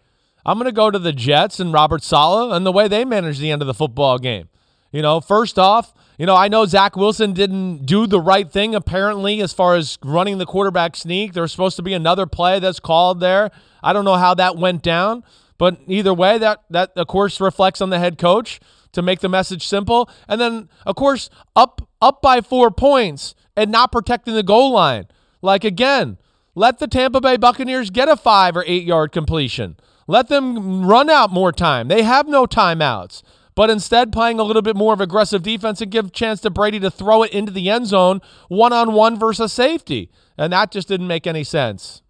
I'm 0.47 0.57
going 0.57 0.67
to 0.67 0.73
go 0.73 0.89
to 0.89 1.01
the 1.01 1.13
Jets 1.13 1.59
and 1.59 1.73
Robert 1.73 2.05
Saleh 2.05 2.53
and 2.53 2.65
the 2.65 2.71
way 2.71 2.87
they 2.87 3.05
managed 3.05 3.41
the 3.41 3.51
end 3.51 3.61
of 3.61 3.67
the 3.67 3.75
football 3.75 4.19
game. 4.19 4.49
You 4.93 5.03
know, 5.03 5.21
first 5.21 5.59
off, 5.59 5.93
you 6.17 6.25
know, 6.25 6.37
I 6.37 6.47
know 6.47 6.65
Zach 6.65 6.95
Wilson 6.95 7.33
didn't 7.33 7.87
do 7.87 8.07
the 8.07 8.21
right 8.21 8.51
thing 8.51 8.73
apparently 8.73 9.41
as 9.41 9.53
far 9.53 9.75
as 9.75 9.99
running 10.05 10.39
the 10.39 10.47
quarterback 10.47 10.95
sneak. 10.95 11.33
There's 11.33 11.51
supposed 11.51 11.75
to 11.77 11.83
be 11.83 11.93
another 11.93 12.25
play 12.25 12.61
that's 12.61 12.79
called 12.79 13.19
there. 13.19 13.51
I 13.83 13.93
don't 13.93 14.05
know 14.05 14.17
how 14.17 14.35
that 14.35 14.57
went 14.57 14.83
down. 14.83 15.25
But 15.59 15.79
either 15.87 16.15
way, 16.15 16.39
that 16.39 16.63
that 16.71 16.93
of 16.97 17.07
course 17.09 17.41
reflects 17.41 17.81
on 17.81 17.91
the 17.91 17.99
head 17.99 18.17
coach 18.17 18.61
to 18.93 19.03
make 19.03 19.21
the 19.21 19.29
message 19.29 19.67
simple. 19.67 20.09
And 20.29 20.41
then 20.41 20.69
of 20.87 20.97
course, 20.97 21.29
up 21.55 21.89
up 22.01 22.23
by 22.23 22.41
four 22.41 22.71
points 22.71 23.35
and 23.57 23.71
not 23.71 23.93
protecting 23.93 24.35
the 24.35 24.43
goal 24.43 24.73
line. 24.73 25.09
Like 25.43 25.65
again, 25.65 26.17
let 26.55 26.79
the 26.79 26.87
Tampa 26.87 27.21
Bay 27.21 27.37
Buccaneers 27.37 27.91
get 27.91 28.09
a 28.09 28.17
five 28.17 28.57
or 28.57 28.65
eight 28.67 28.85
yard 28.85 29.13
completion. 29.13 29.77
Let 30.07 30.29
them 30.29 30.87
run 30.87 31.11
out 31.11 31.31
more 31.31 31.53
time. 31.53 31.89
They 31.89 32.03
have 32.03 32.27
no 32.27 32.47
timeouts. 32.47 33.23
But 33.55 33.71
instead, 33.71 34.13
playing 34.13 34.39
a 34.39 34.45
little 34.45 34.63
bit 34.63 34.77
more 34.77 34.95
of 34.95 35.01
aggressive 35.01 35.43
defense 35.43 35.81
and 35.81 35.91
give 35.91 36.13
chance 36.13 36.41
to 36.43 36.51
Brady 36.51 36.79
to 36.79 36.93
throw 36.93 37.25
it 37.25 37.33
into 37.33 37.51
the 37.51 37.69
end 37.69 37.89
zone 37.89 38.21
one 38.47 38.73
on 38.73 38.93
one 38.93 39.19
versus 39.19 39.53
safety. 39.53 40.11
And 40.39 40.53
that 40.53 40.71
just 40.71 40.87
didn't 40.87 41.09
make 41.09 41.27
any 41.27 41.43
sense. 41.43 42.03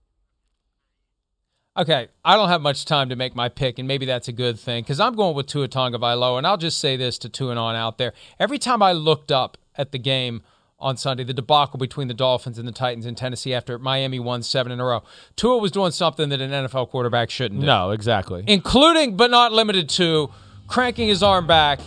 Okay, 1.79 2.09
I 2.25 2.35
don't 2.35 2.49
have 2.49 2.61
much 2.61 2.85
time 2.87 3.09
to 3.11 3.15
make 3.15 3.37
my 3.37 3.49
pick, 3.49 3.79
and 3.79 3.87
maybe 3.87 4.05
that's 4.05 4.27
a 4.27 4.33
good 4.33 4.59
thing 4.59 4.83
because 4.83 4.99
I'm 4.99 5.15
going 5.15 5.37
with 5.37 5.47
Tua 5.47 5.69
Tagovailoa, 5.69 6.39
and 6.39 6.45
I'll 6.45 6.57
just 6.57 6.81
say 6.81 6.97
this 6.97 7.19
to 7.19 7.29
Tua 7.29 7.51
and 7.51 7.59
on 7.59 7.77
out 7.77 7.99
there. 7.99 8.15
Every 8.41 8.59
time 8.59 8.83
I 8.83 8.91
looked 8.91 9.31
up 9.31 9.57
at 9.77 9.93
the 9.93 9.99
game 9.99 10.43
on 10.81 10.97
Sunday, 10.97 11.23
the 11.23 11.33
debacle 11.33 11.79
between 11.79 12.09
the 12.09 12.15
Dolphins 12.15 12.59
and 12.59 12.67
the 12.67 12.73
Titans 12.73 13.07
in 13.07 13.15
Tennessee 13.15 13.55
after 13.55 13.79
Miami 13.79 14.19
won 14.19 14.43
seven 14.43 14.73
in 14.73 14.81
a 14.81 14.85
row, 14.85 15.05
Tua 15.37 15.59
was 15.59 15.71
doing 15.71 15.93
something 15.93 16.31
that 16.31 16.41
an 16.41 16.51
NFL 16.51 16.89
quarterback 16.89 17.31
shouldn't 17.31 17.61
do. 17.61 17.67
No, 17.69 17.93
exactly. 17.93 18.43
Including, 18.49 19.17
but 19.17 19.31
not 19.31 19.53
limited 19.53 19.89
to, 19.91 20.31
cranking 20.67 21.07
his 21.07 21.23
arm 21.23 21.47
back 21.47 21.79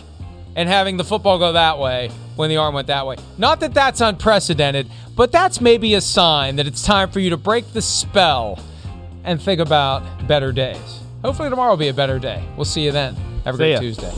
and 0.56 0.70
having 0.70 0.96
the 0.96 1.04
football 1.04 1.38
go 1.38 1.52
that 1.52 1.78
way 1.78 2.10
when 2.36 2.48
the 2.48 2.56
arm 2.56 2.74
went 2.74 2.86
that 2.86 3.06
way. 3.06 3.16
Not 3.36 3.60
that 3.60 3.74
that's 3.74 4.00
unprecedented, 4.00 4.90
but 5.14 5.32
that's 5.32 5.60
maybe 5.60 5.92
a 5.92 6.00
sign 6.00 6.56
that 6.56 6.66
it's 6.66 6.82
time 6.82 7.10
for 7.10 7.20
you 7.20 7.28
to 7.28 7.36
break 7.36 7.74
the 7.74 7.82
spell 7.82 8.58
and 9.24 9.40
think 9.40 9.60
about 9.60 10.02
better 10.26 10.52
days. 10.52 11.00
Hopefully, 11.24 11.50
tomorrow 11.50 11.70
will 11.70 11.76
be 11.76 11.88
a 11.88 11.94
better 11.94 12.18
day. 12.18 12.44
We'll 12.56 12.64
see 12.64 12.84
you 12.84 12.92
then. 12.92 13.14
Have 13.44 13.54
a 13.54 13.58
See 13.58 13.64
great 13.64 13.72
ya. 13.72 13.80
Tuesday. 13.80 14.12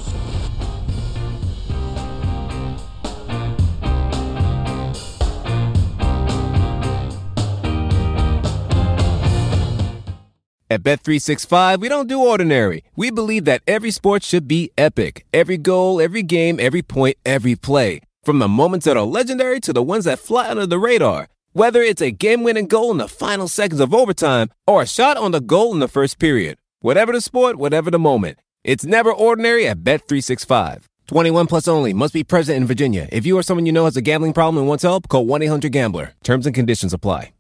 At 10.71 10.83
Bet365, 10.83 11.79
we 11.79 11.89
don't 11.89 12.09
do 12.09 12.19
ordinary. 12.19 12.83
We 12.97 13.11
believe 13.11 13.45
that 13.45 13.63
every 13.67 13.91
sport 13.91 14.23
should 14.25 14.49
be 14.49 14.71
epic. 14.77 15.25
Every 15.33 15.59
goal, 15.59 16.01
every 16.01 16.23
game, 16.23 16.59
every 16.59 16.83
point, 16.83 17.17
every 17.25 17.55
play. 17.55 18.01
From 18.25 18.39
the 18.39 18.49
moments 18.49 18.87
that 18.87 18.97
are 18.97 19.05
legendary 19.05 19.61
to 19.61 19.73
the 19.73 19.83
ones 19.83 20.07
that 20.07 20.19
fly 20.19 20.49
under 20.49 20.67
the 20.67 20.79
radar. 20.79 21.29
Whether 21.57 21.83
it's 21.83 22.03
a 22.03 22.11
game-winning 22.11 22.67
goal 22.67 22.91
in 22.91 22.97
the 22.97 23.07
final 23.07 23.47
seconds 23.47 23.81
of 23.81 23.95
overtime 23.95 24.49
or 24.67 24.83
a 24.83 24.87
shot 24.89 25.17
on 25.17 25.31
the 25.31 25.41
goal 25.41 25.73
in 25.73 25.79
the 25.79 25.87
first 25.87 26.19
period. 26.19 26.57
Whatever 26.81 27.13
the 27.13 27.21
sport, 27.21 27.59
whatever 27.59 27.93
the 27.93 27.99
moment. 28.01 28.39
It's 28.65 28.85
never 28.85 29.13
ordinary 29.13 29.69
at 29.69 29.85
Bet365. 29.85 30.87
21 31.07 31.47
plus 31.47 31.69
only. 31.69 31.93
Must 31.93 32.13
be 32.13 32.25
present 32.25 32.57
in 32.57 32.67
Virginia. 32.67 33.09
If 33.13 33.25
you 33.25 33.39
or 33.39 33.45
someone 33.45 33.67
you 33.67 33.73
know 33.73 33.85
has 33.85 33.97
a 33.97 34.03
gambling 34.03 34.33
problem 34.33 34.59
and 34.59 34.67
wants 34.67 34.83
help, 34.83 35.07
call 35.07 35.27
1-800-GAMBLER. 35.27 36.15
Terms 36.25 36.47
and 36.47 36.57
conditions 36.57 36.93
apply. 36.93 37.33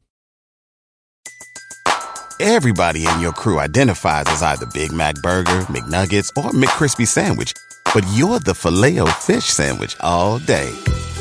Everybody 2.38 3.08
in 3.08 3.18
your 3.18 3.32
crew 3.32 3.58
identifies 3.58 4.26
as 4.28 4.44
either 4.44 4.66
Big 4.74 4.92
Mac 4.92 5.16
Burger, 5.22 5.66
McNuggets, 5.72 6.30
or 6.36 6.52
McCrispy 6.52 7.08
Sandwich. 7.08 7.52
But 7.92 8.04
you're 8.12 8.38
the 8.38 8.54
filet 8.54 9.00
fish 9.22 9.46
Sandwich 9.46 9.96
all 9.98 10.38
day. 10.38 10.72